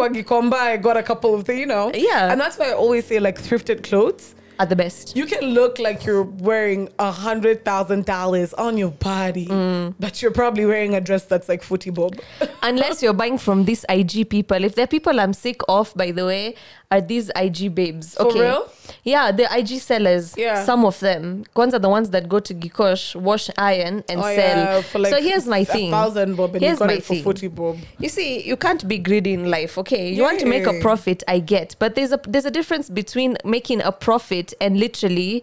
I 0.54 0.76
got 0.76 0.96
a 0.96 1.02
couple 1.02 1.35
of 1.35 1.44
things, 1.44 1.61
you 1.61 1.66
know. 1.66 1.90
Yeah. 1.94 2.30
And 2.32 2.40
that's 2.40 2.59
why 2.59 2.70
I 2.70 2.72
always 2.72 3.06
say 3.06 3.18
like 3.20 3.40
thrifted 3.40 3.82
clothes. 3.82 4.35
At 4.59 4.70
the 4.70 4.76
best. 4.76 5.14
You 5.14 5.26
can 5.26 5.42
look 5.52 5.78
like 5.78 6.06
you're 6.06 6.22
wearing 6.22 6.88
a 6.98 7.11
hundred 7.12 7.62
thousand 7.62 8.06
dollars 8.06 8.54
on 8.54 8.78
your 8.78 8.88
body, 8.90 9.44
Mm. 9.48 9.94
but 10.00 10.22
you're 10.22 10.30
probably 10.30 10.64
wearing 10.64 10.94
a 10.94 11.00
dress 11.02 11.24
that's 11.26 11.46
like 11.46 11.62
footy 11.62 11.90
bob. 11.90 12.18
Unless 12.62 13.02
you're 13.02 13.12
buying 13.12 13.37
from 13.37 13.66
these 13.66 13.85
IG 13.90 14.30
people. 14.30 14.64
If 14.64 14.74
they're 14.74 14.87
people 14.87 15.20
I'm 15.20 15.35
sick 15.35 15.61
of, 15.68 15.92
by 15.94 16.11
the 16.11 16.24
way, 16.24 16.54
are 16.90 17.01
these 17.01 17.31
IG 17.35 17.75
babes. 17.75 18.14
For 18.14 18.27
okay. 18.27 18.40
real? 18.42 18.70
Yeah, 19.03 19.33
the 19.33 19.49
IG 19.53 19.81
sellers. 19.81 20.35
Yeah. 20.37 20.64
Some 20.64 20.85
of 20.85 20.99
them. 21.01 21.44
Ones 21.57 21.75
are 21.75 21.79
the 21.81 21.88
ones 21.88 22.11
that 22.11 22.29
go 22.29 22.38
to 22.38 22.55
Gikosh, 22.55 23.14
wash, 23.20 23.51
iron, 23.59 24.05
and 24.09 24.20
Oh, 24.20 24.22
sell. 24.22 24.37
yeah, 24.37 24.81
for 24.83 25.01
like 25.01 25.12
so 25.12 25.20
here's 25.20 25.46
my 25.46 25.64
thing. 25.64 25.90
thousand 25.90 26.37
bob, 26.37 26.55
and 26.55 26.62
Here's 26.64 26.75
you 26.75 26.79
got 26.79 26.87
my 26.87 26.94
it 26.94 27.03
for 27.05 27.14
thing. 27.14 27.25
footy 27.25 27.49
bob. 27.49 27.79
You 27.99 28.09
see, 28.09 28.46
you 28.46 28.57
can't 28.57 28.87
be 28.87 28.99
greedy 28.99 29.33
in 29.33 29.51
life, 29.51 29.77
okay? 29.79 30.12
You 30.12 30.22
want 30.22 30.38
to 30.40 30.46
make 30.46 30.66
a 30.66 30.81
profit, 30.81 31.25
I 31.27 31.40
get, 31.40 31.75
but 31.79 31.94
there's 31.96 32.12
a 32.12 32.20
there's 32.29 32.44
a 32.46 32.51
difference 32.51 32.88
between 32.88 33.37
making 33.44 33.83
a 33.83 33.90
profit 33.90 34.55
and 34.61 34.79
literally 34.79 35.42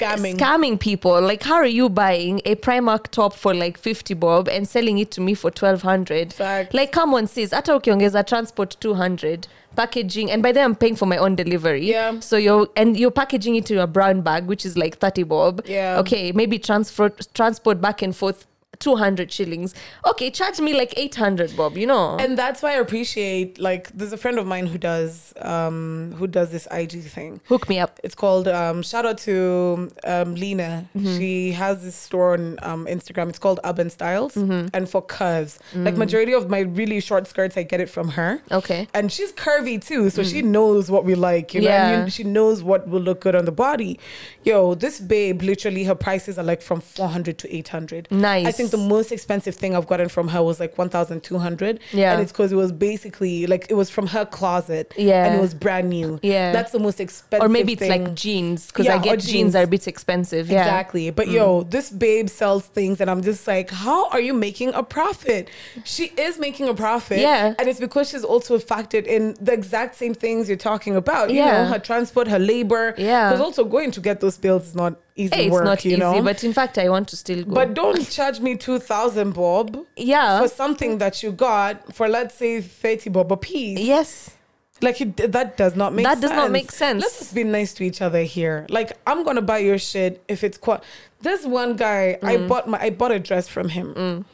Scamming. 0.00 0.36
scamming 0.36 0.78
people. 0.80 1.20
Like, 1.20 1.42
how 1.42 1.54
are 1.56 1.66
you 1.66 1.88
buying 1.88 2.40
a 2.44 2.54
Primark 2.56 3.08
top 3.08 3.32
for 3.34 3.54
like 3.54 3.78
50 3.78 4.14
bob 4.14 4.48
and 4.48 4.66
selling 4.68 4.98
it 4.98 5.10
to 5.12 5.20
me 5.20 5.34
for 5.34 5.50
1200? 5.50 6.32
Facts. 6.32 6.74
Like, 6.74 6.92
come 6.92 7.14
on, 7.14 7.26
sis. 7.26 7.50
Hata 7.52 7.72
ukiongeza 7.72 8.26
transport 8.26 8.76
200 8.80 9.46
packaging 9.76 10.32
and 10.32 10.42
by 10.42 10.50
then 10.50 10.64
i'm 10.64 10.74
paying 10.74 10.96
for 10.96 11.06
my 11.06 11.16
own 11.16 11.36
delivery 11.36 11.86
Yeah. 11.88 12.18
so 12.18 12.36
you're 12.36 12.68
and 12.76 12.96
you're 12.98 13.12
packaging 13.12 13.54
it 13.54 13.70
in 13.70 13.78
a 13.78 13.86
brown 13.86 14.20
bag 14.20 14.46
which 14.48 14.66
is 14.66 14.76
like 14.76 14.98
30 14.98 15.22
bob 15.22 15.62
Yeah. 15.64 16.00
okay 16.00 16.32
maybe 16.32 16.58
transport 16.58 17.28
transport 17.34 17.80
back 17.80 18.02
and 18.02 18.14
forth 18.14 18.46
200 18.80 19.30
shillings 19.30 19.74
okay 20.06 20.30
charge 20.30 20.58
me 20.60 20.72
like 20.74 20.92
800 20.96 21.56
bob 21.56 21.76
you 21.76 21.86
know 21.86 22.16
And 22.18 22.36
that's 22.36 22.62
why 22.62 22.70
I 22.72 22.78
appreciate 22.86 23.58
like 23.58 23.90
there's 23.96 24.12
a 24.12 24.16
friend 24.16 24.38
of 24.38 24.46
mine 24.46 24.66
who 24.66 24.78
does 24.78 25.32
um 25.42 26.12
who 26.18 26.26
does 26.26 26.50
this 26.50 26.66
IG 26.70 27.02
thing. 27.04 27.40
hook 27.46 27.68
me 27.68 27.78
up 27.78 28.00
It's 28.02 28.14
called 28.14 28.48
um 28.48 28.82
shout 28.82 29.04
out 29.06 29.18
to 29.28 29.90
um 30.04 30.34
Lena. 30.34 30.88
Mm-hmm. 30.96 31.16
She 31.18 31.52
has 31.52 31.82
this 31.84 31.94
store 31.94 32.32
on 32.34 32.58
um 32.62 32.86
Instagram. 32.86 33.28
It's 33.28 33.38
called 33.38 33.60
Urban 33.64 33.90
Styles 33.90 34.34
Mm-hmm. 34.34 34.68
and 34.76 34.88
for 34.88 35.02
curves. 35.02 35.58
Mm. 35.74 35.84
Like 35.86 35.96
majority 35.96 36.32
of 36.32 36.48
my 36.48 36.60
really 36.60 37.00
short 37.00 37.26
skirts 37.26 37.56
I 37.56 37.62
get 37.64 37.80
it 37.80 37.90
from 37.90 38.08
her. 38.18 38.40
okay 38.50 38.88
And 38.94 39.12
she's 39.12 39.32
curvy 39.32 39.76
too, 39.84 40.08
so 40.10 40.22
she 40.22 40.40
knows 40.42 40.90
what 40.90 41.04
we 41.04 41.14
like, 41.14 41.52
you 41.54 41.60
know. 41.60 41.68
what 41.70 41.80
I 41.80 41.84
Mm. 41.84 41.90
Yeah. 41.90 42.00
mean? 42.00 42.10
She 42.10 42.24
knows 42.24 42.62
what 42.62 42.88
will 42.88 43.00
look 43.08 43.20
good 43.20 43.34
on 43.34 43.44
the 43.44 43.52
body. 43.66 43.98
Yo, 44.44 44.74
this 44.74 45.00
babe, 45.00 45.42
literally, 45.42 45.84
her 45.84 45.94
prices 45.94 46.38
are 46.38 46.44
like 46.52 46.62
from 46.62 46.80
four 46.80 47.08
hundred 47.08 47.36
to 47.42 47.54
eight 47.56 47.68
hundred. 47.68 48.08
Nice. 48.10 48.46
I 48.46 48.52
think 48.52 48.69
think 48.70 48.82
the 48.82 48.88
most 48.88 49.12
expensive 49.12 49.54
thing 49.54 49.74
I've 49.76 49.86
gotten 49.86 50.08
from 50.08 50.28
her 50.28 50.42
was 50.42 50.60
like 50.60 50.76
one 50.78 50.88
thousand 50.88 51.22
two 51.22 51.38
hundred. 51.38 51.80
Yeah. 51.92 52.12
and 52.12 52.22
it's 52.22 52.32
because 52.32 52.52
it 52.52 52.56
was 52.56 52.72
basically 52.72 53.46
like 53.46 53.66
it 53.70 53.74
was 53.74 53.90
from 53.90 54.06
her 54.08 54.24
closet. 54.24 54.94
Yeah. 54.96 55.26
and 55.26 55.34
it 55.36 55.40
was 55.40 55.54
brand 55.54 55.88
new. 55.90 56.18
Yeah. 56.22 56.52
that's 56.52 56.72
the 56.72 56.78
most 56.78 57.00
expensive. 57.00 57.44
or 57.44 57.48
maybe 57.48 57.72
it's 57.72 57.80
thing. 57.80 58.04
like 58.04 58.14
jeans 58.14 58.66
because 58.68 58.86
Yeah, 58.86 58.94
I 58.96 58.98
get 58.98 59.18
jeans. 59.20 59.32
jeans. 59.32 59.56
are 59.56 59.62
a 59.62 59.66
bit 59.66 59.86
expensive. 59.88 60.48
Yeah, 60.48 60.60
Mm. 60.60 60.66
Exactly. 60.70 61.10
But 61.10 61.28
yo, 61.28 61.62
this 61.64 61.90
babe 61.90 62.28
sells 62.28 62.64
things, 62.66 63.00
and 63.00 63.10
I'm 63.10 63.22
just 63.22 63.46
like, 63.46 63.70
how 63.70 64.08
are 64.10 64.20
you 64.20 64.32
making 64.34 64.70
a 64.74 64.82
profit? 64.82 65.48
She 65.84 66.04
is 66.16 66.38
making 66.38 66.68
a 66.68 66.74
profit. 66.74 67.18
Yeah. 67.18 67.54
And 67.58 67.68
it's 67.68 67.80
because 67.80 68.10
she's 68.10 68.24
also 68.24 68.58
factored 68.58 69.06
in 69.06 69.36
the 69.40 69.52
exact 69.52 69.96
same 69.96 70.14
things 70.14 70.48
you're 70.48 70.56
talking 70.72 70.96
about. 70.96 71.30
You 71.30 71.36
Yeah. 71.36 71.64
know, 71.64 71.64
her 71.72 71.78
transport, 71.78 72.28
her 72.28 72.38
labor. 72.38 72.94
Yeah. 72.98 73.28
Because 73.30 73.40
also 73.40 73.64
going 73.64 73.90
to 73.92 74.00
get 74.00 74.20
those 74.20 74.36
bills 74.38 74.66
is 74.68 74.74
not 74.74 74.94
easy 75.16 75.34
Hey, 75.34 75.46
it's 75.46 75.52
work, 75.52 75.64
not 75.64 75.84
you 75.84 75.92
easy, 75.92 76.00
know? 76.00 76.22
but 76.22 76.42
in 76.44 76.52
fact, 76.52 76.78
I 76.78 76.88
want 76.88 77.08
to 77.08 77.16
still 77.16 77.44
go. 77.44 77.54
But 77.54 77.74
don't 77.74 78.08
charge 78.10 78.40
me 78.40 78.56
2000 78.56 79.32
bob 79.32 79.84
yeah, 79.96 80.40
for 80.40 80.48
something 80.48 80.98
that 80.98 81.22
you 81.22 81.32
got 81.32 81.94
for, 81.94 82.08
let's 82.08 82.34
say, 82.34 82.60
30 82.60 83.10
bob 83.10 83.32
a 83.32 83.36
piece. 83.36 83.78
yes, 83.80 84.30
Like 84.82 85.00
it, 85.00 85.16
that 85.32 85.56
does 85.56 85.76
not 85.76 85.92
make 85.92 86.04
That 86.04 86.14
sense. 86.18 86.22
does 86.22 86.30
not 86.32 86.50
make 86.50 86.70
sense. 86.72 87.02
Let's 87.02 87.18
just 87.18 87.34
be 87.34 87.44
nice 87.44 87.74
to 87.74 87.84
each 87.84 88.00
other 88.00 88.22
here. 88.22 88.66
Like 88.70 88.92
I'm 89.06 89.24
gonna 89.24 89.42
buy 89.42 89.58
your 89.58 89.78
shit 89.78 90.22
if 90.28 90.42
it's 90.42 90.56
quite. 90.58 90.80
This 91.20 91.44
one 91.44 91.76
guy, 91.76 92.18
I 92.22 92.36
Mm. 92.36 92.48
bought 92.48 92.66
my 92.66 92.78
I 92.80 92.88
bought 92.90 93.12
a 93.12 93.18
dress 93.18 93.46
from 93.48 93.68
him. 93.68 94.24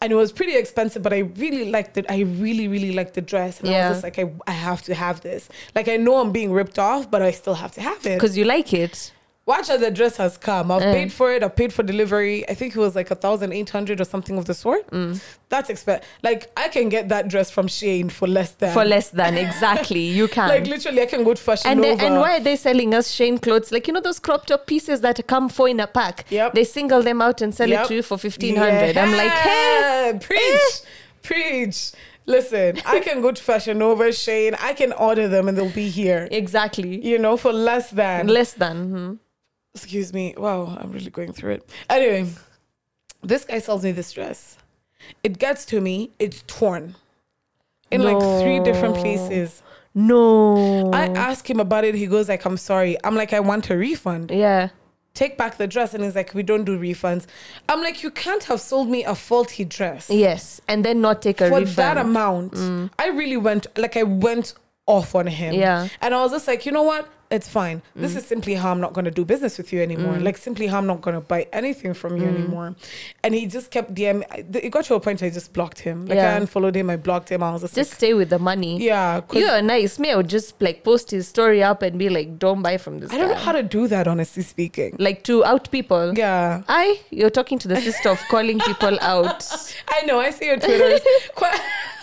And 0.00 0.10
it 0.12 0.16
was 0.16 0.32
pretty 0.32 0.56
expensive, 0.56 1.00
but 1.00 1.12
I 1.12 1.18
really 1.44 1.70
liked 1.70 1.96
it. 1.96 2.06
I 2.08 2.20
really, 2.22 2.66
really 2.66 2.90
liked 2.90 3.14
the 3.14 3.20
dress. 3.20 3.60
And 3.60 3.68
I 3.68 3.72
was 3.88 3.92
just 3.96 4.02
like, 4.02 4.18
I, 4.18 4.32
I 4.48 4.50
have 4.50 4.82
to 4.82 4.94
have 4.96 5.20
this. 5.20 5.48
Like, 5.76 5.86
I 5.88 5.96
know 5.96 6.16
I'm 6.20 6.32
being 6.32 6.50
ripped 6.52 6.76
off, 6.76 7.08
but 7.08 7.22
I 7.22 7.30
still 7.30 7.54
have 7.54 7.70
to 7.74 7.80
have 7.80 8.04
it. 8.04 8.16
because 8.16 8.36
you 8.36 8.44
like 8.44 8.72
it. 8.74 9.12
Watch 9.52 9.68
as 9.74 9.80
the 9.86 9.90
dress 10.00 10.14
has 10.24 10.34
come. 10.48 10.66
I've 10.74 10.82
Mm. 10.88 10.94
paid 10.98 11.10
for 11.18 11.28
it. 11.34 11.40
I've 11.46 11.56
paid 11.62 11.72
for 11.76 11.82
delivery. 11.92 12.36
I 12.52 12.54
think 12.58 12.68
it 12.76 12.80
was 12.86 12.94
like 13.00 13.10
a 13.16 13.18
thousand 13.24 13.48
eight 13.58 13.70
hundred 13.76 13.96
or 14.02 14.04
something 14.14 14.36
of 14.40 14.44
the 14.50 14.54
sort. 14.64 14.84
Mm. 14.90 15.20
That's 15.52 15.68
expensive. 15.74 16.04
Like 16.28 16.40
I 16.64 16.66
can 16.76 16.86
get 16.96 17.04
that 17.14 17.24
dress 17.32 17.48
from 17.56 17.66
Shein 17.76 18.10
for 18.18 18.26
less 18.38 18.50
than 18.60 18.72
For 18.78 18.84
less 18.94 19.08
than 19.20 19.32
exactly, 19.46 20.00
you 20.18 20.26
can. 20.36 20.48
Like 20.54 20.66
literally, 20.74 21.02
I 21.06 21.06
can 21.14 21.22
go 21.28 21.34
to 21.34 21.42
Fashion 21.48 21.70
and 21.70 21.78
they, 21.84 21.90
Nova. 21.94 22.04
and 22.06 22.14
why 22.22 22.30
are 22.36 22.44
they 22.48 22.56
selling 22.56 22.90
us 22.98 23.06
Shein 23.16 23.36
clothes? 23.46 23.70
Like 23.74 23.84
you 23.88 23.92
know 23.96 24.00
those 24.08 24.18
crop 24.26 24.42
top 24.46 24.62
pieces 24.72 25.00
that 25.06 25.16
come 25.32 25.46
four 25.56 25.68
in 25.74 25.80
a 25.80 25.86
pack. 26.00 26.24
Yep. 26.30 26.54
They 26.56 26.64
single 26.64 27.02
them 27.02 27.20
out 27.26 27.38
and 27.44 27.50
sell 27.58 27.68
Yep. 27.68 27.84
it 27.84 27.88
to 27.88 27.94
you 27.98 28.02
for 28.10 28.16
fifteen 28.18 28.56
hundred. 28.56 28.96
I'm 28.96 29.12
like, 29.22 29.32
hey, 29.48 30.12
Yeah, 30.12 30.18
preach, 30.28 30.74
preach. 31.28 31.92
Listen, 32.24 32.70
I 32.86 33.00
can 33.00 33.20
go 33.20 33.32
to 33.32 33.42
Fashion 33.42 33.78
Nova, 33.78 34.04
Shein. 34.22 34.56
I 34.60 34.72
can 34.74 34.92
order 34.92 35.26
them 35.28 35.48
and 35.48 35.58
they'll 35.58 35.70
be 35.84 35.88
here. 35.88 36.22
exactly. 36.30 36.92
You 37.04 37.18
know, 37.18 37.36
for 37.36 37.52
less 37.52 37.90
than. 37.90 38.28
Less 38.28 38.52
than. 38.52 38.76
mhm. 38.92 39.18
Excuse 39.74 40.12
me. 40.12 40.34
Wow, 40.36 40.76
I'm 40.80 40.92
really 40.92 41.10
going 41.10 41.32
through 41.32 41.52
it. 41.52 41.70
Anyway, 41.88 42.30
this 43.22 43.44
guy 43.44 43.58
sells 43.58 43.84
me 43.84 43.92
this 43.92 44.12
dress. 44.12 44.58
It 45.22 45.38
gets 45.38 45.64
to 45.66 45.80
me. 45.80 46.10
It's 46.18 46.42
torn 46.46 46.94
in 47.90 48.02
like 48.02 48.18
three 48.42 48.60
different 48.60 48.96
places. 48.96 49.62
No. 49.94 50.90
I 50.92 51.06
ask 51.06 51.48
him 51.48 51.60
about 51.60 51.84
it. 51.84 51.94
He 51.94 52.06
goes 52.06 52.28
like, 52.28 52.44
"I'm 52.44 52.56
sorry." 52.56 52.96
I'm 53.04 53.14
like, 53.14 53.32
"I 53.32 53.40
want 53.40 53.70
a 53.70 53.76
refund." 53.76 54.30
yeah. 54.30 54.70
Take 55.14 55.36
back 55.36 55.58
the 55.58 55.66
dress, 55.66 55.92
and 55.92 56.02
he's 56.02 56.16
like, 56.16 56.32
"We 56.32 56.42
don't 56.42 56.64
do 56.64 56.78
refunds." 56.78 57.26
I'm 57.68 57.82
like, 57.82 58.02
"You 58.02 58.10
can't 58.10 58.42
have 58.44 58.62
sold 58.62 58.88
me 58.88 59.04
a 59.04 59.14
faulty 59.14 59.64
dress." 59.64 60.08
Yes. 60.08 60.62
And 60.68 60.82
then 60.86 61.02
not 61.02 61.20
take 61.20 61.42
a 61.42 61.50
for 61.50 61.58
refund. 61.58 61.76
that 61.76 61.98
amount, 61.98 62.52
mm. 62.52 62.90
I 62.98 63.08
really 63.08 63.36
went 63.36 63.66
like 63.76 63.98
I 63.98 64.04
went 64.04 64.54
off 64.86 65.14
on 65.14 65.26
him. 65.26 65.54
Yeah. 65.54 65.88
And 66.00 66.14
I 66.14 66.22
was 66.22 66.32
just 66.32 66.48
like, 66.48 66.66
you 66.66 66.72
know 66.72 66.82
what? 66.82 67.08
It's 67.32 67.48
fine. 67.48 67.80
This 67.96 68.12
mm. 68.12 68.18
is 68.18 68.26
simply 68.26 68.54
how 68.54 68.70
I'm 68.70 68.80
not 68.80 68.92
going 68.92 69.06
to 69.06 69.10
do 69.10 69.24
business 69.24 69.56
with 69.56 69.72
you 69.72 69.80
anymore. 69.80 70.14
Mm. 70.14 70.22
Like 70.22 70.36
simply 70.36 70.66
how 70.66 70.76
I'm 70.76 70.86
not 70.86 71.00
going 71.00 71.14
to 71.14 71.20
buy 71.20 71.46
anything 71.50 71.94
from 71.94 72.18
you 72.18 72.24
mm. 72.24 72.34
anymore. 72.34 72.76
And 73.24 73.34
he 73.34 73.46
just 73.46 73.70
kept 73.70 73.94
DM. 73.94 74.22
It 74.54 74.70
got 74.70 74.84
to 74.84 74.94
a 74.94 75.00
point 75.00 75.22
where 75.22 75.30
I 75.30 75.32
just 75.32 75.54
blocked 75.54 75.78
him. 75.80 76.04
Like 76.06 76.16
Yeah. 76.16 76.34
I 76.34 76.36
unfollowed 76.36 76.76
him. 76.76 76.90
I 76.90 76.96
blocked 76.96 77.30
him. 77.30 77.42
I 77.42 77.52
was 77.52 77.62
just, 77.62 77.74
Just 77.74 77.92
like, 77.92 77.96
stay 77.96 78.12
with 78.12 78.28
the 78.28 78.38
money. 78.38 78.82
Yeah, 78.82 79.22
You 79.32 79.46
are 79.46 79.62
nice. 79.62 79.98
Me, 79.98 80.10
I 80.10 80.16
would 80.16 80.28
just 80.28 80.60
like 80.60 80.84
post 80.84 81.10
his 81.10 81.26
story 81.26 81.62
up 81.62 81.80
and 81.80 81.98
be 81.98 82.10
like, 82.10 82.38
don't 82.38 82.60
buy 82.60 82.76
from 82.76 82.98
this 82.98 83.10
I 83.10 83.16
don't 83.16 83.30
know 83.30 83.34
how 83.34 83.52
to 83.52 83.62
do 83.62 83.88
that. 83.88 84.06
Honestly 84.06 84.42
speaking. 84.42 84.96
like 84.98 85.24
to 85.24 85.42
out 85.44 85.70
people. 85.70 86.12
Yeah. 86.14 86.62
I, 86.68 87.00
you're 87.10 87.30
talking 87.30 87.58
to 87.60 87.68
the 87.68 87.80
sister 87.80 88.10
of 88.10 88.20
calling 88.28 88.58
people 88.60 88.98
out. 89.14 89.42
I 89.88 90.04
know. 90.04 90.20
I 90.20 90.30
see 90.30 90.46
your 90.46 90.58
Twitter. 90.58 90.98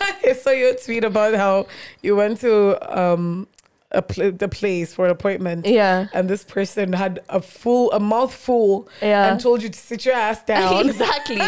I 0.00 0.32
saw 0.32 0.50
your 0.50 0.74
tweet 0.74 1.04
about 1.04 1.34
how 1.34 1.66
you 2.02 2.16
went 2.16 2.40
to 2.40 2.52
um 2.98 3.46
a 3.92 4.02
pl- 4.02 4.32
the 4.32 4.48
place 4.48 4.94
for 4.94 5.04
an 5.06 5.10
appointment. 5.10 5.66
Yeah. 5.66 6.06
And 6.12 6.28
this 6.30 6.44
person 6.44 6.92
had 6.92 7.20
a 7.28 7.40
full, 7.42 7.90
a 7.92 7.98
mouthful, 7.98 8.88
Yeah. 9.02 9.32
and 9.32 9.40
told 9.40 9.62
you 9.62 9.68
to 9.68 9.78
sit 9.78 10.04
your 10.04 10.14
ass 10.14 10.42
down. 10.44 10.88
exactly. 10.88 11.40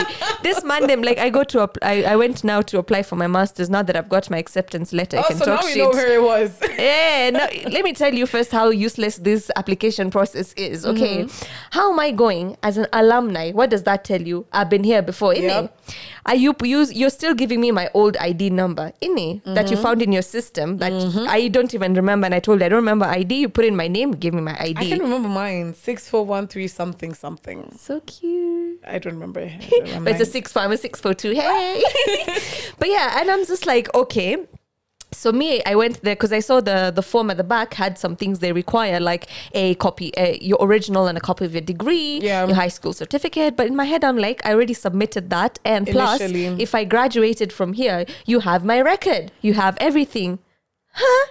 This 0.42 0.64
Monday, 0.64 0.96
like 0.96 1.18
I 1.18 1.30
go 1.30 1.44
to, 1.44 1.60
app- 1.62 1.78
I, 1.82 2.02
I 2.04 2.16
went 2.16 2.42
now 2.42 2.60
to 2.62 2.78
apply 2.78 3.04
for 3.04 3.16
my 3.16 3.26
master's. 3.28 3.70
Now 3.70 3.82
that 3.82 3.94
I've 3.96 4.08
got 4.08 4.28
my 4.28 4.38
acceptance 4.38 4.92
letter, 4.92 5.18
I 5.18 5.20
oh, 5.20 5.24
can 5.28 5.36
so 5.38 5.44
talk 5.44 5.60
now 5.60 5.66
we 5.66 5.72
shit. 5.72 5.78
know 5.84 5.90
where 5.90 6.12
it 6.14 6.22
was. 6.22 6.60
Yeah, 6.82 7.30
no, 7.30 7.46
let 7.70 7.84
me 7.84 7.92
tell 7.92 8.12
you 8.12 8.26
first 8.26 8.50
how 8.50 8.70
useless 8.70 9.16
this 9.18 9.50
application 9.54 10.10
process 10.10 10.52
is. 10.54 10.84
Okay, 10.84 11.24
Mm-hmm. 11.24 11.52
how 11.70 11.92
am 11.92 12.00
I 12.00 12.10
going 12.10 12.56
as 12.64 12.76
an 12.76 12.86
alumni? 12.92 13.52
What 13.52 13.70
does 13.70 13.84
that 13.84 14.02
tell 14.04 14.20
you? 14.20 14.46
I've 14.52 14.68
been 14.68 14.82
here 14.82 15.00
before, 15.02 15.32
innit? 15.32 15.42
Yep. 15.70 15.78
Are 16.26 16.34
you 16.34 16.54
use? 16.64 16.92
You're 16.92 17.10
still 17.10 17.34
giving 17.34 17.60
me 17.60 17.70
my 17.70 17.88
old 17.94 18.16
ID 18.16 18.50
number, 18.50 18.92
innit? 19.00 19.42
That 19.44 19.66
Mm-hmm. 19.66 19.74
you 19.74 19.76
found 19.76 20.02
in 20.02 20.10
your 20.12 20.22
system 20.22 20.78
that 20.78 20.92
I 21.28 21.48
don't 21.48 21.72
even 21.74 21.94
remember. 21.94 22.28
And 22.32 22.36
I 22.38 22.40
told 22.40 22.60
you 22.60 22.64
I 22.66 22.70
don't 22.70 22.78
remember 22.78 23.04
ID. 23.04 23.40
You 23.40 23.50
put 23.50 23.66
in 23.66 23.76
my 23.76 23.88
name, 23.88 24.12
give 24.12 24.32
me 24.32 24.40
my 24.40 24.56
ID. 24.58 24.78
I 24.78 24.88
can 24.88 25.00
remember 25.00 25.28
mine. 25.28 25.74
Six 25.74 26.08
four 26.08 26.24
one 26.24 26.46
three 26.48 26.66
something 26.66 27.12
something. 27.12 27.70
so 27.76 28.00
cute. 28.00 28.80
I 28.86 28.98
don't 28.98 29.12
remember. 29.12 29.40
I 29.40 29.58
don't 29.70 29.80
remember 29.88 30.10
it's 30.10 30.20
a 30.22 30.24
six 30.24 30.50
four, 30.50 30.62
I'm 30.62 30.72
a 30.72 30.78
six 30.78 30.98
four 30.98 31.12
two. 31.12 31.32
Hey. 31.32 31.82
but 32.78 32.88
yeah, 32.88 33.20
and 33.20 33.30
I'm 33.30 33.44
just 33.44 33.66
like, 33.66 33.94
okay. 33.94 34.38
So 35.12 35.30
me, 35.30 35.62
I 35.66 35.74
went 35.74 36.00
there 36.00 36.14
because 36.14 36.32
I 36.32 36.40
saw 36.40 36.62
the 36.62 36.90
the 36.90 37.02
form 37.02 37.28
at 37.28 37.36
the 37.36 37.44
back 37.44 37.74
had 37.74 37.98
some 37.98 38.16
things 38.16 38.38
they 38.38 38.52
require, 38.52 38.98
like 38.98 39.28
a 39.52 39.74
copy, 39.74 40.16
uh, 40.16 40.34
your 40.40 40.58
original 40.62 41.06
and 41.08 41.18
a 41.18 41.20
copy 41.20 41.44
of 41.44 41.52
your 41.52 41.60
degree, 41.74 42.18
Yeah. 42.22 42.46
your 42.46 42.56
high 42.56 42.68
school 42.78 42.94
certificate. 42.94 43.58
But 43.58 43.66
in 43.66 43.76
my 43.76 43.84
head, 43.84 44.04
I'm 44.04 44.16
like, 44.16 44.40
I 44.46 44.54
already 44.54 44.72
submitted 44.72 45.28
that, 45.28 45.58
and 45.66 45.86
plus, 45.86 46.18
if 46.22 46.74
I 46.74 46.84
graduated 46.84 47.52
from 47.52 47.74
here, 47.74 48.06
you 48.24 48.40
have 48.40 48.64
my 48.64 48.80
record, 48.80 49.32
you 49.42 49.52
have 49.52 49.76
everything. 49.80 50.38
Huh? 50.94 51.26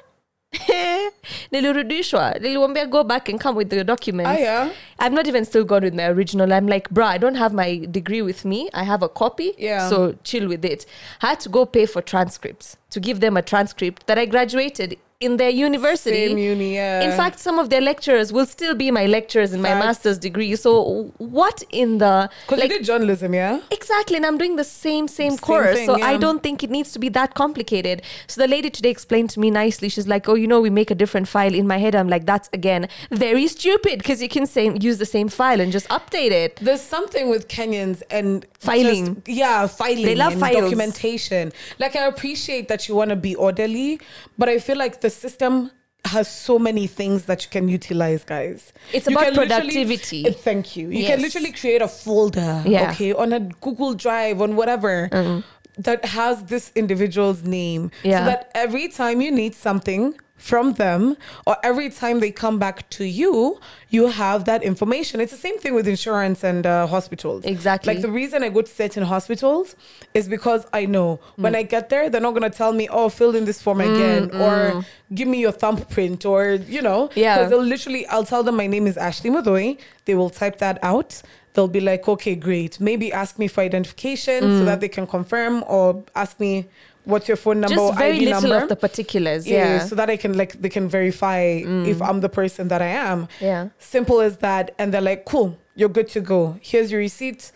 nilirudishwa 1.51 2.35
niliwambia 2.39 2.85
go 2.85 3.03
back 3.03 3.29
and 3.29 3.39
come 3.41 3.57
with 3.57 3.69
the 3.69 3.83
documents. 3.83 4.31
Ah, 4.31 4.39
yeah? 4.43 4.69
i've 4.99 5.15
not 5.15 5.27
even 5.27 5.45
still 5.45 5.63
gone 5.63 5.85
with 5.85 5.93
my 5.93 6.05
original. 6.07 6.51
I'm 6.53 6.67
like 6.67 6.89
bro 6.89 7.05
i 7.05 7.17
don't 7.17 7.37
have 7.37 7.55
my 7.55 7.85
degree 7.91 8.21
with 8.21 8.45
me. 8.45 8.69
I 8.73 8.83
have 8.83 9.03
a 9.05 9.09
copy 9.09 9.53
Yeah. 9.57 9.89
so 9.89 10.13
chill 10.23 10.47
with 10.47 10.65
it. 10.65 10.85
I 11.21 11.27
had 11.29 11.39
to 11.41 11.49
go 11.49 11.65
pay 11.65 11.85
for 11.85 12.01
transcripts 12.01 12.77
to 12.91 12.99
give 12.99 13.19
them 13.19 13.37
a 13.37 13.41
transcript 13.41 14.07
that 14.07 14.17
i 14.17 14.25
graduated 14.25 14.97
in 15.21 15.38
their 15.38 15.49
university 15.49 16.27
Same 16.27 16.38
uni, 16.38 16.75
yeah. 16.75 17.01
in 17.01 17.12
fact 17.21 17.39
some 17.39 17.57
of 17.60 17.69
their 17.69 17.81
lecturers 17.81 18.34
will 18.34 18.45
still 18.45 18.75
be 18.75 18.91
my 18.91 19.05
lecturers 19.05 19.53
in 19.53 19.62
my 19.62 19.73
master's 19.86 20.17
degree 20.17 20.55
so 20.55 21.13
what 21.17 21.63
in 21.69 21.97
the 21.99 22.29
because 22.47 22.63
you 22.63 22.69
did 22.69 22.84
journalism, 22.84 23.34
yeah. 23.34 23.62
Exactly, 23.71 24.17
and 24.17 24.25
I'm 24.25 24.38
doing 24.38 24.55
the 24.55 24.63
same 24.63 25.07
same, 25.07 25.31
Same 25.31 25.38
course, 25.38 25.75
thing, 25.75 25.86
so 25.86 26.01
I 26.01 26.17
don't 26.17 26.41
think 26.43 26.63
it 26.63 26.69
needs 26.69 26.91
to 26.93 26.99
be 26.99 27.10
that 27.10 27.34
complicated. 27.36 28.01
So 28.27 28.41
the 28.41 28.47
lady 28.47 28.69
today 28.69 28.89
explained 28.89 29.29
to 29.31 29.39
me 29.39 29.49
nicely. 29.51 29.88
She's 29.89 30.07
like, 30.07 30.27
"Oh, 30.27 30.36
you 30.36 30.47
know, 30.47 30.60
we 30.67 30.69
make 30.69 30.89
a 30.91 30.95
different 31.03 31.27
file." 31.27 31.53
In 31.62 31.67
my 31.67 31.77
head, 31.77 31.95
I'm 31.95 32.10
like, 32.15 32.25
"That's 32.25 32.49
again 32.53 32.88
very 33.12 33.47
stupid 33.47 33.99
because 33.99 34.21
you 34.21 34.29
can 34.36 34.45
same 34.45 34.77
use 34.81 34.97
the 34.97 35.05
same 35.05 35.29
file 35.29 35.60
and 35.62 35.71
just 35.71 35.88
update 35.89 36.31
it." 36.31 36.57
There's 36.62 36.81
something 36.95 37.29
with 37.29 37.47
Kenyans 37.47 38.01
and 38.10 38.45
Filing. 38.60 39.05
just- 39.15 39.27
yeah, 39.27 39.67
filing. 39.67 40.05
They 40.05 40.15
love 40.15 40.34
and 40.34 40.41
files. 40.41 40.62
documentation. 40.62 41.51
Like 41.79 41.95
I 41.95 42.05
appreciate 42.13 42.67
that 42.71 42.88
you 42.88 42.95
want 42.95 43.10
to 43.12 43.15
be 43.29 43.36
orderly, 43.36 43.99
but 44.38 44.49
I 44.49 44.57
feel 44.60 44.77
like 44.77 45.01
the 45.01 45.11
system 45.12 45.71
has 46.06 46.28
so 46.28 46.58
many 46.58 46.88
things 46.88 47.26
that 47.26 47.43
you 47.43 47.50
can 47.52 47.67
utilize, 47.69 48.24
guys. 48.24 48.74
It's 48.91 49.08
You 49.08 49.15
about 49.15 49.34
productivity. 49.36 50.28
Uh, 50.28 50.32
thank 50.32 50.76
you. 50.76 50.89
You 50.89 51.00
Yes. 51.00 51.10
can 51.12 51.21
literally 51.21 51.52
create 51.52 51.82
a 51.84 51.88
folder, 51.88 52.63
Yeah. 52.65 52.91
okay, 52.91 53.13
on 53.13 53.32
a 53.34 53.39
Google 53.39 53.93
Drive, 53.93 54.41
on 54.41 54.56
whatever. 54.56 55.43
That 55.78 56.04
has 56.06 56.43
this 56.45 56.71
individual's 56.76 57.43
name, 57.43 57.91
Yeah. 58.04 58.19
so 58.19 58.26
that 58.32 58.52
every 58.56 58.88
time 58.89 59.21
you 59.21 59.32
need 59.32 59.54
something 59.56 60.15
from 60.41 60.73
them, 60.73 61.15
or 61.45 61.56
every 61.63 61.89
time 61.89 62.19
they 62.19 62.32
come 62.32 62.58
back 62.58 62.89
to 62.89 63.06
you, 63.06 63.60
you 63.89 64.08
have 64.08 64.45
that 64.45 64.63
information. 64.63 65.21
It's 65.21 65.32
the 65.32 65.38
same 65.38 65.60
thing 65.60 65.75
with 65.75 65.88
insurance 65.88 66.43
and 66.43 66.65
uh, 66.65 66.88
hospitals. 66.88 67.45
Exactly. 67.45 67.93
Like 67.93 68.01
the 68.01 68.10
reason 68.10 68.41
I 68.43 68.49
go 68.49 68.63
to 68.63 68.71
certain 68.84 69.04
hospitals 69.04 69.75
is 70.15 70.27
because 70.27 70.65
I 70.73 70.86
know 70.88 71.19
mm. 71.38 71.43
when 71.43 71.56
I 71.56 71.62
get 71.62 71.89
there, 71.89 72.10
they're 72.10 72.21
not 72.21 72.34
gonna 72.34 72.49
tell 72.49 72.73
me, 72.73 72.89
"Oh, 72.89 73.08
fill 73.10 73.36
in 73.36 73.45
this 73.45 73.62
form 73.62 73.80
mm, 73.80 73.93
again," 73.93 74.30
mm. 74.30 74.39
or 74.39 74.86
"Give 75.13 75.27
me 75.27 75.39
your 75.39 75.51
thumbprint," 75.51 76.25
or 76.25 76.54
you 76.75 76.82
know, 76.82 77.10
Yeah. 77.13 77.36
Because 77.36 77.51
they'll 77.51 77.63
literally, 77.75 78.08
I'll 78.08 78.25
tell 78.25 78.41
them 78.41 78.56
my 78.56 78.67
name 78.67 78.88
is 78.88 78.97
Ashley 78.97 79.30
Madoi. 79.30 79.77
They 80.06 80.15
will 80.15 80.32
type 80.32 80.58
that 80.58 80.80
out. 80.82 81.21
They'll 81.54 81.75
be 81.80 81.82
like, 81.82 82.08
"Okay, 82.08 82.36
great." 82.36 82.80
Maybe 82.80 83.13
ask 83.13 83.38
me 83.38 83.47
for 83.47 83.62
identification 83.62 84.41
so 84.58 84.65
that 84.65 84.80
they 84.80 84.89
can 84.89 85.06
confirm, 85.06 85.63
or 85.67 86.04
ask 86.15 86.39
me 86.39 86.67
what's 87.05 87.27
your 87.27 87.37
phone 87.37 87.59
number, 87.61 87.75
Just 87.75 87.97
very 87.97 88.17
ID 88.17 88.25
little 88.25 88.41
number. 88.41 88.63
of 88.63 88.69
the 88.69 88.75
particulars. 88.75 89.47
yeah, 89.47 89.57
Yeah, 89.57 89.85
so 89.85 89.95
that 89.95 90.09
I 90.09 90.17
can 90.17 90.37
like 90.37 90.61
they 90.61 90.69
can 90.69 90.87
verify 90.87 91.61
mm. 91.61 91.87
if 91.87 92.01
I'm 92.01 92.21
the 92.21 92.29
person 92.29 92.67
that 92.69 92.81
I 92.81 92.87
am. 92.87 93.27
Yeah. 93.39 93.69
Simple 93.79 94.21
as 94.21 94.37
that. 94.37 94.73
And 94.77 94.93
they're 94.93 95.01
like, 95.01 95.25
cool, 95.25 95.57
you're 95.75 95.89
good 95.89 96.07
to 96.09 96.21
go. 96.21 96.57
Here's 96.61 96.91
your 96.91 96.99
receipt. 96.99 97.51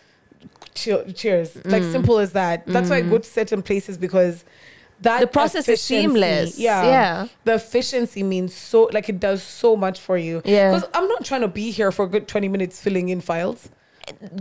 che- 0.73 1.12
cheers. 1.13 1.55
Like 1.65 1.84
mm. 1.84 1.91
simple 1.91 2.19
as 2.19 2.34
that. 2.34 2.65
That's 2.65 2.89
why 2.89 2.97
I 2.97 3.01
mm. 3.01 3.10
go 3.10 3.17
to 3.19 3.29
certain 3.29 3.62
places 3.62 3.97
because 3.97 4.43
that 5.01 5.20
The 5.20 5.28
process 5.28 5.67
is 5.67 5.82
seamless. 5.82 6.57
Yeah, 6.57 6.84
Yeah. 6.84 7.28
The 7.43 7.55
efficiency 7.55 8.24
means 8.24 8.53
so 8.53 8.89
like 8.91 9.09
it 9.09 9.20
does 9.20 9.43
so 9.43 9.76
much 9.76 9.99
for 9.99 10.17
you. 10.17 10.41
Yeah. 10.45 10.74
because 10.74 10.89
I'm 10.93 11.07
not 11.07 11.26
trying 11.26 11.41
to 11.41 11.47
be 11.47 11.72
here 11.72 11.91
for 11.91 12.05
a 12.05 12.07
good 12.07 12.28
twenty 12.28 12.47
minutes 12.47 12.82
filling 12.82 13.09
in 13.09 13.22
files. 13.22 13.70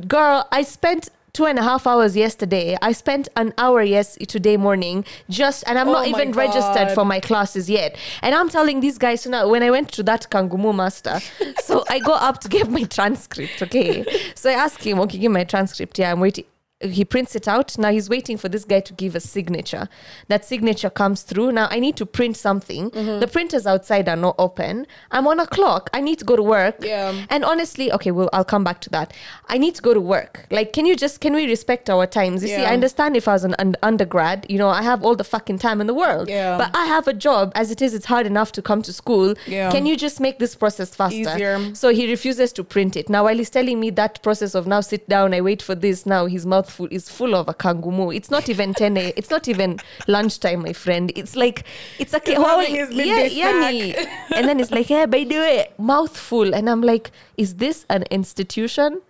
girl 0.06 0.46
i 0.52 0.60
spent 0.62 1.08
two 1.34 1.44
and 1.44 1.58
a 1.58 1.62
half 1.62 1.86
hours 1.86 2.16
yesterday. 2.16 2.76
I 2.80 2.92
spent 2.92 3.28
an 3.36 3.52
hour 3.58 3.82
yes 3.82 4.16
today 4.28 4.56
morning 4.56 5.04
just 5.28 5.64
and 5.66 5.78
i'm 5.78 5.88
Oh 5.88 5.92
not 5.92 6.06
even 6.06 6.32
registered 6.32 6.92
for 6.92 7.04
my 7.04 7.20
classes 7.20 7.68
yet. 7.68 7.96
And 8.22 8.34
i'm 8.34 8.48
telling 8.48 8.80
these 8.80 8.96
guys 8.96 9.22
so 9.22 9.30
now 9.30 9.48
when 9.48 9.62
i 9.62 9.70
went 9.70 9.92
to 9.92 10.02
that 10.04 10.28
kangumu 10.30 10.74
master 10.74 11.20
so 11.62 11.84
i 11.90 11.98
go 11.98 12.12
up 12.12 12.40
to 12.40 12.48
get 12.48 12.70
my 12.70 12.84
transcript 12.84 13.60
okay? 13.60 14.04
So 14.34 14.48
i 14.48 14.54
ask 14.54 14.80
him 14.80 15.00
okay 15.00 15.18
give 15.18 15.30
me 15.32 15.40
my 15.40 15.44
transcript. 15.44 15.98
Yeah 15.98 16.12
i'm 16.12 16.20
waiting 16.20 16.44
he 16.84 17.04
prints 17.04 17.34
it 17.34 17.46
out 17.48 17.76
now 17.78 17.90
he's 17.90 18.08
waiting 18.08 18.36
for 18.36 18.48
this 18.48 18.64
guy 18.64 18.80
to 18.80 18.92
give 18.94 19.14
a 19.16 19.20
signature 19.20 19.88
that 20.28 20.44
signature 20.44 20.90
comes 20.90 21.22
through 21.22 21.50
now 21.52 21.66
i 21.70 21.78
need 21.80 21.96
to 21.96 22.06
print 22.06 22.36
something 22.36 22.90
Mm-hmm. 22.90 23.20
the 23.20 23.26
printers 23.26 23.66
outside 23.66 24.08
are 24.08 24.16
not 24.16 24.34
open 24.38 24.86
i'm 25.10 25.26
on 25.26 25.40
a 25.40 25.46
clock 25.46 25.90
i 25.94 26.00
need 26.00 26.18
to 26.18 26.24
go 26.24 26.36
to 26.36 26.42
work 26.42 26.76
Yeah. 26.80 27.12
and 27.30 27.44
honestly, 27.44 27.90
okay, 27.92 28.10
well, 28.10 28.28
I'll 28.32 28.44
come 28.44 28.64
back 28.64 28.80
to 28.82 28.90
that. 28.90 29.12
I 29.48 29.58
need 29.58 29.74
to 29.76 29.82
go 29.82 29.92
to 29.94 30.00
work. 30.00 30.46
Like, 30.50 30.72
can 30.72 30.86
you 30.86 30.94
just, 30.96 31.20
can 31.20 31.32
we 31.34 31.46
respect 31.46 31.88
our 31.90 32.06
times? 32.06 32.42
You 32.42 32.48
see, 32.48 32.64
I 32.64 32.72
understand 32.72 33.16
if 33.16 33.26
I 33.28 33.32
was 33.32 33.44
an 33.44 33.54
un- 33.58 33.76
undergrad, 33.82 34.46
you 34.48 34.58
know, 34.58 34.68
I 34.68 34.82
have 34.82 35.02
all 35.04 35.14
the 35.16 35.24
fucking 35.24 35.58
time 35.58 35.80
in 35.80 35.86
the 35.86 35.94
world. 35.94 36.28
Yeah. 36.28 36.58
But 36.58 36.70
I 36.76 36.86
have 36.86 37.06
a 37.08 37.12
job. 37.12 37.52
As 37.54 37.70
it 37.70 37.80
is, 37.82 37.94
it's 37.94 38.06
hard 38.06 38.26
enough 38.26 38.52
to 38.52 38.62
come 38.62 38.82
to 38.82 38.92
school. 38.92 39.34
Yeah. 39.46 39.70
Can 39.70 39.86
you 39.86 39.96
just 39.96 40.20
make 40.20 40.38
this 40.38 40.54
process 40.54 40.94
faster? 40.94 41.18
Easier. 41.18 41.74
So 41.74 41.88
he 41.90 42.08
refuses 42.10 42.52
to 42.54 42.64
print 42.64 42.96
it. 42.96 43.08
Now, 43.08 43.24
while 43.24 43.36
he's 43.36 43.50
telling 43.50 43.78
me 43.80 43.90
that 43.90 44.22
process 44.22 44.54
of 44.54 44.66
now 44.66 44.80
sit 44.80 45.08
down, 45.08 45.34
I 45.34 45.40
wait 45.40 45.62
for 45.62 45.74
this, 45.74 46.06
now 46.06 46.26
his 46.26 46.44
mouth 46.46 46.70
full 46.74 46.88
is 46.90 47.08
full 47.08 47.34
of 47.34 47.48
a 47.48 47.54
kangumu. 47.54 48.14
It's 48.14 48.30
not 48.30 48.48
even 48.48 48.74
10 48.74 48.96
a, 48.96 49.12
it's 49.16 49.30
not 49.30 49.48
even 49.48 49.78
lunchtime, 50.08 50.62
my 50.62 50.72
friend. 50.72 51.12
It's 51.14 51.36
like, 51.36 51.64
it's 51.98 52.12
a 52.12 52.20
He's 52.24 52.36
having 52.36 52.74
his 52.74 52.88
midday 52.90 53.94
and 54.34 54.48
then 54.48 54.60
it's 54.60 54.70
like, 54.70 54.86
hey, 54.86 55.06
by 55.06 55.24
the 55.24 55.36
way, 55.36 55.68
mouthful. 55.78 56.54
And 56.54 56.68
I'm 56.68 56.82
like, 56.82 57.10
is 57.36 57.56
this 57.56 57.86
an 57.88 58.04
institution? 58.10 59.00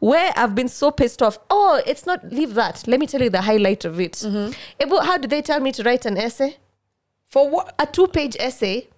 Where 0.00 0.32
I've 0.36 0.54
been 0.54 0.68
so 0.68 0.90
pissed 0.90 1.22
off. 1.22 1.38
Oh, 1.48 1.80
it's 1.86 2.06
not, 2.06 2.24
leave 2.32 2.54
that. 2.54 2.86
Let 2.88 2.98
me 2.98 3.06
tell 3.06 3.22
you 3.22 3.30
the 3.30 3.42
highlight 3.42 3.84
of 3.84 4.00
it. 4.00 4.14
Mm-hmm. 4.14 4.96
How 4.96 5.16
do 5.16 5.28
they 5.28 5.42
tell 5.42 5.60
me 5.60 5.70
to 5.72 5.82
write 5.82 6.06
an 6.06 6.16
essay? 6.16 6.56
For 7.26 7.48
what? 7.48 7.74
A 7.78 7.86
two 7.86 8.08
page 8.08 8.36
essay 8.40 8.88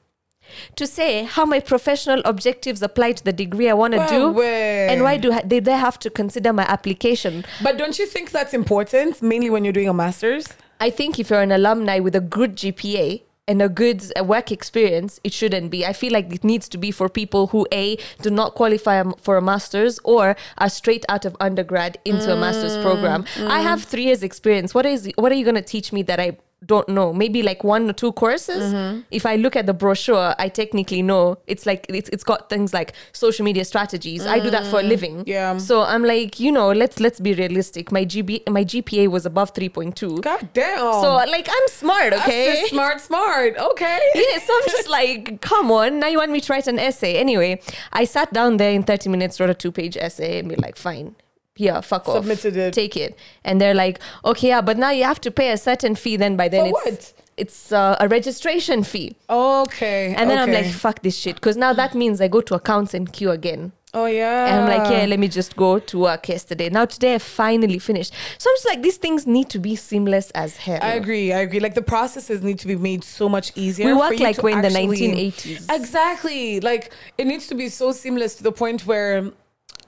to 0.76 0.86
say 0.86 1.24
how 1.24 1.44
my 1.44 1.60
professional 1.60 2.20
objectives 2.24 2.82
apply 2.82 3.12
to 3.12 3.24
the 3.24 3.32
degree 3.32 3.68
I 3.68 3.74
want 3.74 3.94
to 3.94 3.98
Well, 3.98 4.34
do. 4.34 4.42
And 4.42 5.02
why 5.02 5.16
do 5.16 5.32
ha- 5.32 5.42
they, 5.44 5.60
they 5.60 5.72
have 5.72 5.98
to 6.00 6.10
consider 6.10 6.52
my 6.52 6.64
application? 6.64 7.44
But 7.62 7.78
don't 7.78 7.98
you 7.98 8.06
think 8.06 8.30
that's 8.30 8.54
important, 8.54 9.22
mainly 9.22 9.50
when 9.50 9.64
you're 9.64 9.72
doing 9.72 9.88
a 9.88 9.94
master's? 9.94 10.46
I 10.80 10.90
think 10.90 11.18
if 11.18 11.30
you're 11.30 11.42
an 11.42 11.52
alumni 11.52 12.00
with 12.00 12.16
a 12.16 12.20
good 12.20 12.56
GPA 12.56 13.22
and 13.48 13.60
a 13.60 13.68
good 13.68 14.04
work 14.24 14.52
experience, 14.52 15.20
it 15.24 15.32
shouldn't 15.32 15.70
be. 15.70 15.84
I 15.84 15.92
feel 15.92 16.12
like 16.12 16.32
it 16.32 16.44
needs 16.44 16.68
to 16.70 16.78
be 16.78 16.90
for 16.90 17.08
people 17.08 17.48
who 17.48 17.66
a 17.72 17.98
do 18.20 18.30
not 18.30 18.54
qualify 18.54 19.02
for 19.18 19.36
a 19.36 19.42
master's 19.42 19.98
or 20.04 20.36
are 20.58 20.68
straight 20.68 21.04
out 21.08 21.24
of 21.24 21.36
undergrad 21.40 21.98
into 22.04 22.32
a 22.32 22.36
master's 22.36 22.76
mm, 22.76 22.82
program. 22.82 23.24
I 23.36 23.60
mm. 23.60 23.62
have 23.62 23.84
three 23.84 24.04
years 24.04 24.22
experience. 24.22 24.74
What 24.74 24.86
is 24.86 25.10
what 25.16 25.32
are 25.32 25.34
you 25.34 25.44
going 25.44 25.56
to 25.56 25.62
teach 25.62 25.92
me 25.92 26.02
that 26.04 26.20
I 26.20 26.36
don't 26.66 26.88
know? 26.88 27.12
Maybe 27.12 27.42
like 27.42 27.64
one 27.64 27.88
or 27.88 27.92
two 27.92 28.12
courses. 28.12 28.72
Mm-hmm. 28.72 29.00
If 29.10 29.26
I 29.26 29.36
look 29.36 29.56
at 29.56 29.66
the 29.66 29.74
brochure, 29.74 30.34
I 30.38 30.48
technically 30.48 31.02
know 31.02 31.38
it's 31.46 31.66
like 31.66 31.86
it's, 31.88 32.08
it's 32.10 32.24
got 32.24 32.48
things 32.48 32.72
like 32.72 32.94
social 33.12 33.44
media 33.44 33.64
strategies. 33.64 34.26
I 34.26 34.38
do 34.38 34.50
that 34.50 34.66
for 34.66 34.80
a 34.80 34.82
mm. 34.82 34.88
living. 34.88 35.24
Yeah. 35.26 35.58
So 35.58 35.82
I'm 35.82 36.04
like, 36.04 36.38
you 36.40 36.52
know, 36.52 36.72
let's 36.72 37.00
let's 37.00 37.20
be 37.20 37.34
realistic. 37.34 37.92
My 37.92 38.04
GB 38.04 38.48
my 38.48 38.64
GPA 38.64 39.08
was 39.08 39.26
above 39.26 39.54
3.2. 39.54 40.22
God 40.22 40.48
damn. 40.52 40.78
So 40.78 41.14
like 41.14 41.48
I'm 41.50 41.68
smart, 41.68 42.12
okay? 42.12 42.64
smart, 42.68 43.00
smart. 43.00 43.56
Okay. 43.56 43.98
Yeah, 44.22 44.38
so 44.38 44.52
I'm 44.54 44.68
just 44.68 44.88
like, 44.88 45.40
come 45.40 45.70
on, 45.70 45.98
now 45.98 46.06
you 46.06 46.18
want 46.18 46.30
me 46.30 46.40
to 46.40 46.52
write 46.52 46.68
an 46.68 46.78
essay. 46.78 47.16
Anyway, 47.16 47.60
I 47.92 48.04
sat 48.04 48.32
down 48.32 48.56
there 48.56 48.70
in 48.70 48.82
30 48.82 49.10
minutes, 49.10 49.40
wrote 49.40 49.50
a 49.50 49.54
two 49.54 49.72
page 49.72 49.96
essay, 49.96 50.38
and 50.38 50.48
be 50.48 50.56
like, 50.56 50.76
fine. 50.76 51.16
Yeah, 51.62 51.80
fuck 51.80 52.08
off. 52.08 52.16
Submitted 52.16 52.56
it. 52.56 52.74
Take 52.74 52.96
it. 52.96 53.16
And 53.44 53.60
they're 53.60 53.74
like, 53.84 54.00
okay, 54.24 54.48
yeah, 54.48 54.60
but 54.68 54.76
now 54.78 54.90
you 54.90 55.04
have 55.04 55.20
to 55.20 55.30
pay 55.30 55.50
a 55.52 55.56
certain 55.56 55.94
fee. 55.94 56.16
Then 56.16 56.36
by 56.36 56.48
then 56.48 56.72
For 56.72 56.80
it's 56.88 57.12
what? 57.14 57.22
it's 57.36 57.72
uh, 57.72 57.96
a 58.04 58.08
registration 58.08 58.82
fee. 58.82 59.16
Okay. 59.30 60.14
And 60.16 60.28
then 60.28 60.38
I'm 60.38 60.52
like, 60.52 60.66
fuck 60.66 61.02
this 61.02 61.16
shit. 61.16 61.36
Because 61.36 61.56
now 61.56 61.72
that 61.72 61.94
means 61.94 62.20
I 62.20 62.28
go 62.28 62.40
to 62.40 62.54
accounts 62.54 62.94
and 62.94 63.12
queue 63.12 63.30
again. 63.30 63.72
oh 63.94 64.06
yeah. 64.06 64.46
And 64.46 64.54
I'm 64.60 64.68
like, 64.74 64.90
yeah, 64.90 65.04
let 65.12 65.18
me 65.18 65.28
just 65.28 65.54
go 65.64 65.78
to 65.78 65.98
work 66.08 66.28
yesterday. 66.28 66.68
Now 66.78 66.84
today 66.86 67.14
I 67.14 67.18
finally 67.18 67.78
finished. 67.78 68.12
So 68.38 68.44
I'm 68.50 68.56
just 68.56 68.68
like, 68.72 68.82
these 68.82 68.98
things 69.04 69.26
need 69.26 69.48
to 69.50 69.58
be 69.58 69.76
seamless 69.76 70.30
as 70.44 70.56
hell. 70.56 70.78
I 70.82 70.92
agree. 71.02 71.32
I 71.32 71.40
agree. 71.46 71.60
Like 71.60 71.74
the 71.74 71.82
processes 71.94 72.42
need 72.42 72.58
to 72.64 72.66
be 72.66 72.76
made 72.76 73.02
so 73.04 73.28
much 73.28 73.52
easier. 73.54 73.86
We 73.86 73.94
work 73.94 74.18
like 74.18 74.42
we're 74.42 74.56
in 74.58 74.62
the 74.62 74.74
1980s. 74.80 75.66
Exactly. 75.78 76.60
Like 76.60 76.84
it 77.18 77.26
needs 77.26 77.46
to 77.48 77.54
be 77.54 77.68
so 77.68 77.92
seamless 77.92 78.34
to 78.36 78.42
the 78.42 78.52
point 78.62 78.86
where, 78.86 79.30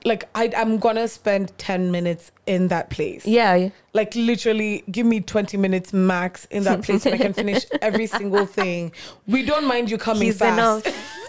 like, 0.04 0.28
I, 0.34 0.50
I'm 0.56 0.78
gonna 0.78 1.08
spend 1.08 1.56
ten 1.58 1.90
minutes 1.90 2.30
in 2.46 2.68
that 2.68 2.90
place. 2.90 3.26
Yeah. 3.26 3.70
Like 3.92 4.14
literally, 4.14 4.84
give 4.90 5.06
me 5.06 5.20
twenty 5.20 5.56
minutes 5.56 5.92
max 5.92 6.44
in 6.46 6.64
that 6.64 6.82
place, 6.82 7.06
and 7.06 7.14
I 7.14 7.18
can 7.18 7.32
finish 7.32 7.64
every 7.82 8.06
single 8.06 8.46
thing. 8.46 8.92
We 9.26 9.44
don't 9.44 9.66
mind 9.66 9.90
you 9.90 9.98
coming 9.98 10.24
He's 10.24 10.38
fast. 10.38 10.86
enough. 10.86 11.20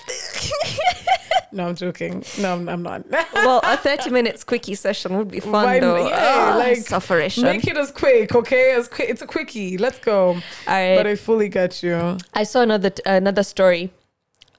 No, 1.52 1.70
I'm 1.70 1.76
joking. 1.76 2.22
No, 2.42 2.52
I'm, 2.52 2.68
I'm 2.68 2.84
not. 2.84 3.10
well, 3.34 3.62
a 3.64 3.78
30 3.78 4.10
minutes 4.10 4.44
quickie 4.44 4.76
session 4.76 5.18
would 5.18 5.32
be 5.32 5.40
fun 5.40 5.54
Why- 5.54 5.80
though. 5.80 6.06
yeah, 6.10 6.52
Ah, 6.54 6.58
like, 6.58 6.80
sufferation. 6.80 7.44
Make 7.44 7.66
it 7.66 7.78
as 7.78 7.92
quick, 7.92 8.36
okay? 8.36 8.74
As 8.74 8.90
quick. 8.90 9.10
It's 9.10 9.22
a 9.22 9.26
quickie. 9.28 9.78
Let's 9.78 9.98
go. 10.00 10.32
All 10.32 10.42
right. 10.68 10.98
But 10.98 11.08
I 11.08 11.16
fully 11.16 11.48
get 11.48 11.82
you. 11.82 12.18
I 12.34 12.44
saw 12.44 12.60
another 12.62 12.92
another 13.06 13.44
story. 13.44 13.90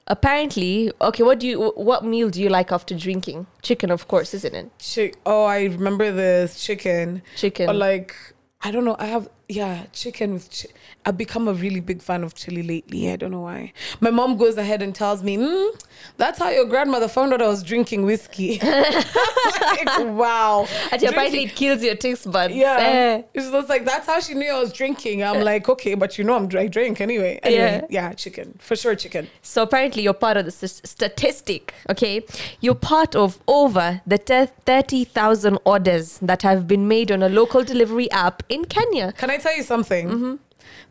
Apparently, 0.09 0.91
okay, 1.01 1.23
what 1.23 1.39
do 1.39 1.47
you 1.47 1.73
what 1.75 2.05
meal 2.05 2.29
do 2.29 2.41
you 2.41 2.49
like 2.49 2.71
after 2.71 2.95
drinking? 2.95 3.45
Chicken, 3.61 3.91
of 3.91 4.07
course, 4.07 4.33
isn't 4.33 4.55
it? 4.55 4.71
Chick. 4.79 5.17
Oh, 5.25 5.43
I 5.43 5.65
remember 5.65 6.11
this 6.11 6.63
chicken. 6.63 7.21
Chicken. 7.35 7.69
Or 7.69 7.73
like, 7.73 8.15
I 8.61 8.71
don't 8.71 8.85
know. 8.85 8.95
I 8.99 9.07
have 9.07 9.29
yeah, 9.49 9.85
chicken 9.93 10.33
with. 10.33 10.49
Chi- 10.51 10.69
I've 11.05 11.17
become 11.17 11.47
a 11.47 11.53
really 11.53 11.79
big 11.79 12.01
fan 12.01 12.21
of 12.25 12.33
chili 12.35 12.61
lately. 12.63 13.09
I 13.09 13.15
don't 13.15 13.31
know 13.31 13.39
why. 13.41 13.71
My 14.01 14.09
mom 14.09 14.35
goes 14.37 14.57
ahead 14.57 14.81
and 14.81 14.93
tells 14.93 15.23
me, 15.23 15.37
mm, 15.37 15.81
"That's 16.17 16.37
how 16.39 16.49
your 16.49 16.65
grandmother 16.65 17.07
found 17.07 17.31
out 17.33 17.41
I 17.41 17.47
was 17.47 17.63
drinking 17.63 18.03
whiskey." 18.03 18.59
like, 18.61 19.99
wow. 19.99 20.67
And 20.91 21.01
apparently, 21.03 21.43
it 21.45 21.55
kills 21.55 21.81
your 21.81 21.95
taste 21.95 22.29
buds. 22.29 22.53
yeah. 22.53 22.77
Eh. 22.79 23.21
It's 23.33 23.49
just 23.49 23.69
like 23.69 23.85
that's 23.85 24.05
how 24.07 24.19
she 24.19 24.33
knew 24.33 24.51
I 24.51 24.59
was 24.59 24.73
drinking. 24.73 25.23
I'm 25.23 25.41
like, 25.43 25.69
okay, 25.69 25.93
but 25.95 26.17
you 26.17 26.23
know 26.25 26.35
I'm 26.35 26.49
I 26.57 26.67
drink 26.67 26.99
anyway. 26.99 27.39
Anyway, 27.43 27.85
yeah, 27.89 28.11
chicken 28.13 28.57
for 28.59 28.75
sure, 28.75 28.95
chicken. 28.95 29.29
So 29.41 29.63
apparently, 29.63 30.03
you're 30.03 30.13
part 30.13 30.35
of 30.37 30.45
the 30.45 30.51
s- 30.51 30.81
statistic. 30.83 31.73
Okay, 31.89 32.25
you're 32.59 32.75
part 32.75 33.15
of 33.15 33.39
over 33.47 34.01
the 34.05 34.17
te- 34.17 34.51
thirty 34.65 35.05
thousand 35.05 35.57
orders 35.65 36.17
that 36.21 36.41
have 36.41 36.67
been 36.67 36.87
made 36.87 37.11
on 37.11 37.23
a 37.23 37.29
local 37.29 37.63
delivery 37.63 38.11
app 38.11 38.43
in 38.49 38.65
Kenya. 38.65 39.13
Can 39.13 39.29
I 39.29 39.36
tell 39.37 39.55
you 39.55 39.63
something? 39.63 40.09
Mm-hmm. 40.09 40.35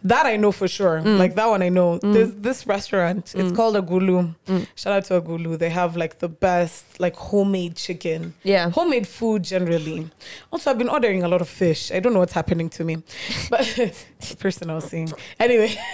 That 0.05 0.27
I 0.27 0.37
know 0.37 0.53
for 0.53 0.69
sure. 0.69 1.01
Mm. 1.01 1.19
Like 1.19 1.35
that 1.35 1.49
one 1.49 1.63
I 1.63 1.69
know. 1.69 1.99
There's 1.99 2.33
this 2.35 2.67
restaurant. 2.67 3.35
It's 3.35 3.57
called 3.57 3.77
Agulu. 3.77 4.35
Mm. 4.47 4.67
Shout 4.75 4.93
out 4.93 5.05
to 5.07 5.21
Agulu. 5.21 5.59
They 5.59 5.71
have 5.71 5.97
like 5.97 6.19
the 6.19 6.29
best 6.29 7.01
like 7.01 7.17
homemade 7.17 7.77
chicken. 7.77 8.35
Yeah. 8.43 8.71
Homemade 8.71 9.07
food 9.07 9.43
generally. 9.43 10.11
Also, 10.53 10.71
I've 10.71 10.79
been 10.79 10.89
ordering 10.89 11.25
a 11.25 11.29
lot 11.29 11.41
of 11.41 11.49
fish. 11.49 11.91
I 11.91 12.01
don't 12.01 12.13
know 12.13 12.21
what's 12.21 12.35
happening 12.35 12.69
to 12.71 12.85
me. 12.85 13.03
But 13.51 13.65
the 13.67 14.37
person 14.39 14.71
I 14.71 14.75
was 14.75 14.85
seeing. 14.85 15.13
Anyway. 15.41 15.77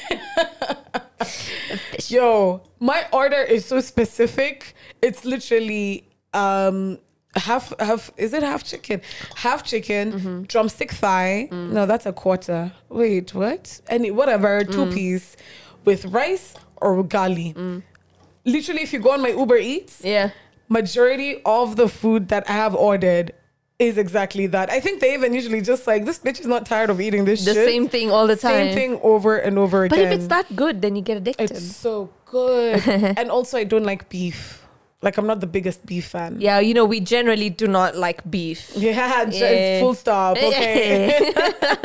Yo, 2.08 2.62
my 2.80 3.06
order 3.12 3.42
is 3.42 3.64
so 3.64 3.80
specific. 3.80 4.74
It's 5.00 5.24
literally 5.24 6.08
um 6.34 6.98
half 7.36 7.72
half 7.80 8.10
is 8.16 8.32
it 8.34 8.42
half 8.42 8.62
chicken 8.62 9.00
half 9.36 9.64
chicken 9.64 10.12
Mm-hmm. 10.12 10.42
drumstick 10.42 10.92
thigh 10.92 11.48
Mm. 11.50 11.70
no 11.72 11.86
that's 11.86 12.04
a 12.06 12.12
quarter 12.12 12.72
wait 12.88 13.34
what 13.34 13.80
any 13.88 14.10
whatever 14.10 14.64
two 14.64 14.84
Mm. 14.86 14.92
piece 14.94 15.36
with 15.84 16.04
rice 16.06 16.54
or 16.80 17.02
ugali 17.02 17.82
literally 18.44 18.82
if 18.82 18.92
you 18.92 18.98
go 18.98 19.12
on 19.12 19.20
my 19.22 19.30
uber 19.30 19.56
eats 19.56 20.00
Yeah. 20.04 20.30
majority 20.68 21.40
of 21.44 21.76
the 21.76 21.88
food 21.88 22.28
that 22.28 22.48
i 22.48 22.52
have 22.52 22.74
ordered 22.74 23.32
is 23.78 23.96
exactly 23.98 24.46
that 24.46 24.70
i 24.70 24.78
think 24.78 25.00
they 25.00 25.14
even 25.14 25.32
usually 25.34 25.60
just 25.60 25.86
like 25.86 26.04
this 26.04 26.18
bitch 26.18 26.38
is 26.40 26.46
not 26.46 26.66
tired 26.66 26.90
of 26.90 27.00
eating 27.00 27.24
this 27.24 27.44
The 27.44 27.54
shit 27.54 27.66
same 27.66 27.88
thing 27.88 28.10
all 28.10 28.26
the 28.26 28.36
time. 28.36 28.52
same 28.52 28.74
thing 28.74 29.00
over 29.02 29.36
and 29.38 29.58
over 29.58 29.88
But 29.88 29.98
again 29.98 30.08
But 30.08 30.12
if 30.12 30.18
it's 30.18 30.28
that 30.28 30.54
good, 30.54 30.82
then 30.82 30.96
you 30.96 31.02
get 31.02 31.16
addicted. 31.16 31.50
it's 31.50 31.76
so 31.76 32.10
good 32.26 32.86
and 33.18 33.30
also 33.30 33.56
i 33.58 33.64
don't 33.64 33.84
like 33.84 34.08
beef 34.08 34.61
like 35.02 35.16
i'm 35.18 35.26
not 35.26 35.40
the 35.40 35.46
biggest 35.46 35.84
beef 35.84 36.06
fan 36.06 36.40
yeah, 36.40 36.58
you 36.60 36.74
know, 36.74 36.84
we 36.84 37.00
generally 37.00 37.50
do 37.50 37.66
not 37.66 37.96
like 37.96 38.28
beef. 38.30 38.70
Yeah, 38.76 39.24
just 39.24 39.38
Yeah. 39.38 39.80
full 39.80 39.94
stop. 39.94 40.36
Okay. 40.48 41.32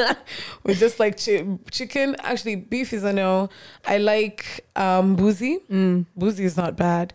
we 0.63 0.73
just 0.73 0.99
like 0.99 1.17
chi- 1.23 1.45
chicken. 1.71 2.15
Actually, 2.19 2.55
beef 2.55 2.93
is 2.93 3.03
a 3.03 3.13
no. 3.13 3.49
I 3.85 3.97
like 3.97 4.65
um, 4.75 5.15
mbuzi. 5.17 5.61
Mm. 5.71 6.05
Mbuzi 6.17 6.41
is 6.41 6.55
not 6.57 6.75
bad. 6.77 7.13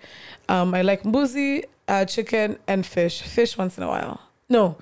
Um, 0.49 0.75
I 0.75 0.83
like 0.83 1.03
mbuzi, 1.05 1.65
uh, 1.89 2.05
chicken, 2.05 2.59
and 2.67 2.85
fish. 2.85 3.23
Fish 3.23 3.57
once 3.57 3.77
in 3.79 3.85
a 3.85 3.89
while. 3.89 4.21
No, 4.49 4.77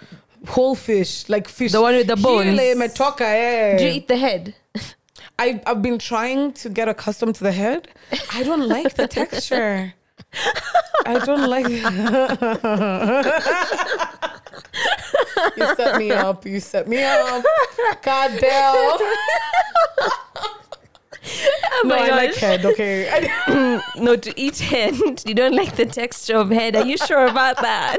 whole 0.49 0.75
fish, 0.75 1.29
like 1.29 1.49
fish. 1.49 1.73
The 1.73 1.81
one 1.83 1.95
with 1.97 2.07
the 2.07 2.17
bones. 2.17 2.59
Imetoka, 2.59 3.23
eh. 3.23 3.79
Do 3.79 3.85
you 3.85 3.91
eat 3.91 4.09
the 4.09 4.17
head? 4.17 4.55
I, 5.39 5.61
I've 5.67 5.81
been 5.83 5.99
trying 5.99 6.53
to 6.63 6.69
get 6.69 6.89
accustomed 6.89 7.35
to 7.37 7.45
the 7.45 7.53
head. 7.53 7.89
I 8.35 8.43
don't 8.43 8.67
like 8.69 8.95
the 8.95 9.07
texture. 9.09 9.95
I 11.07 11.19
don't 11.25 11.49
like 11.49 11.69
You 15.57 15.75
set 15.75 15.97
me 15.99 16.11
up. 16.11 16.45
You 16.47 16.61
set 16.61 16.87
me 16.89 17.03
up. 17.03 17.45
God 18.03 18.39
damn. 18.41 18.99
Oh 21.73 21.83
no, 21.85 21.97
my 21.97 22.09
I 22.09 22.11
like 22.11 22.35
head. 22.35 22.65
Okay. 22.65 23.29
No, 23.97 24.17
to 24.17 24.41
eat 24.41 24.59
head. 24.59 24.95
You 25.25 25.35
don't 25.35 25.55
like 25.55 25.77
the 25.77 25.87
texture 25.87 26.37
of 26.37 26.51
head. 26.51 26.77
Are 26.77 26.85
you 26.85 26.97
sure 26.97 27.27
about 27.27 27.57
that? 27.59 27.99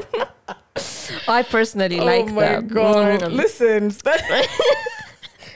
I 1.28 1.42
personally 1.42 2.00
like 2.00 2.26
that. 2.26 2.30
oh 2.30 2.34
my 2.34 2.48
them. 2.60 2.68
god. 2.68 3.20
Mm. 3.22 3.34
Listen. 3.34 3.92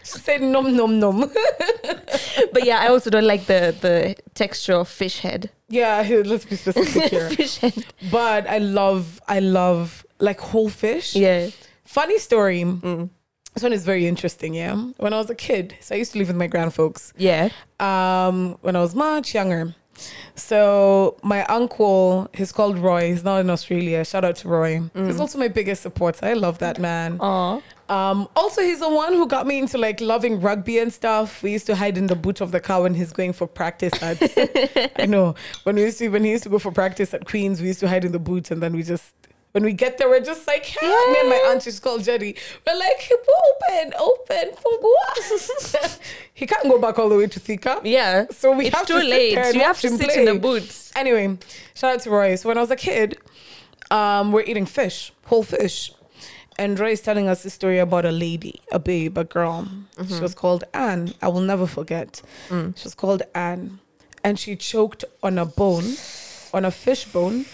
said 0.25 0.43
nom 0.43 0.77
nom 0.77 0.99
nom. 0.99 1.31
But 2.53 2.65
yeah, 2.65 2.79
I 2.81 2.89
also 2.89 3.11
don't 3.11 3.27
like 3.27 3.47
the 3.47 3.75
the 3.81 4.15
texture 4.35 4.75
of 4.75 4.89
fish 4.89 5.21
head. 5.21 5.51
yeah, 5.69 6.03
let's 6.25 6.45
be 6.45 6.57
specific 6.57 7.11
here. 7.11 7.31
fish 7.31 7.59
head. 7.59 7.85
But 8.11 8.47
I 8.49 8.59
love, 8.59 9.21
I 9.29 9.41
love 9.41 10.05
like 10.19 10.41
whole 10.41 10.69
fish. 10.69 11.15
Yeah. 11.17 11.51
Funny 11.85 12.19
story. 12.19 12.63
Mm. 12.63 13.11
This 13.55 13.63
one 13.63 13.73
is 13.73 13.85
very 13.85 14.07
interesting. 14.07 14.55
Yeah, 14.55 14.75
when 14.99 15.13
I 15.13 15.19
was 15.19 15.31
a 15.31 15.35
kid, 15.35 15.75
so 15.81 15.95
I 15.95 15.99
used 15.99 16.13
to 16.13 16.19
live 16.19 16.29
with 16.29 16.37
my 16.37 16.49
grandfolks. 16.49 17.13
Yeah. 17.17 17.49
Um, 17.81 18.59
when 18.63 18.77
I 18.77 18.81
was 18.81 18.95
much 18.95 19.35
younger. 19.35 19.75
So 20.35 21.17
my 21.23 21.45
uncle, 21.47 22.29
he's 22.35 22.53
called 22.53 22.77
Roy. 22.79 23.09
He's 23.09 23.25
now 23.25 23.39
in 23.39 23.49
Australia. 23.49 24.05
Shout 24.05 24.25
out 24.25 24.37
to 24.37 24.49
Roy. 24.49 24.81
Mm. 24.95 25.07
He's 25.07 25.19
also 25.21 25.39
my 25.39 25.49
biggest 25.49 25.83
supporter. 25.83 26.27
I 26.27 26.35
love 26.35 26.59
that 26.59 26.79
man. 26.79 27.17
Aw. 27.21 27.61
Um, 27.89 28.28
also, 28.34 28.62
he's 28.62 28.80
the 28.80 28.89
one 28.89 29.12
who 29.12 29.26
got 29.26 29.47
me 29.47 29.59
into 29.59 29.78
like 29.78 30.01
loving 30.01 30.41
rugby 30.41 30.78
and 30.78 30.93
stuff. 30.93 31.43
We 31.43 31.53
used 31.53 31.66
to 31.66 31.76
hide 31.76 31.97
in 31.97 32.09
the 32.09 32.16
boot 32.16 32.41
of 32.41 32.51
the 32.51 32.61
car 32.61 32.82
when 32.82 32.95
he's 32.95 33.12
going 33.12 33.32
for 33.32 33.47
practice. 33.47 33.93
At, 34.03 34.18
I 35.01 35.07
know 35.07 35.34
when 35.62 35.76
we 35.76 35.82
used 35.82 35.99
to 35.99 36.09
when 36.09 36.24
he 36.24 36.30
used 36.30 36.45
to 36.45 36.49
go 36.49 36.59
for 36.59 36.72
practice 36.72 37.14
at 37.14 37.24
Queens, 37.24 37.61
we 37.61 37.68
used 37.68 37.80
to 37.80 37.89
hide 37.89 38.05
in 38.05 38.12
the 38.12 38.18
boot, 38.18 38.51
and 38.51 38.62
then 38.62 38.74
we 38.74 38.82
just 38.82 39.12
when 39.57 39.64
we 39.64 39.72
get 39.72 39.97
there, 39.97 40.11
we're 40.11 40.20
just 40.20 40.47
like, 40.47 40.74
yeah. 40.82 40.89
me 40.89 41.20
and 41.20 41.30
my 41.30 41.47
aunt, 41.49 41.62
she's 41.62 41.80
called 41.80 42.05
Jenny. 42.05 42.34
We're 42.66 42.76
like, 42.76 43.11
open, 43.11 43.95
open, 43.99 44.51
fungua. 44.53 45.99
he 46.34 46.47
can't 46.47 46.64
go 46.64 46.78
back 46.78 46.99
all 46.99 47.09
the 47.09 47.16
way 47.16 47.26
to 47.26 47.41
Thika. 47.41 47.80
Yeah. 47.82 48.26
So 48.32 48.53
we 48.55 48.66
it's 48.66 48.76
have 48.76 48.87
too 48.87 48.97
to 48.97 49.01
sit 49.01 49.09
late. 49.09 49.34
there 49.34 49.55
you 49.55 49.61
have 49.61 49.80
to 49.80 49.89
sit 49.89 50.11
play. 50.11 50.18
in 50.18 50.24
the 50.26 50.39
boots. 50.39 50.93
Anyway, 50.95 51.39
shout 51.74 51.95
out 51.95 52.01
to 52.01 52.11
Roy. 52.11 52.34
So 52.37 52.51
when 52.51 52.59
I 52.59 52.61
was 52.61 52.70
a 52.70 52.76
kid, 52.76 53.16
um, 53.91 54.30
we're 54.30 54.43
eating 54.43 54.66
fish, 54.66 55.14
whole 55.24 55.43
fish. 55.43 55.91
And 56.59 56.79
Roy 56.79 56.93
is 56.93 57.03
telling 57.03 57.29
us 57.29 57.45
a 57.45 57.51
story 57.51 57.79
about 57.79 58.05
a 58.07 58.11
lady, 58.13 58.61
a 58.73 58.79
babe, 58.79 59.19
a 59.19 59.25
girl. 59.25 59.69
She 60.09 60.21
was 60.21 60.35
called 60.35 60.65
Anne. 60.73 61.13
I 61.21 61.29
will 61.29 61.43
never 61.43 61.67
forget. 61.67 62.23
She 62.49 62.85
was 62.85 62.95
called 62.95 63.23
Anne. 63.35 63.79
And 64.25 64.39
she 64.39 64.57
choked 64.57 65.05
on 65.23 65.39
a 65.39 65.45
bone, 65.45 65.85
on 66.55 66.65
a 66.65 66.71
fish 66.71 67.05
bone. 67.05 67.45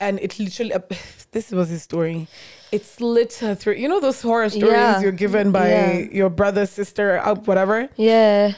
And 0.00 0.18
it 0.20 0.38
literally, 0.40 0.72
this 1.30 1.50
was 1.52 1.68
his 1.68 1.82
story. 1.84 2.26
It 2.72 2.84
slit 2.84 3.34
her 3.34 3.54
throat. 3.54 3.76
You 3.78 3.88
know 3.88 4.00
those 4.00 4.20
horror 4.22 4.48
stories 4.50 4.72
Yeah. 4.72 5.00
you're 5.00 5.12
given 5.12 5.52
by 5.52 5.68
Yeah. 5.68 5.92
your 6.10 6.30
brother, 6.30 6.66
sister, 6.66 7.18
uh, 7.18 7.34
whatever? 7.36 7.88
Yeah. 7.96 8.54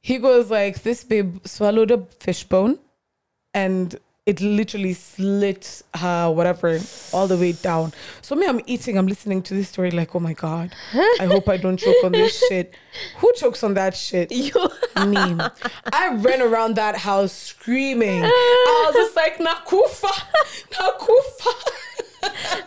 he 0.00 0.18
goes 0.18 0.50
like 0.52 0.82
this 0.84 1.02
babe 1.04 1.44
swallowed 1.44 1.90
a 1.90 1.98
fish 2.20 2.44
bone 2.44 2.78
and 3.52 3.98
it 4.26 4.40
literally 4.40 4.92
slit 4.92 5.82
her 5.94 6.28
whatever 6.30 6.80
all 7.12 7.28
the 7.28 7.36
way 7.36 7.52
down. 7.52 7.92
So 8.22 8.34
me 8.34 8.46
i'm 8.46 8.60
eating 8.66 8.98
i'm 8.98 9.06
listening 9.06 9.40
to 9.42 9.54
this 9.54 9.68
story 9.68 9.92
like 9.92 10.14
oh 10.16 10.20
my 10.20 10.32
god. 10.32 10.74
I 11.20 11.26
hope 11.26 11.48
i 11.48 11.56
don't 11.56 11.76
choke 11.76 12.02
on 12.04 12.12
this 12.12 12.36
shit. 12.48 12.74
Who 13.18 13.32
chokes 13.36 13.62
on 13.62 13.74
that 13.74 13.94
shit? 13.96 14.32
You. 14.32 14.52
me. 15.06 15.38
I 15.92 16.14
ran 16.16 16.42
around 16.42 16.74
that 16.76 16.96
house 16.96 17.32
screaming. 17.32 18.22
I 18.24 18.84
was 18.86 18.94
just 18.96 19.14
like 19.16 19.38
nakufa 19.38 20.10
nakufa 20.72 21.70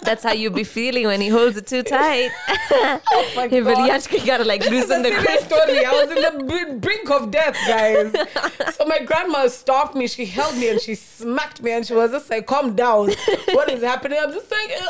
That's 0.01 0.23
how 0.23 0.31
you 0.33 0.49
be 0.49 0.63
feeling 0.63 1.05
when 1.07 1.21
he 1.21 1.27
holds 1.27 1.57
it 1.57 1.67
too 1.67 1.83
tight. 1.83 2.31
oh 2.71 3.31
my 3.35 3.47
Hey, 3.47 3.57
you 3.57 3.63
god 3.63 3.89
actually 3.89 4.19
gotta 4.25 4.43
like 4.43 4.61
This 4.61 4.71
is 4.71 4.89
loosen 4.89 5.03
the 5.03 5.11
grip. 5.11 5.39
story. 5.41 5.85
I 5.85 5.91
was 5.91 6.09
in 6.11 6.21
the 6.37 6.43
br- 6.45 6.73
brink 6.79 7.09
of 7.11 7.31
death, 7.31 7.55
guys. 7.67 8.13
So 8.75 8.85
my 8.85 8.99
grandma 8.99 9.47
stopped 9.47 9.93
me. 9.95 10.07
She 10.07 10.25
held 10.25 10.55
me 10.57 10.69
and 10.69 10.79
she 10.79 10.95
smacked 10.95 11.61
me, 11.61 11.71
and 11.71 11.85
she 11.85 11.93
was 11.93 12.11
just 12.11 12.29
like, 12.29 12.45
"Calm 12.45 12.75
down. 12.75 13.09
What 13.49 13.69
is 13.69 13.83
happening?" 13.83 14.17
I'm 14.21 14.31
just 14.31 14.49
like, 14.49 14.71
uh, 14.81 14.85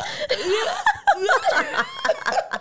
uh, 1.56 1.84
uh. 2.52 2.59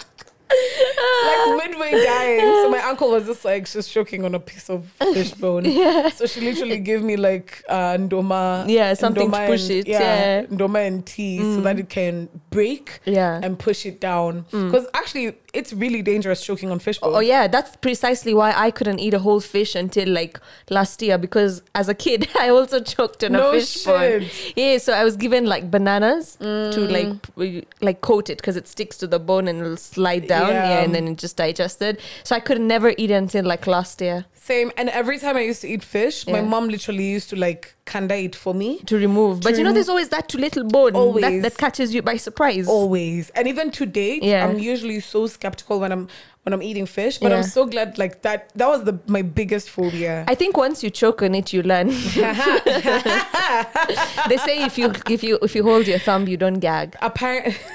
Like 0.51 1.57
midway 1.69 1.91
dying. 2.05 2.41
So 2.41 2.71
my 2.71 2.81
uncle 2.81 3.11
was 3.11 3.27
just 3.27 3.45
like, 3.45 3.69
just 3.71 3.91
choking 3.93 4.25
on 4.25 4.35
a 4.35 4.41
piece 4.41 4.69
of 4.71 4.87
fish 5.13 5.33
bone. 5.43 5.65
So 6.13 6.27
she 6.27 6.41
literally 6.41 6.79
gave 6.79 7.03
me 7.03 7.17
like 7.17 7.63
uh, 7.69 7.97
ndoma. 7.99 8.69
Yeah, 8.69 8.95
something 8.95 9.31
to 9.31 9.47
push 9.47 9.63
and- 9.63 9.71
it, 9.73 9.89
yeah. 9.89 10.43
ndoma 10.47 10.87
and 10.87 11.05
tea, 11.05 11.39
so 11.39 11.61
that 11.63 11.79
it 11.79 11.89
can 11.89 12.29
break. 12.51 13.01
Yeah. 13.05 13.41
and 13.43 13.59
push 13.59 13.87
it 13.87 14.01
down. 14.01 14.45
Because 14.51 14.87
actually, 14.95 15.37
it's 15.55 15.73
really 15.73 16.03
dangerous 16.03 16.45
choking 16.45 16.71
on 16.71 16.79
fish 16.79 16.99
oh, 17.03 17.09
bone. 17.09 17.17
Oh 17.17 17.21
yeah, 17.21 17.47
that's 17.49 17.77
precisely 17.77 18.35
why 18.35 18.53
I 18.55 18.71
couldn't 18.71 18.99
eat 19.01 19.15
a 19.15 19.19
whole 19.19 19.41
fish 19.41 19.75
until 19.75 20.09
like 20.09 20.39
last 20.71 21.01
year 21.03 21.19
because 21.19 21.63
as 21.75 21.89
a 21.89 21.95
kid 21.95 22.29
I 22.39 22.49
also 22.49 22.81
choked 22.81 23.25
on 23.25 23.33
No 23.33 23.51
a 23.51 23.53
fish 23.61 23.85
bone. 23.85 24.27
Yeah, 24.57 24.79
so 24.79 24.93
I 24.93 25.05
was 25.05 25.17
given 25.17 25.47
like 25.47 25.71
bananas 25.71 26.37
to 26.37 26.45
mm. 26.45 26.91
like 27.37 27.67
like 27.81 28.01
coat 28.01 28.31
it 28.31 28.39
because 28.39 28.57
it 28.57 28.69
sticks 28.69 28.97
to 28.99 29.07
the 29.07 29.19
bone 29.19 29.49
and 29.49 29.61
it'll 29.61 29.77
slide 29.77 30.27
down. 30.27 30.49
Yeah. 30.49 30.69
Yeah. 30.69 30.85
and 30.85 30.95
then 30.95 31.09
it 31.09 31.19
just 31.19 31.37
digested. 31.37 32.01
So 32.25 32.37
I 32.37 32.41
could 32.41 32.61
never 32.61 32.91
eat 32.99 33.11
it 33.11 33.15
until 33.15 33.45
like 33.45 33.67
last 33.67 34.01
year 34.01 34.27
Same. 34.35 34.73
And 34.77 34.89
every 34.89 35.19
time 35.19 35.37
I 35.37 35.43
used 35.43 35.61
to 35.63 35.69
eat 35.69 35.83
fish, 35.83 36.27
my 36.27 36.39
Yeah. 36.39 36.43
mom 36.43 36.69
literally 36.69 37.05
used 37.05 37.29
to 37.31 37.37
like 37.37 37.75
it 37.95 38.37
for 38.37 38.55
me. 38.55 38.79
to 38.87 38.97
remove. 38.97 39.41
But 39.41 39.57
you 39.59 39.65
know, 39.65 39.73
there's 39.73 39.89
always 39.89 40.09
that 40.11 40.29
too 40.29 40.39
little 40.39 40.65
bone 40.65 40.93
that, 40.93 40.99
Always. 40.99 41.43
that 41.43 41.57
catches 41.57 41.95
you 41.95 42.03
by 42.03 42.17
surprise. 42.17 42.69
Always. 42.69 43.31
And 43.31 43.49
even 43.49 43.71
today, 43.71 44.19
Yeah. 44.23 44.47
I'm 44.47 44.59
usually 44.59 45.01
so 45.01 45.27
skeptical 45.27 45.81
when 45.81 45.93
I'm 45.93 46.09
when 46.45 46.53
I'm 46.53 46.63
eating 46.63 46.87
fish. 46.87 47.19
But 47.19 47.31
Yeah. 47.33 47.39
I'm 47.39 47.43
so 47.45 47.67
glad 47.67 47.99
like 47.99 48.23
that 48.23 48.51
that 48.55 48.69
was 48.69 48.85
the 48.85 48.99
my 49.07 49.23
biggest 49.23 49.71
phobia. 49.71 50.25
I 50.29 50.35
think 50.35 50.57
once 50.57 50.83
you 50.83 50.91
choke 50.91 51.23
on 51.23 51.35
it, 51.35 51.53
you 51.53 51.63
learn. 51.63 51.89
they 54.29 54.37
say 54.39 54.65
if 54.65 54.79
you 54.79 54.93
if 55.11 55.23
you 55.23 55.39
if 55.43 55.55
you 55.55 55.63
hold 55.63 55.87
your 55.87 55.99
thumb, 55.99 56.29
you 56.29 56.37
don't 56.37 56.61
gag. 56.61 56.97
Apparently 57.03 57.57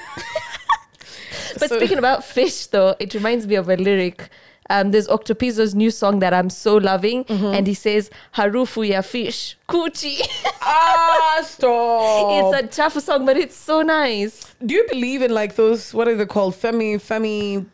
But 1.58 1.70
speaking 1.70 1.98
about 1.98 2.24
fish, 2.24 2.66
though, 2.66 2.96
it 2.98 3.14
reminds 3.14 3.46
me 3.46 3.54
of 3.54 3.68
a 3.68 3.76
lyric. 3.76 4.28
Um, 4.70 4.90
there's 4.92 5.08
Octopizzo's 5.08 5.74
new 5.74 5.90
song 5.90 6.20
that 6.20 6.32
I'm 6.32 6.48
so 6.50 6.76
loving, 6.76 7.24
Mm-hmm. 7.24 7.54
and 7.54 7.66
he 7.66 7.74
says, 7.74 8.10
"Harufu 8.34 8.88
ya 8.88 9.02
fish, 9.02 9.56
kuchi." 9.68 10.20
Ah 10.62 11.42
stop. 11.44 12.54
it's 12.54 12.76
a 12.76 12.80
chafu 12.80 13.00
song, 13.00 13.26
but 13.26 13.36
it's 13.36 13.56
so 13.56 13.82
nice. 13.82 14.54
Do 14.64 14.74
you 14.74 14.86
believe 14.88 15.20
in 15.22 15.32
like 15.34 15.56
those 15.56 15.92
what 15.92 16.08
are 16.08 16.14
they 16.16 16.26
called? 16.26 16.54
Femi 16.54 16.96
femi 16.96 17.66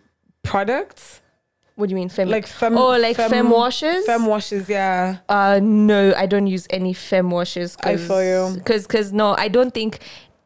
products? 0.43 1.20
What 1.76 1.88
do 1.88 1.95
you 1.95 1.97
mean, 1.97 2.11
fem? 2.11 2.28
Like 2.28 2.47
fem 2.47 2.76
oh, 2.76 2.99
like 2.99 3.16
fem, 3.16 3.49
washes? 3.49 4.05
Fem 4.05 4.26
washes, 4.26 4.68
yeah. 4.68 5.18
Uh, 5.30 5.61
no, 5.62 6.12
I 6.14 6.26
don't 6.26 6.47
use 6.47 6.66
any 6.68 6.93
fem 6.93 7.30
washes. 7.30 7.74
I 7.82 7.97
feel 7.97 8.22
you. 8.51 8.55
Because, 8.59 8.86
because 8.86 9.14
no, 9.14 9.34
I 9.38 9.49
don't 9.49 9.72
think 9.72 10.01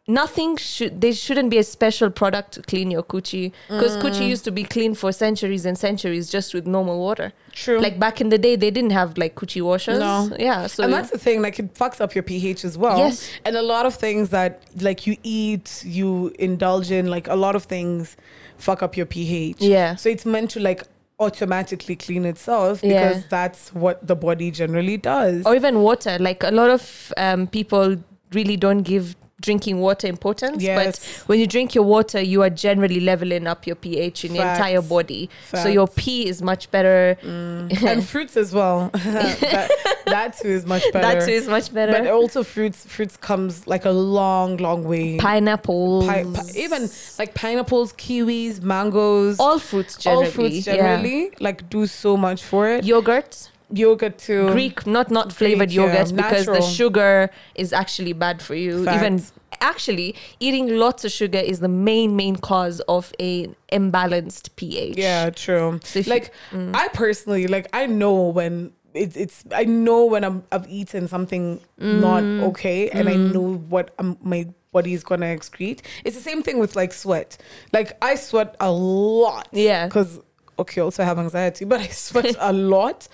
nothing 0.07 0.57
should. 0.57 1.01
There 1.01 1.13
shouldn't 1.13 1.51
be 1.51 1.59
a 1.59 1.63
special 1.65 2.11
product 2.11 2.53
to 2.53 2.63
clean 2.63 2.91
your 2.91 3.03
coochie. 3.03 3.53
Because 3.69 3.97
Mm. 3.97 4.03
coochie 4.03 4.29
used 4.29 4.45
to 4.45 4.51
be 4.51 4.63
clean 4.65 4.95
for 4.95 5.13
centuries 5.13 5.65
and 5.65 5.79
centuries 5.79 6.29
just 6.31 6.53
with 6.55 6.67
normal 6.67 6.99
water. 6.99 7.33
True. 7.53 7.81
Like 7.81 7.99
back 7.99 8.21
in 8.21 8.29
the 8.29 8.37
day, 8.39 8.57
they 8.57 8.71
didn't 8.71 8.91
have 8.93 9.17
like 9.17 9.35
coochie 9.35 9.63
washers. 9.63 9.99
No. 9.99 10.31
Yeah. 10.39 10.67
So 10.67 10.85
and 10.85 10.93
that's 10.93 11.11
the 11.11 11.19
thing, 11.19 11.41
like 11.41 11.59
it 11.59 11.73
fucks 11.75 12.01
up 12.01 12.15
your 12.15 12.23
pH 12.23 12.65
as 12.65 12.77
well. 12.77 12.99
Yes. 12.99 13.31
And 13.47 13.57
a 13.57 13.63
lot 13.63 13.87
of 13.87 13.95
things 13.95 14.29
that 14.31 14.63
like 14.81 15.07
you 15.07 15.17
eat, 15.23 15.83
you 15.87 16.35
indulge 16.39 16.91
in, 16.91 17.07
like 17.07 17.27
a 17.29 17.37
lot 17.37 17.57
of 17.57 17.65
things 17.65 18.17
fuck 18.59 18.83
up 18.83 18.97
your 18.97 19.07
pH. 19.07 19.57
Yeah. 19.61 19.95
So 19.97 20.09
it's 20.11 20.27
meant 20.27 20.51
to 20.51 20.61
like 20.61 20.83
automatically 21.21 21.97
clean 21.97 22.25
itself 22.25 22.81
Yeah. 22.83 23.09
because 23.09 23.25
that's 23.31 23.73
what 23.73 24.07
the 24.07 24.17
body 24.17 24.51
generally 24.51 24.97
does. 24.97 25.47
or 25.47 25.55
even 25.55 25.81
water. 25.81 26.19
Like 26.21 26.43
a 26.43 26.51
lot 26.51 26.71
of 26.71 27.13
um, 27.17 27.47
people 27.47 27.97
really 28.33 28.57
don't 28.57 28.83
give 28.83 29.17
drinking 29.45 29.79
water 29.79 30.07
importance. 30.07 30.63
Yes. 30.63 30.79
But 30.79 31.29
when 31.29 31.39
you 31.39 31.47
drink 31.47 31.75
your 31.75 31.85
water, 31.85 32.21
you 32.21 32.43
are 32.43 32.51
generally 32.51 33.01
leveling 33.01 33.47
up 33.47 33.67
your 33.67 33.77
pH 33.77 34.25
in 34.25 34.35
your 34.35 34.45
Facts. 34.45 34.59
entire 34.59 34.83
body. 34.83 35.31
So 35.53 35.69
your 35.69 35.87
Facts. 35.87 36.05
pee 36.05 36.27
is 36.27 36.43
much 36.43 36.71
better. 36.71 37.17
Mm. 37.23 37.83
and 37.85 38.05
fruits 38.13 38.37
as 38.37 38.53
well. 38.53 38.91
that, 38.95 39.71
that 40.07 40.39
too 40.39 40.49
is 40.49 40.65
much 40.67 40.83
better. 40.93 41.07
That 41.07 41.27
too 41.27 41.33
is 41.33 41.47
much 41.47 41.73
better. 41.73 41.93
But 41.93 42.07
also 42.09 42.43
fruits 42.43 42.85
fruits 42.87 43.17
comes 43.17 43.67
like 43.67 43.85
a 43.85 43.91
long, 43.91 44.57
long 44.57 44.85
way. 44.85 45.19
Pineapples. 45.19 46.07
Pi- 46.07 46.25
pi- 46.25 46.51
even 46.57 46.89
like 47.19 47.35
pineapples, 47.35 47.93
kiwis, 47.93 48.63
mangoes, 48.63 49.39
all 49.39 49.59
fruits 49.59 49.97
generally. 49.99 50.25
all 50.27 50.31
fruits 50.31 50.67
yeah. 50.67 50.77
generally 50.77 51.31
like 51.41 51.69
do 51.69 51.87
so 51.87 52.17
much 52.17 52.43
for 52.43 52.69
it. 52.69 52.85
Yogurt. 52.85 53.51
Yogurt 53.73 54.19
too. 54.19 54.51
Greek, 54.53 54.87
not 54.87 55.11
not 55.11 55.33
flavored 55.33 55.69
Greek, 55.69 55.79
yeah, 55.79 55.93
yogurt 56.05 56.17
because 56.17 56.47
the 56.47 56.61
sugar 56.61 57.31
is 57.55 57.73
actually 57.73 58.13
bad 58.13 58.41
for 58.43 58.55
you. 58.55 58.81
Even 58.91 59.23
actually, 59.61 60.15
eating 60.41 60.77
lots 60.79 61.05
of 61.05 61.11
sugar 61.13 61.39
is 61.39 61.61
the 61.61 61.69
main 61.69 62.15
main 62.17 62.37
cause 62.37 62.81
of 62.89 63.13
a 63.21 63.49
imbalanced 63.73 64.51
pH. 64.57 64.97
Yeah, 64.97 65.31
true. 65.31 65.81
So 65.85 65.99
if 66.01 66.07
you- 66.07 66.13
like 66.13 66.33
I 66.53 66.89
personally, 66.93 67.47
like 67.47 67.69
I 67.73 67.87
know 67.87 68.15
when 68.29 68.73
it's 68.93 69.17
it's 69.17 69.45
I 69.53 69.65
know 69.65 70.05
when 70.07 70.25
I'm 70.25 70.45
I've 70.53 70.69
eaten 70.69 71.09
something 71.09 71.61
not 71.79 72.23
Mm. 72.23 72.43
okay, 72.51 72.91
and 72.91 73.09
I 73.09 73.15
know 73.17 73.55
what 73.69 73.93
um, 73.99 74.17
my 74.23 74.47
body 74.73 74.93
is 74.93 75.03
gonna 75.03 75.27
excrete. 75.27 75.81
It's 76.05 76.17
the 76.17 76.23
same 76.23 76.43
thing 76.43 76.59
with 76.59 76.77
like 76.77 76.93
sweat. 76.93 77.37
Like 77.73 77.97
I 78.03 78.15
sweat 78.17 78.55
a 78.61 78.71
lot. 78.71 79.49
Yeah. 79.53 79.87
Because 79.87 80.21
okay, 80.59 80.81
also 80.81 81.03
I 81.03 81.07
have 81.07 81.19
anxiety, 81.19 81.65
but 81.73 81.81
I 81.81 81.89
sweat 81.89 82.37
a 82.41 82.53
lot. 82.53 83.09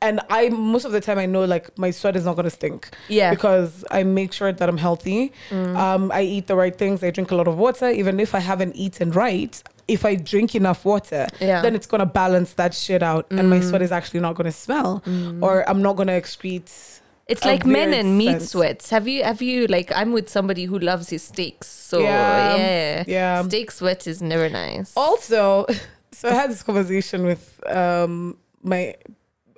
And 0.00 0.20
I 0.30 0.48
most 0.50 0.84
of 0.84 0.92
the 0.92 1.00
time 1.00 1.18
I 1.18 1.26
know 1.26 1.44
like 1.44 1.76
my 1.76 1.90
sweat 1.90 2.14
is 2.16 2.24
not 2.24 2.36
gonna 2.36 2.50
stink. 2.50 2.88
Yeah. 3.08 3.28
Mm. 3.28 3.34
Because 3.34 3.84
I 3.90 4.02
make 4.04 4.32
sure 4.32 4.52
that 4.52 4.68
I'm 4.68 4.78
healthy. 4.78 5.32
Um, 5.50 6.12
I 6.12 6.22
eat 6.22 6.46
the 6.46 6.54
right 6.56 6.76
things. 6.76 7.02
I 7.02 7.10
drink 7.10 7.30
a 7.30 7.34
lot 7.34 7.48
of 7.48 7.56
water. 7.58 7.88
Even 7.90 8.20
if 8.20 8.34
I 8.34 8.38
haven't 8.38 8.76
eaten 8.76 9.10
right, 9.10 9.60
if 9.88 10.04
I 10.04 10.14
drink 10.14 10.54
enough 10.54 10.84
water, 10.84 11.26
Yeah. 11.40 11.58
Mm. 11.58 11.62
then 11.62 11.74
it's 11.74 11.86
gonna 11.86 12.06
balance 12.06 12.52
that 12.54 12.74
shit 12.74 13.02
out, 13.02 13.26
and 13.30 13.50
my 13.50 13.60
sweat 13.60 13.82
is 13.82 13.90
actually 13.90 14.20
not 14.20 14.34
gonna 14.36 14.52
smell, 14.52 15.02
or 15.42 15.68
I'm 15.68 15.82
not 15.82 15.96
gonna 15.96 16.12
excrete. 16.12 17.00
It's 17.26 17.44
like 17.44 17.66
men 17.66 17.92
and 17.92 18.16
meat 18.16 18.30
sense. 18.40 18.50
sweats. 18.52 18.88
Have 18.90 19.06
you 19.06 19.22
have 19.24 19.42
you 19.42 19.66
like 19.66 19.92
I'm 19.94 20.12
with 20.12 20.28
somebody 20.30 20.64
who 20.64 20.78
loves 20.78 21.10
his 21.10 21.22
steaks. 21.22 21.66
So 21.68 22.00
Yeah. 22.00 22.56
yeah. 22.56 23.04
Yeah. 23.06 23.42
Steak 23.42 23.70
sweat 23.70 24.06
is 24.06 24.22
never 24.22 24.48
nice. 24.48 24.92
Also, 24.96 25.66
so 26.12 26.28
I 26.30 26.34
had 26.34 26.50
this 26.50 26.62
conversation 26.62 27.24
with 27.26 27.60
um 27.66 28.38
my 28.62 28.94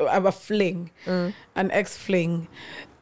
have 0.09 0.26
a 0.26 0.32
fling, 0.32 0.90
Mm. 1.07 1.34
an 1.57 1.70
ex 1.70 1.96
fling, 1.96 2.48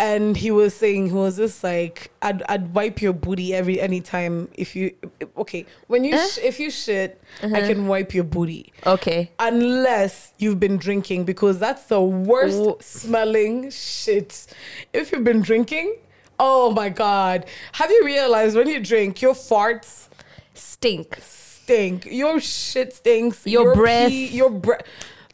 and 0.00 0.36
he 0.36 0.50
was 0.50 0.74
saying 0.74 1.06
he 1.08 1.12
was 1.12 1.36
just 1.36 1.62
like 1.64 2.10
I'd 2.22 2.42
I'd 2.48 2.74
wipe 2.74 3.00
your 3.02 3.12
booty 3.12 3.54
every 3.54 3.80
anytime 3.80 4.48
if 4.54 4.74
you 4.76 4.92
okay 5.36 5.66
when 5.88 6.04
you 6.04 6.14
Uh? 6.16 6.26
sh- 6.26 6.38
if 6.42 6.60
you 6.60 6.70
shit 6.70 7.20
I 7.42 7.46
Uh-huh. 7.46 7.66
can 7.68 7.86
wipe 7.88 8.14
your 8.14 8.24
booty 8.24 8.72
Okay. 8.86 9.30
unless 9.38 10.32
you've 10.38 10.60
been 10.60 10.76
drinking 10.76 11.24
because 11.24 11.58
that's 11.58 11.84
the 11.84 12.00
worst 12.00 12.58
Ooh. 12.58 12.76
smelling 12.80 13.70
shit. 13.70 14.46
If 14.92 15.10
you've 15.12 15.24
been 15.24 15.40
drinking, 15.42 15.96
oh 16.38 16.70
my 16.70 16.88
god. 16.88 17.46
Have 17.72 17.90
you 17.90 18.02
realized 18.04 18.56
when 18.56 18.68
you 18.68 18.80
drink 18.80 19.20
your 19.22 19.34
farts 19.34 20.08
Stink. 20.54 21.18
stink, 21.22 22.06
your 22.10 22.40
shit 22.40 22.92
stinks, 22.94 23.46
Your 23.46 23.74
breath. 23.74 24.08
pee, 24.08 24.26
your 24.28 24.50
breath. 24.50 24.82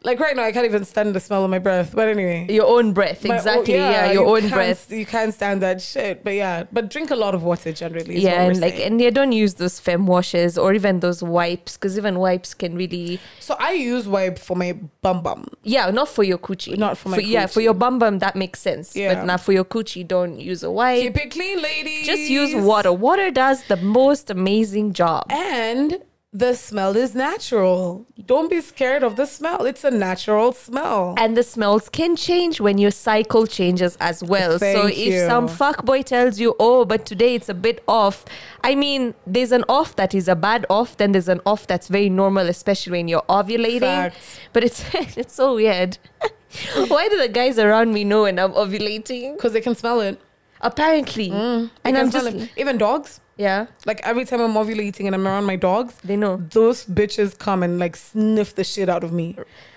Like 0.05 0.21
right 0.21 0.37
now, 0.37 0.45
I 0.45 0.53
can't 0.53 0.67
even 0.67 0.85
stand 0.85 1.15
the 1.15 1.21
smell 1.21 1.45
of 1.45 1.51
my 1.51 1.59
breath. 1.59 1.93
But 1.95 2.09
anyway, 2.09 2.47
Your 2.51 2.67
own 2.67 2.93
breath. 2.93 3.25
My- 3.25 3.37
Exactly. 3.37 3.75
yeah, 3.75 4.13
your 4.13 4.25
you 4.25 4.37
own 4.37 4.51
breath. 4.51 4.93
You 4.93 5.07
can't 5.07 5.33
stand 5.33 5.63
that 5.63 5.81
shit. 5.81 6.23
But 6.23 6.35
yeah, 6.35 6.65
but 6.71 6.91
drink 6.91 7.11
a 7.11 7.17
lot 7.17 7.35
of 7.35 7.43
water 7.43 7.73
generally. 7.73 8.19
Yeah, 8.21 8.43
and 8.43 8.61
like, 8.61 8.75
saying. 8.75 8.87
and 8.93 9.01
yeah, 9.01 9.11
don't 9.11 9.33
use 9.33 9.55
those 9.55 9.81
fem 9.81 10.07
washes 10.07 10.59
or 10.59 10.75
even 10.75 11.01
those 11.01 11.23
wipes 11.23 11.77
because 11.77 11.97
even 11.97 12.19
wipes 12.19 12.53
can 12.55 12.77
really, 12.77 13.19
so 13.41 13.57
I 13.59 13.73
use 13.73 14.07
wipe 14.07 14.39
for 14.39 14.57
my 14.57 14.73
bum 15.03 15.23
bum. 15.23 15.47
yeah, 15.63 15.91
not 15.91 16.09
for 16.09 16.23
your 16.23 16.39
coochie, 16.39 16.77
Not 16.77 16.99
for 16.99 17.09
my 17.09 17.19
yeah, 17.19 17.47
for 17.47 17.61
your 17.63 17.75
bum 17.75 17.99
bum 17.99 18.19
that 18.19 18.37
makes 18.37 18.61
sense, 18.61 18.95
Yeah. 18.95 19.15
but 19.15 19.25
not 19.25 19.41
for 19.41 19.53
your 19.53 19.65
coochie. 19.65 20.07
Don't 20.07 20.39
use 20.39 20.63
a 20.63 20.71
wipe. 20.71 21.01
Keep 21.03 21.17
it 21.17 21.31
clean, 21.31 21.63
ladies. 21.63 22.07
Just 22.07 22.29
use 22.29 22.55
water. 22.55 22.93
Water 22.93 23.31
does 23.31 23.65
the 23.65 23.77
most 23.77 24.29
amazing 24.31 24.93
job. 24.93 25.25
And 25.31 25.99
the 26.35 26.53
smell 26.55 26.97
is 26.97 27.15
natural. 27.15 28.05
Don't 28.27 28.51
be 28.51 28.61
scared 28.61 29.05
of 29.05 29.15
the 29.15 29.25
smell. 29.25 29.67
It's 29.67 29.85
a 29.85 29.91
natural 29.91 30.51
smell. 30.53 31.15
And 31.17 31.37
the 31.37 31.45
smells 31.45 31.89
can 31.89 32.17
change 32.17 32.61
when 32.61 32.77
your 32.77 32.91
cycle 32.91 33.47
changes 33.47 33.97
as 34.01 34.23
well. 34.25 34.59
so 34.59 34.87
if 34.87 34.99
you. 34.99 35.27
some 35.27 35.49
fuckboy 35.49 36.05
tells 36.05 36.41
you, 36.41 36.57
oh, 36.59 36.85
but 36.85 37.07
today 37.07 37.37
it's 37.37 37.49
a 37.49 37.55
bit 37.55 37.85
off, 37.87 38.25
I 38.65 38.75
mean, 38.75 39.15
there's 39.25 39.53
an 39.53 39.65
off 39.69 39.95
that 39.95 40.13
is 40.13 40.27
a 40.27 40.35
bad 40.35 40.67
off, 40.69 40.97
then 40.97 41.13
there's 41.13 41.29
an 41.29 41.41
off 41.47 41.69
that's 41.69 41.87
very 41.87 42.11
normal, 42.11 42.49
especially 42.49 42.91
when 42.91 43.07
you're 43.07 43.23
ovulating. 43.29 43.81
Facts. 43.81 44.41
But 44.53 44.65
it's 44.65 44.85
it's 45.17 45.35
so 45.35 45.55
weird. 45.55 45.99
Why 46.89 47.09
do 47.09 47.17
the 47.17 47.29
guys 47.29 47.61
around 47.61 47.95
me 47.95 48.03
know 48.03 48.23
when 48.23 48.41
I'm 48.41 48.53
ovulating? 48.53 49.37
Because 49.37 49.53
they 49.53 49.61
can 49.61 49.77
smell 49.77 50.01
it. 50.01 50.21
Apparently. 50.61 51.31
Mm, 51.31 51.71
they 51.83 51.91
and 51.91 51.99
I'm 51.99 52.11
just 52.11 52.27
it. 52.27 52.51
even 52.57 52.79
dogs. 52.79 53.21
Yeah, 53.37 53.67
Like 53.85 54.01
every 54.05 54.25
time 54.25 54.41
I'm 54.41 54.55
ovulating 54.55 55.07
and 55.07 55.15
I'm 55.15 55.27
around 55.27 55.45
my 55.45 55.57
dogs, 55.57 55.95
they 56.05 56.17
know. 56.17 56.37
those 56.53 56.85
bitches 56.87 57.37
come 57.39 57.63
and 57.65 57.79
like 57.79 57.97
sniff 57.97 58.55
the 58.55 58.65
shit 58.65 58.89
out 58.89 59.03
of 59.05 59.13
me. 59.13 59.37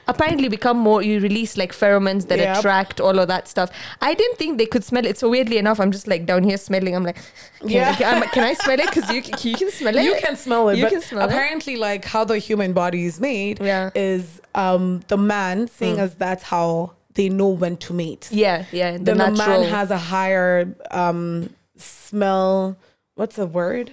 apparently 0.09 0.47
become 0.47 0.77
more 0.77 1.01
you 1.01 1.19
release 1.19 1.57
like 1.57 1.73
pheromones 1.73 2.27
that 2.29 2.39
Yep. 2.39 2.57
attract 2.59 3.01
all 3.01 3.19
of 3.19 3.27
that 3.27 3.45
stuff 3.53 3.69
i 4.09 4.13
didn't 4.13 4.37
think 4.41 4.57
they 4.57 4.65
could 4.73 4.83
smell 4.89 5.05
it 5.05 5.17
so 5.21 5.27
weirdly 5.33 5.57
enough 5.57 5.81
i'm 5.81 5.91
just 5.91 6.07
like 6.07 6.25
down 6.25 6.43
here 6.49 6.55
smelling 6.67 6.95
i'm 6.95 7.03
like 7.03 7.17
can, 7.59 7.69
Yeah. 7.69 7.93
can, 7.95 8.21
can 8.35 8.43
i 8.51 8.53
smell 8.53 8.79
it 8.79 8.85
because 8.93 9.07
you, 9.13 9.19
you 9.49 9.57
can 9.61 9.69
smell 9.79 9.97
it 10.01 10.05
You 10.05 10.15
can 10.25 10.35
smell 10.37 10.69
it, 10.69 10.77
You 10.77 10.83
but 10.85 10.93
can 10.93 11.01
smell 11.01 11.23
it. 11.23 11.33
apparently, 11.33 11.75
like 11.75 12.05
how 12.05 12.23
the 12.23 12.37
human 12.47 12.71
body 12.81 13.01
is 13.11 13.19
made, 13.19 13.59
Yeah. 13.59 13.89
Is 13.95 14.39
um 14.55 15.01
the 15.13 15.17
man 15.17 15.67
seeing 15.67 15.99
as 16.05 16.15
that's 16.15 16.43
how 16.43 16.93
they 17.15 17.27
know 17.39 17.49
when 17.61 17.75
to 17.85 17.91
mate. 18.01 18.29
yeah 18.31 18.63
yeah 18.71 18.91
the 18.97 19.03
then 19.07 19.17
natural 19.17 19.35
the 19.35 19.45
man 19.47 19.61
has 19.77 19.91
a 19.91 20.01
higher 20.15 20.73
um 20.91 21.49
smell. 21.75 22.77
What's 23.17 23.35
the 23.35 23.45
word? 23.47 23.91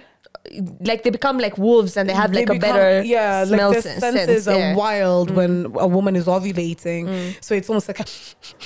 like 0.81 1.01
they 1.03 1.09
become 1.09 1.39
like 1.39 1.57
wolves 1.57 1.97
and 1.97 2.07
they 2.07 2.13
have 2.13 2.31
like 2.31 2.45
They 2.47 2.55
a 2.57 2.59
become- 2.59 2.75
better 2.75 3.01
yeah 3.03 3.45
smell 3.45 3.69
like 3.69 3.77
the 3.77 3.81
sen- 3.81 3.99
senses 3.99 4.43
sense 4.43 4.47
are 4.47 4.59
yeah. 4.59 4.73
Mm. 4.73 4.75
wild 4.75 5.31
when 5.31 5.65
a 5.79 5.87
woman 5.87 6.15
is 6.15 6.25
ovulating 6.27 7.03
so 7.43 7.55
it's 7.55 7.67
almost 7.67 7.87
like 7.87 7.99
a, 7.99 8.05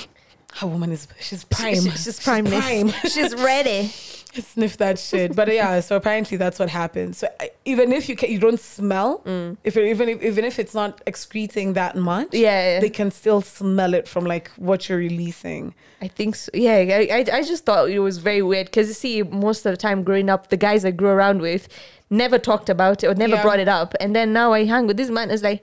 a 0.61 0.67
woman 0.67 0.91
is 0.91 1.07
she's 1.21 1.45
prime 1.45 1.75
She- 1.75 1.89
she's 1.91 2.19
prime 2.19 2.45
prime 2.45 2.89
she's 3.13 3.33
ready 3.51 3.91
sniff 4.41 4.77
that 4.77 4.97
shit 4.99 5.35
but 5.35 5.47
yeah 5.53 5.79
so 5.79 5.95
apparently 5.95 6.37
that's 6.37 6.59
what 6.59 6.69
happens 6.69 7.17
so 7.17 7.27
even 7.65 7.91
if 7.93 8.07
you 8.09 8.15
can, 8.15 8.31
you 8.31 8.39
don't 8.39 8.59
smell 8.59 9.21
if 9.63 9.77
it, 9.77 9.87
even 9.89 10.09
if, 10.09 10.21
even 10.23 10.43
if 10.45 10.59
it's 10.59 10.73
not 10.73 11.01
excreting 11.05 11.73
that 11.73 11.95
much 11.95 12.27
Mm. 12.31 12.39
Yeah, 12.39 12.73
yeah. 12.73 12.79
they 12.79 12.89
can 12.89 13.11
still 13.11 13.41
smell 13.41 13.93
it 13.93 14.07
from 14.07 14.25
like 14.25 14.49
what 14.57 14.87
you're 14.89 14.97
releasing 14.99 15.73
I 16.01 16.07
think 16.07 16.35
so. 16.35 16.49
Yeah, 16.53 16.75
I, 16.77 17.07
I, 17.11 17.25
I 17.39 17.41
just 17.43 17.65
thought 17.65 17.89
it 17.89 17.99
was 17.99 18.19
very 18.19 18.41
weird 18.41 18.67
because 18.67 18.87
you 18.87 18.93
see, 18.93 19.21
most 19.21 19.65
of 19.65 19.73
the 19.73 19.77
time 19.77 20.03
growing 20.03 20.29
up, 20.29 20.47
the 20.49 20.55
guys 20.55 20.85
I 20.85 20.91
grew 20.91 21.09
around 21.09 21.41
with 21.41 21.67
never 22.09 22.37
talked 22.39 22.69
about 22.69 23.03
it 23.03 23.07
or 23.07 23.15
never 23.15 23.35
Yeah. 23.35 23.41
brought 23.41 23.59
it 23.59 23.67
up. 23.67 23.93
And 23.99 24.15
then 24.15 24.31
now 24.31 24.53
I 24.53 24.63
hang 24.63 24.87
with 24.87 24.95
this 24.95 25.09
man, 25.09 25.29
is 25.29 25.43
like, 25.43 25.61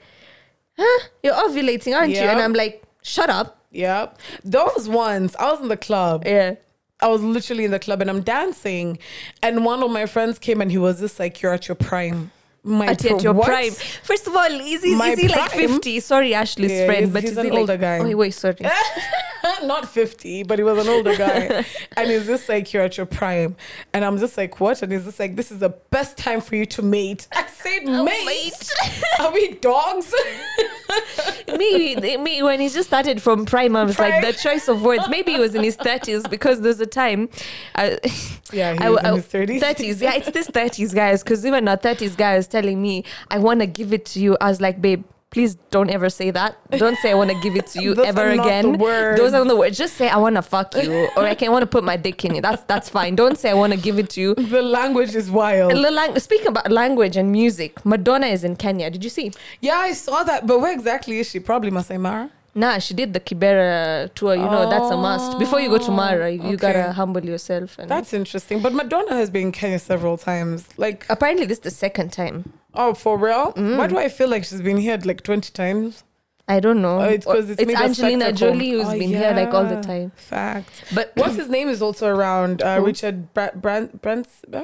huh, 0.78 1.06
you're 1.22 1.32
ovulating, 1.32 1.96
aren't 1.96 2.10
you? 2.12 2.18
And 2.18 2.38
I'm 2.40 2.52
like, 2.52 2.82
shut 3.02 3.30
up. 3.30 3.58
yep 3.70 4.18
those 4.44 4.88
ones 4.88 5.34
i 5.36 5.50
was 5.50 5.60
in 5.60 5.68
the 5.68 5.76
club 5.76 6.24
Yeah. 6.26 6.56
I 7.00 7.08
was 7.08 7.22
literally 7.22 7.64
in 7.64 7.70
the 7.70 7.78
club 7.78 8.00
and 8.00 8.08
I'm 8.10 8.22
dancing, 8.22 8.98
and 9.42 9.64
one 9.64 9.82
of 9.82 9.90
my 9.90 10.06
friends 10.06 10.38
came 10.38 10.60
and 10.62 10.70
he 10.70 10.78
was 10.78 11.00
just 11.00 11.18
like, 11.18 11.42
"You're 11.42 11.52
at 11.52 11.68
your 11.68 11.74
prime." 11.74 12.30
My 12.64 12.86
At, 12.86 13.04
at 13.04 13.10
pro- 13.12 13.20
your 13.20 13.32
what? 13.32 13.46
prime. 13.46 13.70
First 14.02 14.26
of 14.26 14.34
all, 14.34 14.44
is 14.46 14.82
he, 14.82 14.96
My 14.96 15.10
is 15.10 15.20
he 15.20 15.28
like 15.28 15.52
50? 15.52 16.00
Sorry, 16.00 16.34
Ashley's 16.34 16.72
Yeah, 16.72 16.86
friend, 16.86 17.00
he's- 17.04 17.12
but 17.12 17.22
he's 17.22 17.30
is 17.30 17.36
an 17.38 17.44
he 17.44 17.50
like, 17.52 17.60
older 17.60 17.76
guy. 17.76 17.98
Oh, 18.00 18.16
wait, 18.16 18.32
sorry. 18.32 18.56
Not 19.62 19.88
50, 19.88 20.42
but 20.42 20.58
he 20.58 20.64
was 20.64 20.84
an 20.84 20.88
older 20.92 21.16
guy. 21.16 21.64
and 21.96 22.10
he's 22.10 22.26
just 22.26 22.48
like, 22.48 22.72
You're 22.72 22.82
at 22.82 22.96
your 22.96 23.06
prime. 23.06 23.54
And 23.92 24.04
I'm 24.04 24.18
just 24.18 24.36
like, 24.36 24.58
What? 24.58 24.82
And 24.82 24.90
he's 24.90 25.04
just 25.04 25.20
like, 25.20 25.36
This 25.36 25.52
is 25.52 25.60
the 25.60 25.68
best 25.90 26.16
time 26.18 26.40
for 26.40 26.56
you 26.56 26.66
to 26.66 26.82
mate. 26.82 27.28
I 27.30 27.46
said, 27.46 27.82
Oh, 27.86 28.02
Mate? 28.04 28.26
mate. 28.26 28.70
Are 29.20 29.32
we 29.32 29.52
dogs? 29.54 30.12
me, 31.56 31.96
me, 32.16 32.42
when 32.42 32.60
he 32.60 32.68
just 32.68 32.88
started 32.88 33.22
from 33.22 33.44
prime, 33.46 33.76
I 33.76 33.84
was 33.84 33.98
like, 33.98 34.24
the 34.24 34.32
choice 34.32 34.68
of 34.68 34.82
words. 34.82 35.08
Maybe 35.08 35.32
he 35.32 35.38
was 35.38 35.54
in 35.54 35.62
his 35.62 35.76
30s 35.76 36.28
because 36.28 36.60
there's 36.60 36.80
a 36.80 36.86
time. 36.86 37.28
I, 37.74 37.92
uh, 37.92 37.96
Yeah, 38.52 38.74
he 38.74 38.78
I- 38.78 38.90
was 38.90 39.04
in 39.04 39.14
his 39.14 39.26
30s. 39.26 39.60
30s, 39.60 40.00
yeah, 40.00 40.14
it's 40.14 40.30
this 40.30 40.48
30s, 40.48 40.94
guys. 40.94 41.22
Because 41.22 41.44
even 41.44 41.66
our 41.68 41.76
30s 41.76 42.16
guy 42.16 42.36
was 42.36 42.46
telling 42.46 42.80
me, 42.80 43.04
I 43.30 43.38
want 43.38 43.60
to 43.60 43.66
give 43.66 43.92
it 43.92 44.04
to 44.06 44.20
you. 44.20 44.36
I 44.40 44.48
was 44.48 44.60
like, 44.60 44.80
babe, 44.80 45.04
please 45.30 45.56
don't 45.70 45.90
ever 45.90 46.08
say 46.08 46.30
that. 46.30 46.56
Don't 46.78 46.96
say 46.98 47.10
I 47.10 47.14
want 47.14 47.30
to 47.30 47.38
give 47.40 47.56
it 47.56 47.66
to 47.68 47.82
you 47.82 47.94
ever 48.04 48.22
are 48.30 48.34
not 48.34 48.44
the 48.44 48.48
again. 48.48 49.16
Those 49.16 49.34
are 49.34 49.44
the 49.44 49.56
words. 49.56 49.76
Just 49.76 49.96
say 49.96 50.08
I 50.08 50.16
want 50.16 50.36
to 50.36 50.42
fuck 50.42 50.74
you, 50.76 51.08
or 51.16 51.24
I 51.24 51.34
can 51.34 51.52
want 51.52 51.62
to 51.62 51.66
put 51.66 51.84
my 51.84 51.96
dick 51.96 52.24
in 52.24 52.34
you. 52.34 52.40
That's 52.40 52.62
that's 52.64 52.88
fine. 52.88 53.16
Don't 53.16 53.38
say 53.38 53.50
I 53.50 53.54
want 53.54 53.72
to 53.72 53.78
give 53.78 53.98
it 53.98 54.10
to 54.10 54.20
you. 54.20 54.34
the 54.34 54.62
language 54.62 55.14
is 55.14 55.30
wild. 55.30 55.72
The 55.72 55.90
lang- 55.90 56.18
Speaking 56.18 56.48
about 56.48 56.70
language 56.70 57.16
and 57.16 57.30
music, 57.32 57.84
Madonna 57.84 58.26
is 58.28 58.44
in 58.44 58.56
Kenya. 58.56 58.90
Did 58.90 59.04
you 59.04 59.10
see? 59.10 59.32
Yeah, 59.60 59.76
I 59.76 59.92
saw 59.92 60.22
that. 60.24 60.46
But 60.46 60.60
where 60.60 60.72
exactly 60.72 61.18
is 61.18 61.30
she? 61.30 61.40
Probably 61.40 61.70
Masai 61.70 61.98
Mara. 61.98 62.30
Nah, 62.56 62.78
she 62.78 62.94
did 62.94 63.12
the 63.12 63.20
Kibera 63.20 64.12
tour. 64.14 64.34
You 64.34 64.42
know, 64.54 64.68
that's 64.70 64.90
a 64.90 64.96
must. 64.96 65.38
Before 65.38 65.60
you 65.60 65.68
go 65.68 65.78
to 65.78 65.90
Mara, 65.90 66.30
you, 66.30 66.42
you 66.50 66.56
gotta 66.56 66.90
humble 66.92 67.22
yourself. 67.24 67.78
And 67.78 67.88
That's 67.90 68.12
interesting. 68.14 68.62
But 68.62 68.72
Madonna 68.72 69.14
has 69.14 69.28
been 69.30 69.48
in 69.48 69.52
Kenya 69.52 69.78
several 69.78 70.16
times. 70.16 70.66
Like, 70.78 71.04
apparently, 71.10 71.44
this 71.46 71.58
is 71.58 71.64
the 71.64 71.70
second 71.70 72.12
time. 72.12 72.52
oh, 72.74 72.94
for 72.94 73.18
real? 73.18 73.52
Mm. 73.52 73.76
Why 73.78 73.86
do 73.86 73.98
I 73.98 74.08
feel 74.08 74.28
like 74.28 74.44
she's 74.44 74.62
been 74.62 74.78
here 74.78 74.98
like 75.04 75.22
20 75.22 75.52
times? 75.52 76.02
I 76.48 76.60
don't 76.60 76.80
know. 76.80 77.00
Oh, 77.00 77.04
it's 77.16 77.26
'cause 77.26 77.50
it's 77.50 77.60
made 77.66 77.76
a 77.76 77.82
Angelina. 77.84 78.32
Jolie 78.32 78.70
who's 78.70 78.86
Oh, 78.86 78.92
been 78.92 79.08
here 79.10 79.32
like 79.32 79.52
all 79.52 79.64
the 79.66 79.80
time. 79.82 80.12
Fact. 80.16 80.84
But 80.94 81.12
What's 81.16 81.34
his 81.36 81.48
name 81.48 81.68
is 81.68 81.82
also 81.82 82.06
around. 82.08 82.62
Uh, 82.62 82.80
Richard 82.82 83.34
Bra- 83.34 83.50
Brand 83.54 84.00
Brands, 84.00 84.28
uh, 84.52 84.62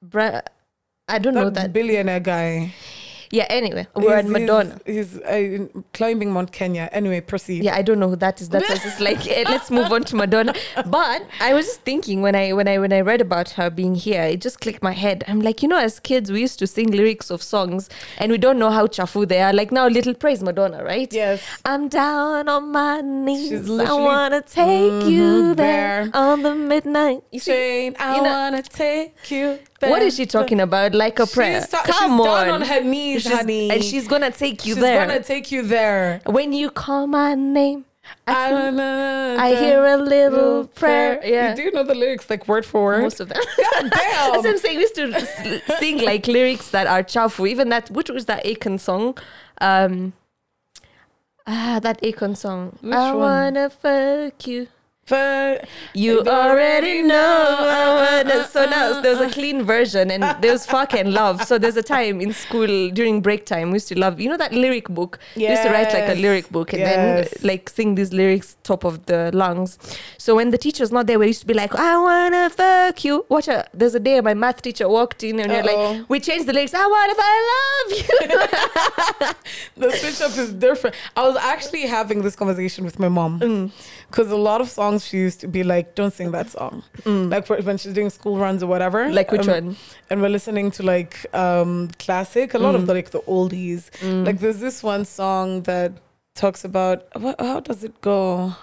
Bra- 0.00 0.42
I 1.08 1.18
don't 1.18 1.34
know 1.34 1.50
that 1.50 1.54
that. 1.54 1.72
billionaire 1.72 2.20
guy. 2.20 2.72
Yeah. 3.30 3.46
Anyway, 3.48 3.86
we're 3.94 4.14
at 4.16 4.26
Madonna. 4.26 4.78
He's, 4.86 5.12
he's 5.12 5.20
uh, 5.20 5.66
climbing 5.92 6.32
Mount 6.32 6.52
Kenya. 6.52 6.88
Anyway, 6.92 7.20
proceed. 7.20 7.62
Yeah, 7.64 7.74
I 7.76 7.82
don't 7.82 7.98
know 7.98 8.08
who 8.08 8.16
that 8.16 8.40
is. 8.40 8.48
That's 8.48 8.68
why 8.68 8.76
just 8.76 9.00
like 9.00 9.26
eh, 9.36 9.44
let's 9.48 9.70
move 9.70 9.90
on 9.92 10.04
to 10.04 10.16
Madonna. 10.16 10.54
But 10.86 11.22
I 11.40 11.54
was 11.54 11.66
just 11.66 11.80
thinking 11.82 12.22
when 12.22 12.34
I 12.34 12.52
when 12.52 12.68
I 12.68 12.78
when 12.78 12.92
I 12.92 13.00
read 13.00 13.20
about 13.20 13.50
her 13.50 13.70
being 13.70 13.94
here, 13.94 14.22
it 14.22 14.40
just 14.40 14.60
clicked 14.60 14.82
my 14.82 14.92
head. 14.92 15.24
I'm 15.28 15.40
like, 15.40 15.62
you 15.62 15.68
know, 15.68 15.78
as 15.78 15.98
kids 16.00 16.30
we 16.30 16.40
used 16.40 16.58
to 16.60 16.66
sing 16.66 16.90
lyrics 16.90 17.30
of 17.30 17.42
songs 17.42 17.88
and 18.18 18.30
we 18.32 18.38
don't 18.38 18.58
know 18.58 18.70
how 18.70 18.86
chafu 18.86 19.26
they 19.28 19.40
are. 19.42 19.52
Like 19.52 19.72
now, 19.72 19.88
Little 19.88 20.14
Praise 20.14 20.42
Madonna, 20.42 20.84
right? 20.84 21.12
Yes. 21.12 21.42
I'm 21.64 21.88
down 21.88 22.48
on 22.48 22.72
my 22.72 23.00
knees. 23.00 23.68
I 23.70 23.92
wanna 23.92 24.42
take 24.42 25.04
you 25.10 25.22
Mhm, 25.26 25.56
there, 25.56 26.04
there. 26.06 26.10
on 26.14 26.42
the 26.42 26.54
midnight. 26.54 27.22
You 27.32 27.40
see, 27.40 27.94
I 27.96 28.16
you 28.16 28.22
know- 28.22 28.30
wanna 28.30 28.62
take 28.62 29.30
you. 29.30 29.58
What 29.80 30.02
is 30.02 30.16
she 30.16 30.26
talking 30.26 30.60
about? 30.60 30.94
Like 30.94 31.18
a 31.18 31.26
prayer? 31.26 31.60
She's, 31.60 31.68
ta- 31.70 31.82
Come 31.84 32.18
she's 32.18 32.26
on, 32.26 32.46
down 32.46 32.48
on 32.50 32.62
her 32.62 32.80
knees, 32.80 33.22
She's- 33.22 33.34
honey. 33.34 33.70
and 33.70 33.82
she's 33.84 34.08
gonna 34.08 34.30
take 34.30 34.64
you 34.66 34.74
there. 34.74 34.82
she's 34.82 34.82
there. 34.82 35.06
gonna 35.06 35.22
take 35.22 35.52
you 35.52 35.62
there. 35.62 36.20
when 36.26 36.52
you 36.52 36.70
call 36.70 37.06
my 37.06 37.34
name, 37.34 37.84
I, 38.26 38.48
feel- 38.70 38.80
I, 38.80 39.54
hear 39.56 39.84
a 39.84 39.96
little 39.96 40.66
prayer. 40.68 41.20
Yeah. 41.24 41.50
You 41.50 41.56
do 41.56 41.70
know 41.72 41.82
the 41.82 41.94
lyrics 41.94 42.30
like 42.30 42.46
word 42.46 42.64
for 42.64 42.84
word? 42.84 43.02
most 43.02 43.18
of 43.20 43.28
them. 43.28 43.40
God 43.56 43.90
That's 43.90 44.28
what 44.30 44.42
damn. 44.44 44.46
I'm 44.52 44.58
saying. 44.58 44.76
We 44.76 44.82
used 44.82 44.94
to 44.94 45.12
s- 45.12 45.78
sing 45.80 45.98
like 46.04 46.26
lyrics 46.28 46.70
that 46.70 46.86
are 46.86 47.02
chafu. 47.02 47.48
Even 47.48 47.68
that, 47.70 47.90
which 47.90 48.08
was 48.08 48.26
that 48.26 48.44
Akon 48.44 48.78
song? 48.78 49.18
Um, 49.60 50.12
ah, 51.46 51.80
that 51.82 52.00
Akon 52.02 52.36
song. 52.36 52.78
Which 52.80 52.94
I 52.94 53.10
one? 53.12 53.18
wanna 53.20 53.70
fuck 53.70 54.46
you. 54.46 54.68
But 55.08 55.68
You 55.94 56.20
already 56.22 57.02
know. 57.02 57.56
Wanna. 57.60 58.46
So 58.48 58.64
now 58.66 59.00
there 59.00 59.16
was 59.16 59.30
a 59.30 59.32
clean 59.32 59.62
version, 59.62 60.10
and 60.10 60.22
there 60.42 60.52
was 60.52 60.66
fucking 60.66 61.12
love. 61.12 61.44
So 61.44 61.58
there's 61.58 61.76
a 61.76 61.82
time 61.82 62.20
in 62.20 62.32
school 62.32 62.90
during 62.90 63.20
break 63.20 63.46
time 63.46 63.70
we 63.70 63.76
used 63.76 63.88
to 63.88 63.98
love. 63.98 64.20
You 64.20 64.28
know 64.30 64.36
that 64.36 64.52
lyric 64.52 64.88
book. 64.88 65.18
We 65.36 65.48
used 65.48 65.62
to 65.62 65.70
write 65.70 65.92
like 65.92 66.08
a 66.08 66.20
lyric 66.20 66.50
book 66.50 66.72
and 66.72 66.82
then 66.82 67.28
like 67.42 67.68
sing 67.68 67.94
these 67.94 68.12
lyrics 68.12 68.56
top 68.64 68.84
of 68.84 69.06
the 69.06 69.30
lungs. 69.32 69.78
So 70.18 70.34
when 70.34 70.50
the 70.50 70.58
teacher's 70.58 70.90
not 70.90 71.06
there, 71.06 71.18
we 71.18 71.28
used 71.28 71.40
to 71.42 71.46
be 71.46 71.54
like, 71.54 71.74
I 71.74 71.96
wanna 71.98 72.50
fuck 72.50 73.04
you. 73.04 73.24
Watch 73.28 73.48
a 73.48 73.66
there's 73.72 73.94
a 73.94 74.00
day 74.00 74.20
my 74.20 74.34
math 74.34 74.60
teacher 74.62 74.88
walked 74.88 75.22
in 75.22 75.38
and 75.40 75.50
we 75.52 75.58
are 75.58 75.62
Uh-oh. 75.62 75.92
like, 75.92 76.08
we 76.10 76.18
changed 76.20 76.46
the 76.46 76.52
lyrics. 76.52 76.74
I 76.74 76.86
wanna 76.86 77.14
I 77.16 77.36
love 77.52 77.90
you. 77.98 79.36
the 79.86 79.92
switch 79.96 80.20
up 80.20 80.36
is 80.36 80.52
different. 80.52 80.96
I 81.16 81.22
was 81.28 81.36
actually 81.36 81.82
having 81.86 82.22
this 82.22 82.34
conversation 82.34 82.84
with 82.84 82.98
my 82.98 83.08
mom 83.08 83.40
Mm. 83.40 83.70
Because 84.10 84.30
a 84.30 84.36
lot 84.36 84.60
of 84.60 84.68
songs 84.68 85.06
she 85.06 85.16
used 85.18 85.40
to 85.40 85.48
be 85.48 85.62
like, 85.64 85.94
"Don't 85.94 86.12
sing 86.12 86.30
that 86.32 86.48
song," 86.50 86.82
like 87.04 87.46
for, 87.46 87.56
when 87.62 87.76
she's 87.78 87.92
doing 87.92 88.10
school 88.10 88.36
runs 88.38 88.62
or 88.62 88.66
whatever. 88.66 89.00
Mm. 89.06 89.14
like 89.14 89.30
which 89.32 89.48
Um, 89.48 89.66
one? 89.66 89.76
And 90.10 90.22
we're 90.22 90.28
listening 90.38 90.70
to 90.72 90.82
like 90.82 91.14
um 91.34 91.88
classic, 91.98 92.54
a 92.54 92.58
lot 92.58 92.74
Mm. 92.74 92.78
of 92.80 92.86
the 92.86 92.94
like 92.94 93.10
the 93.10 93.20
oldies. 93.36 93.82
Like 94.26 94.38
there's 94.40 94.60
this 94.60 94.82
one 94.82 95.04
song 95.04 95.62
that 95.62 95.92
talks 96.34 96.64
about 96.64 96.96
what, 97.22 97.40
how 97.40 97.60
does 97.60 97.82
it 97.84 98.00
go? 98.00 98.54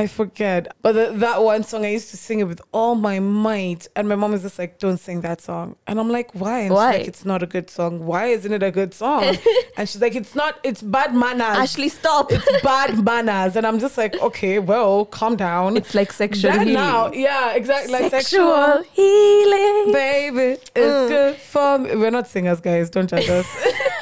I 0.00 0.06
forget, 0.06 0.62
but 0.82 0.92
the, 0.92 1.04
that 1.26 1.38
one 1.42 1.62
song 1.70 1.84
I 1.84 1.90
used 1.98 2.10
to 2.10 2.16
sing 2.16 2.38
it 2.40 2.48
with 2.52 2.60
all 2.72 2.94
my 3.08 3.16
might, 3.20 3.82
and 3.96 4.08
my 4.08 4.16
mom 4.22 4.32
is 4.34 4.42
just 4.42 4.58
like, 4.58 4.78
"Don't 4.84 4.98
sing 5.06 5.20
that 5.28 5.40
song," 5.48 5.66
and 5.86 6.00
I'm 6.00 6.08
like, 6.18 6.28
"Why?" 6.42 6.60
And 6.66 6.74
Why? 6.74 6.90
she's 6.92 6.98
like, 7.00 7.08
"It's 7.08 7.24
not 7.32 7.42
a 7.42 7.46
good 7.46 7.68
song. 7.70 7.92
Why 8.10 8.24
isn't 8.36 8.52
it 8.58 8.62
a 8.62 8.70
good 8.70 8.92
song?" 9.02 9.22
and 9.76 9.88
she's 9.88 10.00
like, 10.06 10.14
"It's 10.22 10.34
not. 10.34 10.52
It's 10.64 10.82
bad 10.96 11.14
manners. 11.14 11.58
Ashley, 11.64 11.88
stop. 11.88 12.32
it's 12.32 12.50
bad 12.62 12.90
manners." 13.10 13.56
And 13.56 13.66
I'm 13.66 13.78
just 13.78 13.96
like, 13.98 14.14
"Okay, 14.28 14.58
well, 14.58 15.04
calm 15.04 15.36
down." 15.36 15.76
It's 15.76 15.94
like 15.94 16.12
sexual 16.12 16.50
That 16.52 16.60
healing. 16.60 16.74
now, 16.74 17.12
yeah, 17.12 17.52
exactly. 17.60 17.92
Like 17.92 18.10
sexual 18.10 18.50
sexual 18.54 18.82
healing. 18.92 19.92
baby 19.92 20.48
it's 20.74 20.76
Mm. 20.76 21.08
good 21.08 21.36
for 21.36 21.78
me. 21.78 21.96
We're 21.96 22.10
not 22.18 22.26
singers, 22.26 22.60
guys. 22.60 22.90
Don't 22.90 23.08
judge 23.08 23.28
us. 23.28 23.46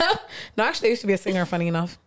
no, 0.57 0.65
actually, 0.65 0.89
I 0.89 0.91
used 0.91 1.01
to 1.03 1.07
be 1.07 1.13
a 1.15 1.19
singer. 1.19 1.45
Funny 1.47 1.69
enough, 1.69 1.99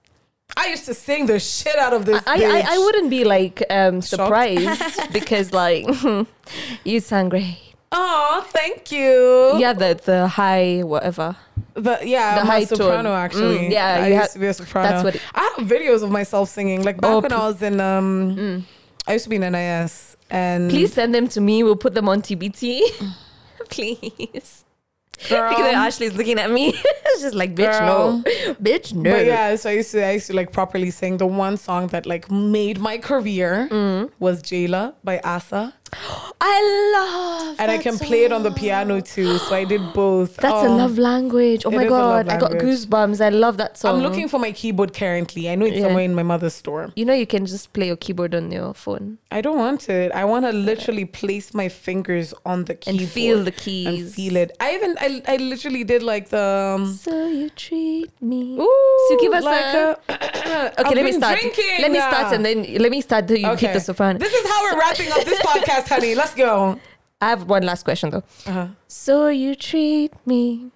I 0.57 0.67
used 0.67 0.85
to 0.85 0.93
sing 0.93 1.25
the 1.25 1.39
shit 1.39 1.75
out 1.77 1.93
of 1.93 2.05
this. 2.05 2.21
I, 2.27 2.43
I. 2.43 2.75
I 2.75 2.77
wouldn't 2.77 3.09
be 3.09 3.23
like 3.23 3.63
um, 3.69 4.01
surprised 4.01 5.11
because 5.13 5.51
like 5.53 5.85
you 6.83 6.99
sound 6.99 7.31
great. 7.31 7.57
Oh, 7.93 8.45
thank 8.49 8.91
you. 8.91 9.53
Yeah, 9.57 9.73
the 9.73 9.99
the 10.03 10.27
high 10.27 10.81
whatever. 10.83 11.35
But 11.73 12.07
yeah, 12.07 12.39
The 12.39 12.45
high 12.45 12.65
soprano 12.65 13.09
tone. 13.09 13.17
actually. 13.17 13.57
Mm, 13.59 13.71
yeah, 13.71 13.99
I 14.03 14.07
used 14.07 14.19
ha- 14.21 14.27
to 14.33 14.39
be 14.39 14.47
a 14.47 14.53
soprano. 14.53 14.89
that's 14.89 15.03
what 15.03 15.15
it- 15.15 15.21
I 15.33 15.55
have 15.57 15.67
videos 15.67 16.03
of 16.03 16.09
myself 16.11 16.49
singing. 16.49 16.83
Like 16.83 16.99
back 17.01 17.11
Oh, 17.11 17.19
when 17.19 17.31
I 17.31 17.47
was 17.47 17.61
in 17.61 17.79
um, 17.79 18.65
I 19.07 19.13
used 19.13 19.23
to 19.23 19.29
be 19.29 19.37
in 19.37 19.41
NIS 19.51 20.15
and 20.29 20.69
Please 20.69 20.93
send 20.93 21.13
them 21.15 21.27
to 21.29 21.41
me. 21.41 21.63
We'll 21.63 21.75
put 21.75 21.93
them 21.93 22.07
on 22.07 22.21
TBT. 22.21 22.81
Please. 23.69 24.63
Girl. 25.29 25.51
At 25.53 25.73
Ashley's 25.73 26.13
looking 26.13 26.39
at 26.39 26.49
me. 26.51 26.69
it's 26.75 27.21
just 27.21 27.35
like, 27.35 27.55
bitch, 27.55 27.79
no. 27.81 28.21
Bitch, 28.61 28.93
no. 28.93 29.11
But 29.11 29.25
yeah, 29.25 29.55
so 29.55 29.69
I 29.69 29.73
used 29.73 29.91
to 29.91 30.05
I 30.05 30.11
used 30.11 30.27
to 30.27 30.33
like 30.35 30.51
properly 30.51 30.89
sing. 30.91 31.17
The 31.17 31.25
one 31.27 31.57
song 31.57 31.87
that 31.87 32.05
like 32.05 32.29
made 32.31 32.79
my 32.79 32.97
career 32.97 33.67
Mm. 33.71 34.09
was 34.19 34.41
Jailer 34.41 34.93
by 35.03 35.19
Asa. 35.23 35.73
I 35.93 36.93
love 36.95 37.55
And 37.59 37.69
I 37.69 37.77
can 37.77 37.97
play 37.97 38.23
it 38.23 38.31
on 38.31 38.43
the 38.43 38.51
piano 38.51 39.01
too. 39.01 39.37
So 39.39 39.53
I 39.55 39.65
did 39.65 39.81
both. 39.93 40.37
That's 40.37 40.63
a 40.63 40.67
Oh, 40.67 40.75
love 40.77 40.97
language. 40.97 41.63
Oh 41.65 41.71
my 41.71 41.83
a 41.83 41.89
god, 41.89 42.29
I 42.29 42.37
got 42.39 42.51
goosebumps. 42.53 43.19
I 43.23 43.29
love 43.29 43.57
that 43.57 43.77
song. 43.77 43.97
I'm 43.97 44.01
looking 44.03 44.27
for 44.29 44.39
my 44.39 44.51
keyboard 44.51 44.93
currently. 44.93 45.49
I 45.49 45.55
know 45.55 45.65
it's 45.65 45.75
Yeah. 45.77 45.83
somewhere 45.83 46.03
in 46.03 46.15
my 46.15 46.23
mother's 46.23 46.53
store. 46.53 46.91
You 46.95 47.05
know, 47.05 47.13
you 47.13 47.27
can 47.27 47.45
just 47.45 47.73
play 47.73 47.87
your 47.87 47.97
keyboard 47.97 48.33
on 48.35 48.51
your 48.51 48.73
phone 48.73 49.17
I 49.31 49.41
don't 49.41 49.57
want 49.57 49.89
it. 49.89 50.11
I 50.13 50.25
want 50.25 50.45
to 50.45 50.51
literally 50.51 51.05
place 51.05 51.53
my 51.53 51.67
fingers 51.69 52.33
on 52.45 52.65
the 52.65 52.75
keyboard 52.75 53.01
and 53.01 53.09
feel 53.09 53.43
the 53.43 53.51
keys 53.51 53.87
and 53.87 54.13
feel 54.13 54.35
it. 54.37 54.55
I 54.59 54.75
even 54.75 54.97
I, 54.99 55.21
I 55.27 55.37
literally 55.37 55.83
did 55.83 56.03
like 56.03 56.29
the 56.29 56.75
um, 56.79 56.93
So 56.93 57.27
you 57.27 57.49
treat 57.49 58.11
me. 58.21 58.57
ooh, 58.59 59.07
So 59.09 59.17
give 59.19 59.33
us 59.33 59.43
like 59.43 59.73
a- 59.73 59.97
a, 60.09 60.13
Okay, 60.13 60.73
I've 60.77 60.95
let 60.95 61.05
me 61.05 61.11
start. 61.13 61.39
drinking. 61.39 61.81
Let 61.81 61.91
me 61.91 61.99
start 61.99 62.33
and 62.33 62.45
then 62.45 62.75
let 62.79 62.91
me 62.91 63.01
start 63.01 63.29
you 63.29 63.55
hit 63.55 63.73
the 63.73 63.79
soprano. 63.79 64.19
This 64.19 64.33
is 64.33 64.47
how 64.49 64.63
we're 64.63 64.79
wrapping 64.79 65.11
up 65.11 65.23
this 65.23 65.39
podcast, 65.51 65.80
honey. 65.87 66.15
Let's 66.15 66.33
go. 66.33 66.79
I 67.21 67.29
have 67.29 67.47
one 67.47 67.63
last 67.63 67.83
question 67.83 68.09
though. 68.09 68.23
Uh-huh. 68.47 68.67
So 68.87 69.27
you 69.27 69.55
treat 69.55 70.13
me 70.25 70.71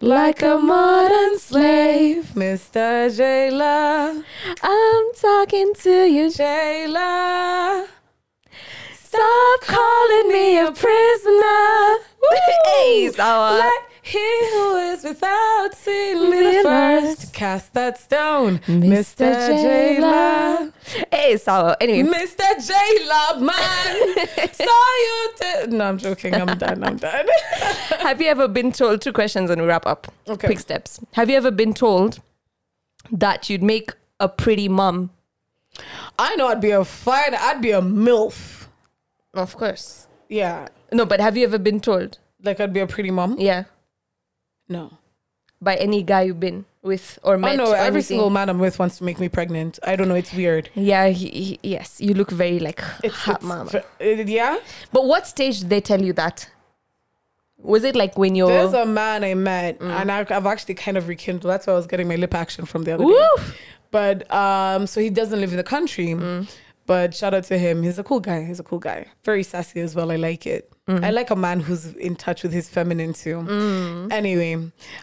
like 0.00 0.42
a 0.42 0.56
modern 0.56 1.38
slave. 1.38 2.32
Mr. 2.34 3.14
Jailer, 3.16 4.24
I'm 4.62 5.14
talking 5.14 5.72
to 5.74 6.04
you. 6.06 6.30
Jailer. 6.30 7.86
Stop 8.94 9.60
calling 9.62 10.28
me 10.28 10.58
a 10.60 10.70
prisoner. 10.70 11.96
hey. 12.64 13.10
Let 13.18 13.89
he 14.02 14.50
who 14.52 14.76
is 14.76 15.04
without 15.04 15.70
sin 15.74 16.30
be 16.30 16.36
the 16.38 16.60
first. 16.62 17.20
to 17.20 17.26
cast 17.32 17.74
that 17.74 17.98
stone. 17.98 18.58
Mr. 18.60 18.88
Mr. 18.88 19.62
Jailer. 19.62 20.72
Hey, 21.10 21.36
sour. 21.36 21.76
Anyway, 21.80 22.08
Mr. 22.10 22.66
J-Love, 22.66 23.42
man. 23.42 24.26
Saw 24.52 24.64
you. 24.64 25.30
T- 25.40 25.66
no, 25.76 25.84
I'm 25.84 25.98
joking. 25.98 26.34
I'm 26.34 26.56
done. 26.58 26.82
I'm 26.82 26.96
done. 26.96 27.26
have 27.98 28.20
you 28.20 28.28
ever 28.28 28.48
been 28.48 28.72
told 28.72 29.00
two 29.02 29.12
questions 29.12 29.50
and 29.50 29.60
we 29.60 29.66
wrap 29.68 29.86
up? 29.86 30.12
Okay. 30.28 30.48
Quick 30.48 30.60
steps. 30.60 31.00
Have 31.12 31.28
you 31.30 31.36
ever 31.36 31.50
been 31.50 31.74
told 31.74 32.20
that 33.12 33.50
you'd 33.50 33.62
make 33.62 33.92
a 34.18 34.28
pretty 34.28 34.68
mom? 34.68 35.10
I 36.18 36.34
know 36.36 36.48
I'd 36.48 36.60
be 36.60 36.70
a 36.70 36.84
fine. 36.84 37.34
I'd 37.34 37.62
be 37.62 37.70
a 37.70 37.80
MILF. 37.80 38.66
Of 39.34 39.56
course. 39.56 40.08
Yeah. 40.28 40.68
No, 40.92 41.04
but 41.06 41.20
have 41.20 41.36
you 41.36 41.44
ever 41.44 41.58
been 41.58 41.80
told? 41.80 42.18
Like 42.42 42.60
I'd 42.60 42.72
be 42.72 42.80
a 42.80 42.86
pretty 42.86 43.10
mom. 43.10 43.36
Yeah. 43.38 43.64
No. 44.70 44.92
By 45.60 45.74
any 45.76 46.02
guy 46.02 46.22
you've 46.22 46.40
been 46.40 46.64
with 46.82 47.18
or 47.22 47.34
Oh 47.34 47.38
no, 47.38 47.64
or 47.72 47.76
every 47.76 47.86
anything? 47.98 48.02
single 48.02 48.30
man 48.30 48.48
I'm 48.48 48.58
with 48.58 48.78
wants 48.78 48.96
to 48.98 49.04
make 49.04 49.20
me 49.20 49.28
pregnant. 49.28 49.78
I 49.82 49.94
don't 49.96 50.08
know. 50.08 50.14
It's 50.14 50.32
weird. 50.32 50.70
Yeah, 50.74 51.08
he, 51.08 51.28
he- 51.28 51.60
yes, 51.62 52.00
you 52.00 52.14
look 52.14 52.30
very 52.30 52.58
like 52.58 52.80
It's, 53.04 53.14
hot 53.16 53.36
it's 53.36 53.44
mama. 53.44 53.70
uh, 53.74 54.04
yeah. 54.04 54.56
But 54.90 55.04
what 55.04 55.26
stage 55.26 55.60
did 55.60 55.68
they 55.68 55.82
tell 55.82 56.00
you 56.00 56.14
that? 56.14 56.48
Was 57.58 57.84
it 57.84 57.94
like 57.94 58.16
when 58.16 58.34
you're 58.34 58.48
There's 58.48 58.72
a 58.72 58.86
man 58.86 59.22
I 59.22 59.34
met, 59.34 59.78
Mm. 59.80 59.90
and 60.00 60.10
I, 60.10 60.20
I've 60.20 60.46
actually 60.46 60.76
kind 60.76 60.96
of 60.96 61.08
rekindled. 61.08 61.50
That's 61.52 61.66
why 61.66 61.74
I 61.74 61.76
was 61.76 61.86
getting 61.86 62.08
my 62.08 62.16
lip 62.16 62.34
action 62.34 62.64
from 62.64 62.84
the 62.84 62.92
other 62.94 63.04
Woo! 63.04 63.12
day. 63.12 63.42
But 63.90 64.32
um, 64.32 64.86
so 64.86 65.00
he 65.02 65.10
doesn't 65.10 65.38
live 65.40 65.50
in 65.50 65.58
the 65.58 65.62
country. 65.76 66.06
Mm. 66.06 66.48
But 66.90 67.14
shout 67.14 67.34
out 67.34 67.44
to 67.44 67.56
him. 67.56 67.84
He's 67.84 68.00
a 68.00 68.02
cool 68.02 68.18
guy. 68.18 68.44
He's 68.44 68.58
a 68.58 68.64
cool 68.64 68.80
guy. 68.80 69.06
Very 69.22 69.44
sassy 69.44 69.78
as 69.78 69.94
well. 69.94 70.10
I 70.10 70.16
like 70.16 70.44
it. 70.44 70.72
Mm. 70.88 71.04
I 71.04 71.10
like 71.10 71.30
a 71.30 71.36
man 71.36 71.60
who's 71.60 71.94
in 71.94 72.16
touch 72.16 72.42
with 72.42 72.52
his 72.52 72.68
feminine 72.68 73.12
too. 73.12 74.08
Anyway, 74.10 74.54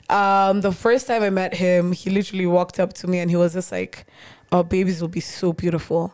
um, 0.09 0.59
the 0.59 0.73
first 0.73 1.07
time 1.07 1.23
I 1.23 1.29
met 1.29 1.53
him, 1.53 1.93
he 1.93 2.09
literally 2.09 2.45
walked 2.45 2.77
up 2.81 2.91
to 2.95 3.07
me 3.07 3.19
and 3.19 3.31
he 3.31 3.37
was 3.37 3.53
just 3.53 3.71
like, 3.71 4.05
"Our 4.51 4.65
babies 4.65 4.99
will 4.99 5.07
be 5.07 5.21
so 5.21 5.53
beautiful." 5.53 6.13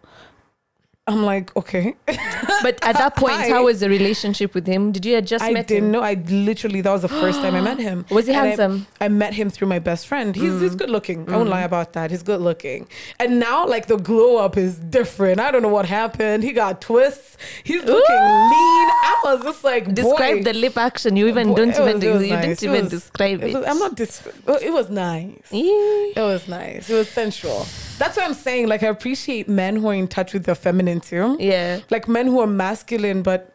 I'm 1.05 1.23
like, 1.25 1.53
okay. 1.57 1.95
But 2.07 2.79
at 2.81 2.93
that 2.93 3.17
point, 3.17 3.33
Hi. 3.41 3.49
how 3.49 3.65
was 3.65 3.81
the 3.81 3.89
relationship 3.89 4.53
with 4.53 4.65
him? 4.65 4.93
Did 4.93 5.03
you 5.05 5.19
just 5.21 5.43
I 5.43 5.51
met 5.51 5.67
didn't 5.67 5.85
him? 5.87 5.91
know. 5.91 5.99
I 6.01 6.13
literally 6.13 6.79
that 6.79 6.91
was 6.93 7.01
the 7.01 7.09
first 7.09 7.41
time 7.41 7.55
I 7.55 7.59
met 7.61 7.77
him. 7.77 8.05
Was 8.09 8.25
he 8.27 8.31
And 8.33 8.47
handsome? 8.47 8.87
I, 9.01 9.09
met 9.09 9.33
him 9.33 9.49
through 9.49 9.67
my 9.67 9.79
best 9.79 10.07
friend. 10.07 10.33
He's 10.33 10.53
Mm. 10.53 10.61
he's 10.61 10.75
good 10.75 10.89
looking. 10.89 11.29
I 11.29 11.35
won't 11.35 11.49
lie 11.49 11.63
about 11.63 11.91
that. 11.93 12.09
He's 12.11 12.23
good 12.23 12.39
looking. 12.39 12.87
And 13.19 13.37
now 13.37 13.67
like 13.67 13.87
the 13.87 13.97
glow 13.97 14.37
up 14.37 14.55
is 14.55 14.77
different. 14.77 15.41
I 15.41 15.51
don't 15.51 15.61
know 15.61 15.67
what 15.67 15.85
happened. 15.87 16.41
He 16.43 16.53
got 16.53 16.79
twists. 16.79 17.35
He's 17.65 17.83
looking 17.83 18.21
lean. 18.53 18.87
I 19.11 19.21
was 19.25 19.43
just 19.43 19.63
like 19.65 19.93
Describe 19.93 20.37
boy, 20.37 20.43
the 20.43 20.53
lip 20.53 20.77
action. 20.77 21.17
You 21.17 21.27
even 21.27 21.49
boy, 21.49 21.55
don't 21.55 21.69
even 21.75 21.95
was- 21.95 22.03
you 22.03 22.29
nice. 22.33 22.45
didn't 22.45 22.63
It 22.63 22.63
even 22.63 22.81
was- 22.83 22.91
describe 22.91 23.43
it. 23.43 23.53
was- 23.53 23.65
I'm 23.67 23.77
not. 23.79 23.95
Dis- 23.95 24.25
it 24.61 24.71
was 24.71 24.89
nice. 24.89 25.35
It 25.51 26.15
was 26.31 26.47
nice. 26.47 26.89
It 26.89 26.93
was 26.95 27.09
sensual. 27.09 27.65
That's 27.97 28.17
what 28.17 28.25
I'm 28.25 28.33
saying. 28.33 28.67
Like 28.67 28.83
I 28.83 28.87
appreciate 28.87 29.47
men 29.47 29.75
who 29.77 29.87
are 29.87 29.93
in 29.93 30.07
touch 30.07 30.33
with 30.33 30.45
their 30.45 30.55
feminine 30.55 30.99
too. 30.99 31.37
Yeah. 31.39 31.79
Like 31.89 32.07
men 32.07 32.27
who 32.27 32.39
are 32.39 32.47
masculine 32.47 33.21
but 33.23 33.53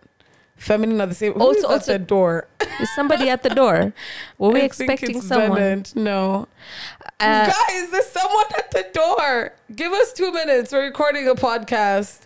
feminine 0.57 1.01
at 1.01 1.09
the 1.09 1.15
same. 1.15 1.35
Who 1.35 1.41
Also- 1.41 1.69
is 1.71 1.89
at 1.89 2.01
the 2.01 2.05
door? 2.05 2.49
Is 2.81 2.95
somebody 2.95 3.29
at 3.29 3.43
the 3.43 3.51
door? 3.51 3.93
Were 4.39 4.51
we 4.51 4.61
I 4.61 4.65
expecting 4.65 5.21
someone? 5.21 5.59
Bennett. 5.59 5.97
No. 5.97 6.47
Uh, 7.19 7.47
Guys, 7.47 7.91
there's 7.91 8.07
someone 8.07 8.45
at 8.57 8.71
the 8.71 8.87
door. 8.93 9.53
Give 9.75 9.93
us 9.93 10.13
two 10.13 10.31
minutes. 10.33 10.71
We're 10.73 10.85
recording 10.85 11.27
a 11.27 11.35
podcast. 11.35 12.21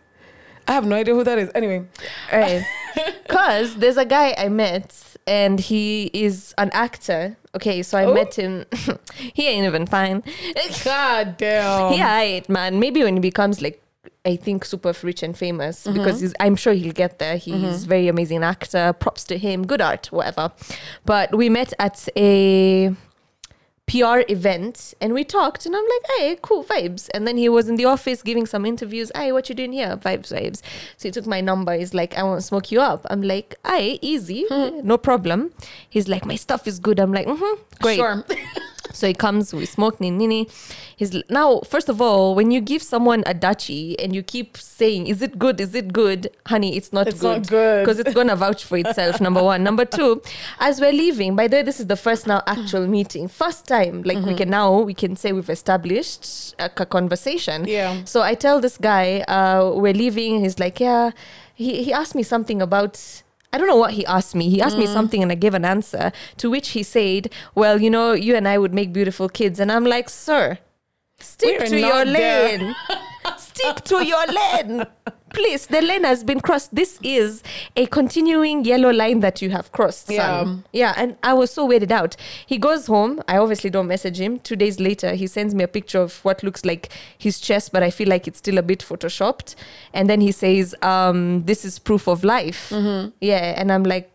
I 0.69 0.73
have 0.73 0.85
no 0.87 0.95
idea 0.97 1.15
who 1.15 1.25
that 1.25 1.39
is. 1.39 1.51
Anyway, 1.55 1.87
Right. 2.31 2.65
Because 3.23 3.77
there's 3.77 3.97
a 3.97 4.05
guy 4.05 4.35
I 4.37 4.49
met 4.51 5.12
and 5.27 5.61
he 5.61 6.11
is 6.13 6.55
an 6.59 6.71
actor. 6.73 7.37
Okay, 7.55 7.83
so 7.83 7.99
I 7.99 8.05
Oh. 8.05 8.15
met 8.15 8.35
him. 8.35 8.65
he 9.35 9.47
ain't 9.49 9.67
even 9.67 9.87
fine. 9.87 10.23
God 10.85 11.37
damn. 11.37 11.93
Yeah, 11.93 12.13
I, 12.13 12.43
man. 12.49 12.79
Maybe 12.79 13.03
when 13.03 13.15
he 13.15 13.21
becomes 13.21 13.61
like, 13.61 13.83
I 14.25 14.37
think 14.37 14.65
super 14.65 14.95
rich 15.03 15.23
and 15.23 15.37
famous 15.37 15.85
mm-hmm. 15.85 15.99
because 15.99 16.21
he's, 16.21 16.35
I'm 16.41 16.57
sure 16.57 16.73
he'll 16.73 16.93
get 16.93 17.19
there. 17.19 17.37
He's 17.37 17.55
mm-hmm. 17.55 17.89
very 17.89 18.09
amazing 18.09 18.45
actor. 18.45 18.93
Props 18.93 19.25
to 19.25 19.39
him. 19.39 19.67
Good 19.67 19.81
art, 19.81 20.07
whatever. 20.13 20.53
But 21.05 21.35
we 21.35 21.49
met 21.49 21.73
at 21.79 22.09
a 22.17 22.95
PR 23.87 24.21
event 24.29 24.95
and 25.01 25.13
we 25.13 25.25
talked 25.25 25.67
and 25.67 25.77
I'm 25.77 25.83
like, 25.83 26.11
hey, 26.17 26.39
cool 26.41 26.65
vibes. 26.65 27.11
And 27.13 27.27
then 27.27 27.37
he 27.37 27.49
was 27.49 27.69
in 27.69 27.77
the 27.77 27.85
office 27.85 28.23
giving 28.23 28.47
some 28.47 28.65
interviews. 28.65 29.11
Hey, 29.15 29.33
what 29.33 29.49
you 29.49 29.55
doing 29.55 29.73
here? 29.73 29.97
Vibes, 29.97 30.33
vibes. 30.33 30.63
So 30.97 31.09
he 31.09 31.11
took 31.11 31.27
my 31.27 31.41
number. 31.41 31.75
He's 31.75 31.93
like, 31.93 32.17
I 32.17 32.23
want 32.23 32.41
to 32.41 32.47
smoke 32.47 32.71
you 32.73 32.81
up. 32.81 33.05
I'm 33.11 33.23
like, 33.23 33.57
hey, 33.67 33.99
easy, 34.01 34.47
no 34.51 34.97
problem. 34.97 35.53
He's 35.91 36.09
like, 36.09 36.25
my 36.25 36.37
stuff 36.37 36.67
is 36.67 36.79
good. 36.79 36.99
I'm 37.01 37.13
like, 37.13 37.27
mm-hmm, 37.27 37.63
great. 37.83 37.97
Sure. 37.97 38.25
So 38.93 39.07
he 39.07 39.15
comes, 39.15 39.53
we 39.55 39.67
smoke 39.67 40.01
nini 40.01 40.17
nini. 40.27 40.49
He's 40.97 41.15
now, 41.29 41.61
first 41.61 41.89
of 41.89 42.01
all, 42.01 42.35
when 42.35 42.51
you 42.51 42.61
give 42.61 42.83
someone 42.83 43.23
a 43.27 43.35
dachi 43.35 43.97
and 43.99 44.15
you 44.15 44.23
keep 44.23 44.57
saying, 44.57 45.07
"Is 45.07 45.23
it 45.23 45.39
good? 45.39 45.61
Is 45.61 45.75
it 45.75 45.93
good?" 45.93 46.31
Honey, 46.47 46.77
it's 46.77 46.93
not 46.93 47.09
It's 47.09 47.21
good. 47.21 47.39
not 47.43 47.49
good. 47.49 47.81
because 47.85 47.99
it's 47.99 48.15
gonna 48.15 48.37
vouch 48.37 48.65
for 48.65 48.77
itself. 48.79 49.21
number 49.21 49.43
one, 49.43 49.63
number 49.63 49.85
two. 49.85 50.23
As 50.61 50.81
we're 50.81 50.93
leaving, 50.93 51.35
by 51.37 51.49
the 51.49 51.57
way, 51.57 51.63
this 51.63 51.81
is 51.81 51.87
the 51.87 51.97
first 51.97 52.27
now 52.27 52.43
actual 52.47 52.87
meeting, 52.87 53.29
first 53.29 53.67
time. 53.67 54.03
Like 54.03 54.19
Mm-hmm. 54.19 54.29
we 54.29 54.35
can 54.37 54.51
now 54.51 54.81
we 54.81 54.95
can 54.95 55.17
say 55.17 55.33
we've 55.33 55.51
established 55.51 56.55
a 56.59 56.69
conversation. 56.87 57.65
Yeah. 57.67 58.05
So 58.05 58.23
I 58.23 58.35
tell 58.35 58.61
this 58.61 58.77
guy, 58.79 59.21
uh, 59.29 59.73
we're 59.75 59.95
leaving. 59.95 60.41
He's 60.41 60.59
like, 60.59 60.79
yeah. 60.81 61.11
He 61.55 61.83
he 61.85 61.93
asked 61.93 62.15
me 62.15 62.23
something 62.23 62.61
about. 62.63 63.23
I 63.53 63.59
don't 63.59 63.67
know 63.67 63.77
what 63.77 63.93
he 63.93 64.05
asked 64.07 64.35
me. 64.35 64.49
He 64.49 64.63
asked 64.63 64.79
me 64.79 64.87
Mm. 64.87 64.93
something 64.93 65.23
and 65.23 65.31
I 65.31 65.35
gave 65.35 65.55
an 65.55 65.65
answer. 65.65 66.11
To 66.39 66.51
which 66.51 66.71
he 66.71 66.83
said, 66.83 67.31
"Well, 67.55 67.81
you 67.81 67.91
know, 67.91 68.13
you 68.13 68.35
and 68.35 68.49
I 68.49 68.57
would 68.59 68.73
make 68.75 68.93
beautiful 68.93 69.29
kids." 69.29 69.61
And 69.61 69.71
I'm 69.71 69.85
like, 69.85 70.09
"Sir, 70.09 70.59
stick 71.21 71.61
We're 71.61 71.67
to 71.67 71.79
your 71.81 72.05
there." 72.05 72.59
lane. 72.59 72.75
stick 73.37 73.85
to 73.85 74.05
your 74.05 74.25
lane." 74.27 74.87
Please, 75.33 75.67
the 75.67 75.81
lane 75.83 76.05
has 76.05 76.23
been 76.23 76.41
crossed. 76.41 76.75
This 76.75 76.99
is 77.03 77.43
a 77.77 77.87
continuing 77.87 78.65
yellow 78.65 78.91
line 78.91 79.21
that 79.21 79.41
you 79.41 79.51
have 79.51 79.73
crossed. 79.73 80.07
son. 80.09 80.65
Yeah. 80.73 80.93
Yeah, 80.93 80.95
and 80.97 81.17
I 81.23 81.33
was 81.33 81.51
so 81.51 81.67
weirded 81.67 81.91
out. 81.91 82.17
He 82.47 82.59
goes 82.59 82.87
home. 82.87 83.21
I 83.29 83.39
obviously 83.39 83.71
don't 83.71 83.87
message 83.89 84.21
him. 84.21 84.39
Two 84.41 84.57
days 84.57 84.79
later, 84.79 85.15
he 85.15 85.27
sends 85.27 85.55
me 85.55 85.65
a 85.65 85.69
picture 85.69 86.01
of 86.01 86.23
what 86.25 86.43
looks 86.43 86.65
like 86.65 86.91
his 87.19 87.41
chest, 87.41 87.73
but 87.73 87.83
I 87.83 87.91
feel 87.91 88.09
like 88.09 88.29
it's 88.29 88.39
still 88.39 88.59
a 88.59 88.63
bit 88.63 88.81
photoshopped. 88.81 89.55
And 89.95 90.09
then 90.09 90.21
he 90.21 90.33
says, 90.33 90.75
um, 90.83 91.45
"This 91.45 91.65
is 91.65 91.79
proof 91.79 92.07
of 92.09 92.23
life." 92.25 92.71
Yeah, 93.21 93.55
and 93.61 93.73
I'm 93.73 93.85
like, 93.85 94.12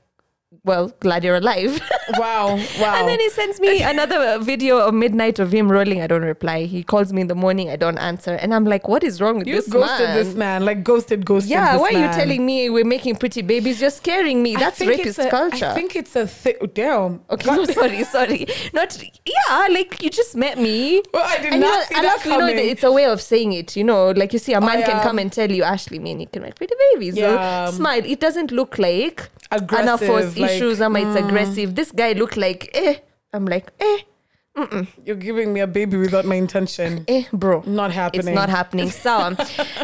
"Well, 0.67 0.93
glad 0.99 1.23
you're 1.23 1.37
alive." 1.37 1.81
Wow. 2.17 2.55
Wow. 2.79 2.95
and 2.95 3.07
then 3.09 3.19
he 3.19 3.29
sends 3.29 3.59
me 3.59 3.81
another 3.83 4.39
video 4.39 4.77
of 4.77 4.93
midnight 4.93 5.39
of 5.39 5.51
him 5.51 5.69
rolling. 5.69 6.01
I 6.01 6.07
don't 6.07 6.23
reply. 6.23 6.63
He 6.63 6.81
calls 6.81 7.11
me 7.11 7.19
in 7.21 7.27
the 7.27 7.35
morning. 7.35 7.69
I 7.69 7.75
don't 7.75 7.97
answer, 7.97 8.33
and 8.35 8.53
I'm 8.53 8.63
like, 8.63 8.87
"What 8.87 9.03
is 9.03 9.19
wrong 9.19 9.39
with 9.39 9.47
you 9.47 9.55
this 9.55 9.67
ghosted 9.67 10.09
this 10.15 10.33
man. 10.35 10.63
Like 10.65 10.83
ghosted, 10.83 11.25
ghosted. 11.25 11.51
yeah, 11.51 11.75
why 11.77 11.89
are 11.89 11.99
you 12.05 12.11
telling 12.13 12.45
me 12.45 12.69
we're 12.69 12.85
making 12.85 13.15
pretty 13.17 13.41
babies? 13.41 13.81
You're 13.81 13.89
scaring 13.89 14.41
me. 14.41 14.55
That's 14.55 14.79
rapist 14.79 15.19
a- 15.19 15.29
culture. 15.29 15.67
I 15.67 15.73
think 15.73 15.95
it's 15.95 16.15
a 16.15 16.27
thing. 16.27 16.55
Damn. 16.73 17.21
Okay, 17.29 17.51
no, 17.55 17.65
sorry, 17.65 18.03
sorry. 18.03 18.45
Not 18.73 18.97
yeah, 19.25 19.67
like 19.69 20.01
you 20.01 20.09
just 20.09 20.35
met 20.35 20.57
me. 20.57 21.01
Well, 21.13 21.25
I 21.25 21.37
did 21.37 21.53
And 21.53 21.55
you 21.55 21.59
not 21.59 21.79
know, 21.79 21.85
see 21.85 21.95
I 21.95 22.01
that 22.01 22.17
love 22.17 22.25
you 22.25 22.31
know 22.31 22.39
coming. 22.39 22.69
it's 22.69 22.83
a 22.83 22.91
way 22.91 23.05
of 23.05 23.21
saying 23.21 23.53
it. 23.53 23.75
You 23.75 23.83
know, 23.83 24.11
like 24.11 24.33
you 24.33 24.39
see, 24.39 24.53
a 24.53 24.61
man 24.61 24.81
oh, 24.83 24.85
can 24.85 24.97
yeah. 24.97 25.03
come 25.03 25.19
and 25.19 25.31
tell 25.31 25.51
you, 25.51 25.63
Ashley, 25.63 25.99
man, 25.99 26.19
you 26.19 26.27
can 26.27 26.41
make 26.43 26.55
pretty 26.55 26.75
babies. 26.93 27.17
Yeah. 27.17 27.65
So 27.67 27.77
smile. 27.77 28.03
It 28.05 28.19
doesn't 28.19 28.51
look 28.51 28.77
like 28.77 29.29
Aggressive, 29.51 30.37
like, 30.37 30.56
issues. 30.57 30.81
Ama, 30.81 30.99
it's 30.99 31.15
aggressive. 31.15 31.75
This 31.75 31.91
guy 31.91 32.13
looked 32.13 32.37
like 32.37 32.69
eh. 32.73 32.95
I'm 33.33 33.45
like 33.45 33.71
eh, 33.79 33.97
You're 35.05 35.15
giving 35.15 35.53
me 35.53 35.59
a 35.59 35.67
baby 35.67 35.97
without 35.97 36.25
my 36.25 36.35
intention. 36.35 37.05
eh, 37.07 37.23
bro. 37.33 37.63
Not 37.65 37.91
happening. 37.91 38.27
It's 38.27 38.35
not 38.35 38.49
happening. 38.49 38.89
So 39.07 39.35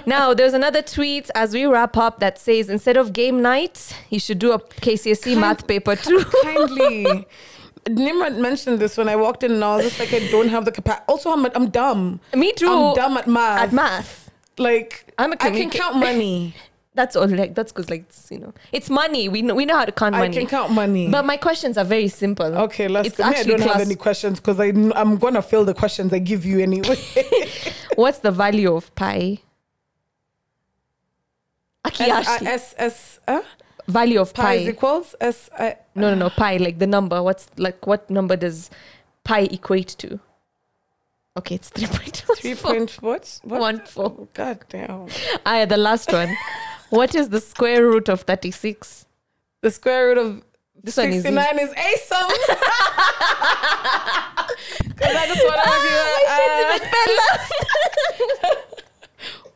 now 0.05 0.33
there's 0.33 0.53
another 0.53 0.81
tweet 0.81 1.29
as 1.35 1.53
we 1.53 1.65
wrap 1.65 1.97
up 1.97 2.19
that 2.19 2.37
says 2.39 2.69
instead 2.69 2.97
of 2.97 3.13
game 3.13 3.41
night, 3.41 3.95
you 4.09 4.19
should 4.19 4.39
do 4.39 4.51
a 4.51 4.59
KCSE 4.59 5.37
math 5.39 5.67
paper 5.67 5.95
too. 5.95 6.23
Kindly. 6.43 7.27
Nimrat 7.85 8.37
mentioned 8.37 8.79
this 8.79 8.97
when 8.97 9.09
I 9.09 9.15
walked 9.15 9.43
in 9.43 9.51
and 9.51 9.63
I 9.63 9.75
was 9.75 9.85
just 9.85 9.99
like, 9.99 10.13
I 10.13 10.27
don't 10.31 10.47
have 10.47 10.63
the 10.65 10.71
capacity. 10.71 11.03
Also, 11.07 11.31
I'm, 11.31 11.45
I'm 11.45 11.69
dumb. 11.69 12.21
Me 12.33 12.53
too. 12.53 12.69
I'm 12.69 12.95
dumb 12.95 13.17
at 13.17 13.27
math. 13.27 13.59
At 13.59 13.73
math. 13.73 14.31
Like, 14.57 15.13
I'm 15.17 15.33
a 15.33 15.35
I 15.39 15.51
can 15.51 15.69
count 15.69 15.97
money. 15.97 16.55
That's 16.95 17.15
all. 17.15 17.27
Like 17.27 17.55
that's 17.55 17.71
because 17.71 17.89
like 17.89 18.01
it's, 18.01 18.29
you 18.29 18.37
know, 18.39 18.53
it's 18.71 18.89
money. 18.89 19.27
We 19.27 19.41
know 19.41 19.55
we 19.55 19.65
know 19.65 19.75
how 19.77 19.85
to 19.85 19.91
count 19.91 20.13
I 20.15 20.19
money. 20.19 20.37
can 20.37 20.47
count 20.47 20.71
money. 20.71 21.09
But 21.09 21.25
my 21.25 21.37
questions 21.37 21.77
are 21.77 21.85
very 21.85 22.07
simple. 22.07 22.45
okay, 22.65 22.87
let's 22.87 23.07
It's 23.07 23.17
go. 23.17 23.23
I 23.23 23.41
don't 23.43 23.57
class. 23.61 23.73
have 23.77 23.81
any 23.81 23.95
questions 23.95 24.39
because 24.39 24.59
I'm 24.59 25.17
going 25.17 25.33
to 25.33 25.41
fill 25.41 25.65
the 25.65 25.73
questions 25.73 26.13
I 26.13 26.19
give 26.19 26.45
you 26.45 26.59
anyway. 26.59 26.97
What's 27.95 28.19
the 28.19 28.31
value 28.31 28.75
of 28.75 28.93
pi? 28.93 29.39
Akiyashi. 31.85 32.43
S, 32.45 32.75
S, 32.77 33.19
uh? 33.27 33.41
value 33.87 34.19
of 34.21 34.33
pi 34.33 34.53
is 34.53 34.69
equals 34.69 35.15
S, 35.19 35.49
I, 35.59 35.75
no, 35.95 36.09
no, 36.13 36.15
no. 36.15 36.29
Pi. 36.29 36.57
Like 36.57 36.79
the 36.79 36.87
number. 36.87 37.21
What's 37.21 37.47
like 37.57 37.85
what 37.87 38.09
number 38.09 38.35
does 38.35 38.69
pi 39.23 39.41
equate 39.51 39.89
to? 39.99 40.19
Okay, 41.35 41.55
it's 41.55 41.69
three 41.69 41.87
point 41.87 42.23
three 42.37 42.55
point 42.55 42.91
what? 43.01 43.39
what? 43.43 43.59
one 43.59 43.79
four. 43.81 44.27
God 44.33 44.59
damn. 44.69 45.07
Ah, 45.45 45.65
the 45.65 45.77
last 45.77 46.11
one. 46.13 46.29
what 46.93 47.15
is 47.15 47.29
the 47.29 47.41
square 47.41 47.83
root 47.83 48.07
of 48.09 48.21
thirty 48.21 48.51
six? 48.51 49.05
The 49.61 49.71
square 49.71 50.07
root 50.07 50.17
of 50.17 50.43
This 50.83 50.97
one 50.97 51.09
is 51.09 51.23
69 51.23 51.59
is 51.59 51.69
awesome. 51.69 52.31
Because 54.87 55.15
I 55.15 55.27
just 55.27 55.43
want 55.47 55.59
to 55.63 55.69
uh, 58.47 58.55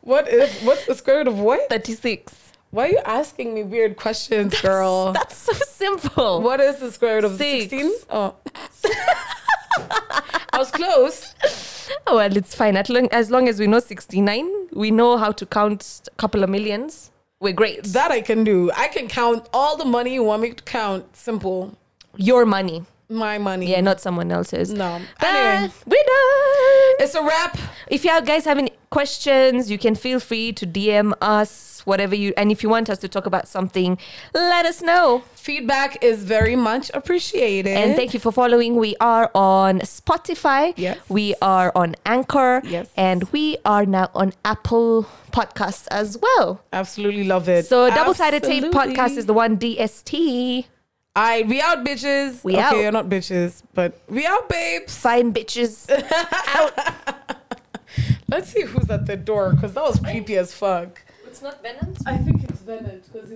what 0.00 0.28
is 0.28 0.50
what's 0.62 0.86
the 0.86 0.94
square 0.94 1.18
root 1.18 1.28
of 1.28 1.38
what? 1.38 1.68
Thirty 1.68 1.94
six. 1.94 2.34
Why 2.70 2.86
are 2.86 2.90
you 2.90 3.00
asking 3.04 3.54
me 3.54 3.62
weird 3.62 3.96
questions, 3.96 4.60
girl? 4.60 5.12
That's 5.12 5.36
so 5.36 5.52
simple. 5.52 6.42
What 6.42 6.60
is 6.60 6.76
the 6.80 6.92
square 6.92 7.16
root 7.16 7.24
of 7.24 7.36
Six. 7.36 7.70
16? 7.70 7.92
Oh. 8.10 8.34
I 10.52 10.58
was 10.58 10.70
close. 10.70 11.34
Oh, 12.06 12.16
well, 12.16 12.36
it's 12.36 12.54
fine. 12.54 12.74
Long, 12.88 13.08
as 13.10 13.30
long 13.30 13.48
as 13.48 13.58
we 13.58 13.66
know 13.66 13.78
69, 13.78 14.68
we 14.72 14.90
know 14.90 15.16
how 15.16 15.32
to 15.32 15.46
count 15.46 16.02
a 16.08 16.10
couple 16.16 16.42
of 16.42 16.50
millions. 16.50 17.10
We're 17.40 17.52
great. 17.52 17.84
That 17.84 18.10
I 18.10 18.20
can 18.20 18.42
do. 18.42 18.72
I 18.74 18.88
can 18.88 19.06
count 19.06 19.48
all 19.52 19.76
the 19.76 19.84
money 19.84 20.14
you 20.14 20.24
want 20.24 20.42
me 20.42 20.52
to 20.52 20.64
count. 20.64 21.14
Simple. 21.14 21.78
Your 22.16 22.44
money. 22.44 22.84
My 23.10 23.38
money. 23.38 23.70
Yeah, 23.70 23.80
not 23.80 24.00
someone 24.00 24.30
else's. 24.30 24.70
No. 24.72 25.00
But 25.18 25.28
Anyway, 25.28 25.72
we're 25.86 25.96
done. 25.96 26.94
it's 27.00 27.14
a 27.14 27.22
wrap. 27.22 27.56
If 27.88 28.04
you 28.04 28.10
guys 28.22 28.44
have 28.44 28.58
any 28.58 28.72
questions, 28.90 29.70
you 29.70 29.78
can 29.78 29.94
feel 29.94 30.20
free 30.20 30.52
to 30.52 30.66
DM 30.66 31.14
us, 31.22 31.80
whatever 31.86 32.14
you. 32.14 32.34
And 32.36 32.52
if 32.52 32.62
you 32.62 32.68
want 32.68 32.90
us 32.90 32.98
to 32.98 33.08
talk 33.08 33.24
about 33.24 33.48
something, 33.48 33.96
let 34.34 34.66
us 34.66 34.82
know. 34.82 35.22
Feedback 35.34 36.04
is 36.04 36.22
very 36.24 36.54
much 36.54 36.90
appreciated. 36.92 37.76
And 37.78 37.96
thank 37.96 38.12
you 38.12 38.20
for 38.20 38.30
following. 38.30 38.76
We 38.76 38.94
are 39.00 39.30
on 39.34 39.80
Spotify. 39.80 40.74
Yes. 40.76 40.98
We 41.08 41.34
are 41.40 41.72
on 41.74 41.94
Anchor. 42.04 42.60
Yes. 42.64 42.90
And 42.94 43.24
we 43.32 43.56
are 43.64 43.86
now 43.86 44.10
on 44.14 44.34
Apple 44.44 45.06
Podcasts 45.32 45.88
as 45.90 46.18
well. 46.20 46.62
Absolutely 46.74 47.24
love 47.24 47.48
it. 47.48 47.64
So 47.64 47.88
Double 47.88 48.12
Sided 48.12 48.42
Tape 48.42 48.64
Podcast 48.64 49.16
is 49.16 49.24
the 49.24 49.32
one 49.34 49.56
DST. 49.56 50.66
I 51.16 51.42
we 51.42 51.60
out 51.60 51.84
bitches. 51.84 52.44
We 52.44 52.54
okay, 52.54 52.62
out. 52.62 52.76
you're 52.76 52.92
not 52.92 53.08
bitches, 53.08 53.62
but 53.74 54.00
we 54.08 54.26
out 54.26 54.48
babes. 54.48 54.96
Fine 54.96 55.32
bitches. 55.32 55.88
out. 56.46 56.72
Let's 58.28 58.52
see 58.52 58.62
who's 58.62 58.90
at 58.90 59.06
the 59.06 59.16
door 59.16 59.52
because 59.52 59.74
that 59.74 59.82
was 59.82 59.98
creepy 60.00 60.36
as 60.36 60.52
fuck. 60.52 61.02
It's 61.26 61.42
not 61.42 61.62
Venom. 61.62 61.94
I 62.06 62.16
think 62.18 62.44
it's 62.44 62.60
Venom 62.60 63.00
because 63.12 63.30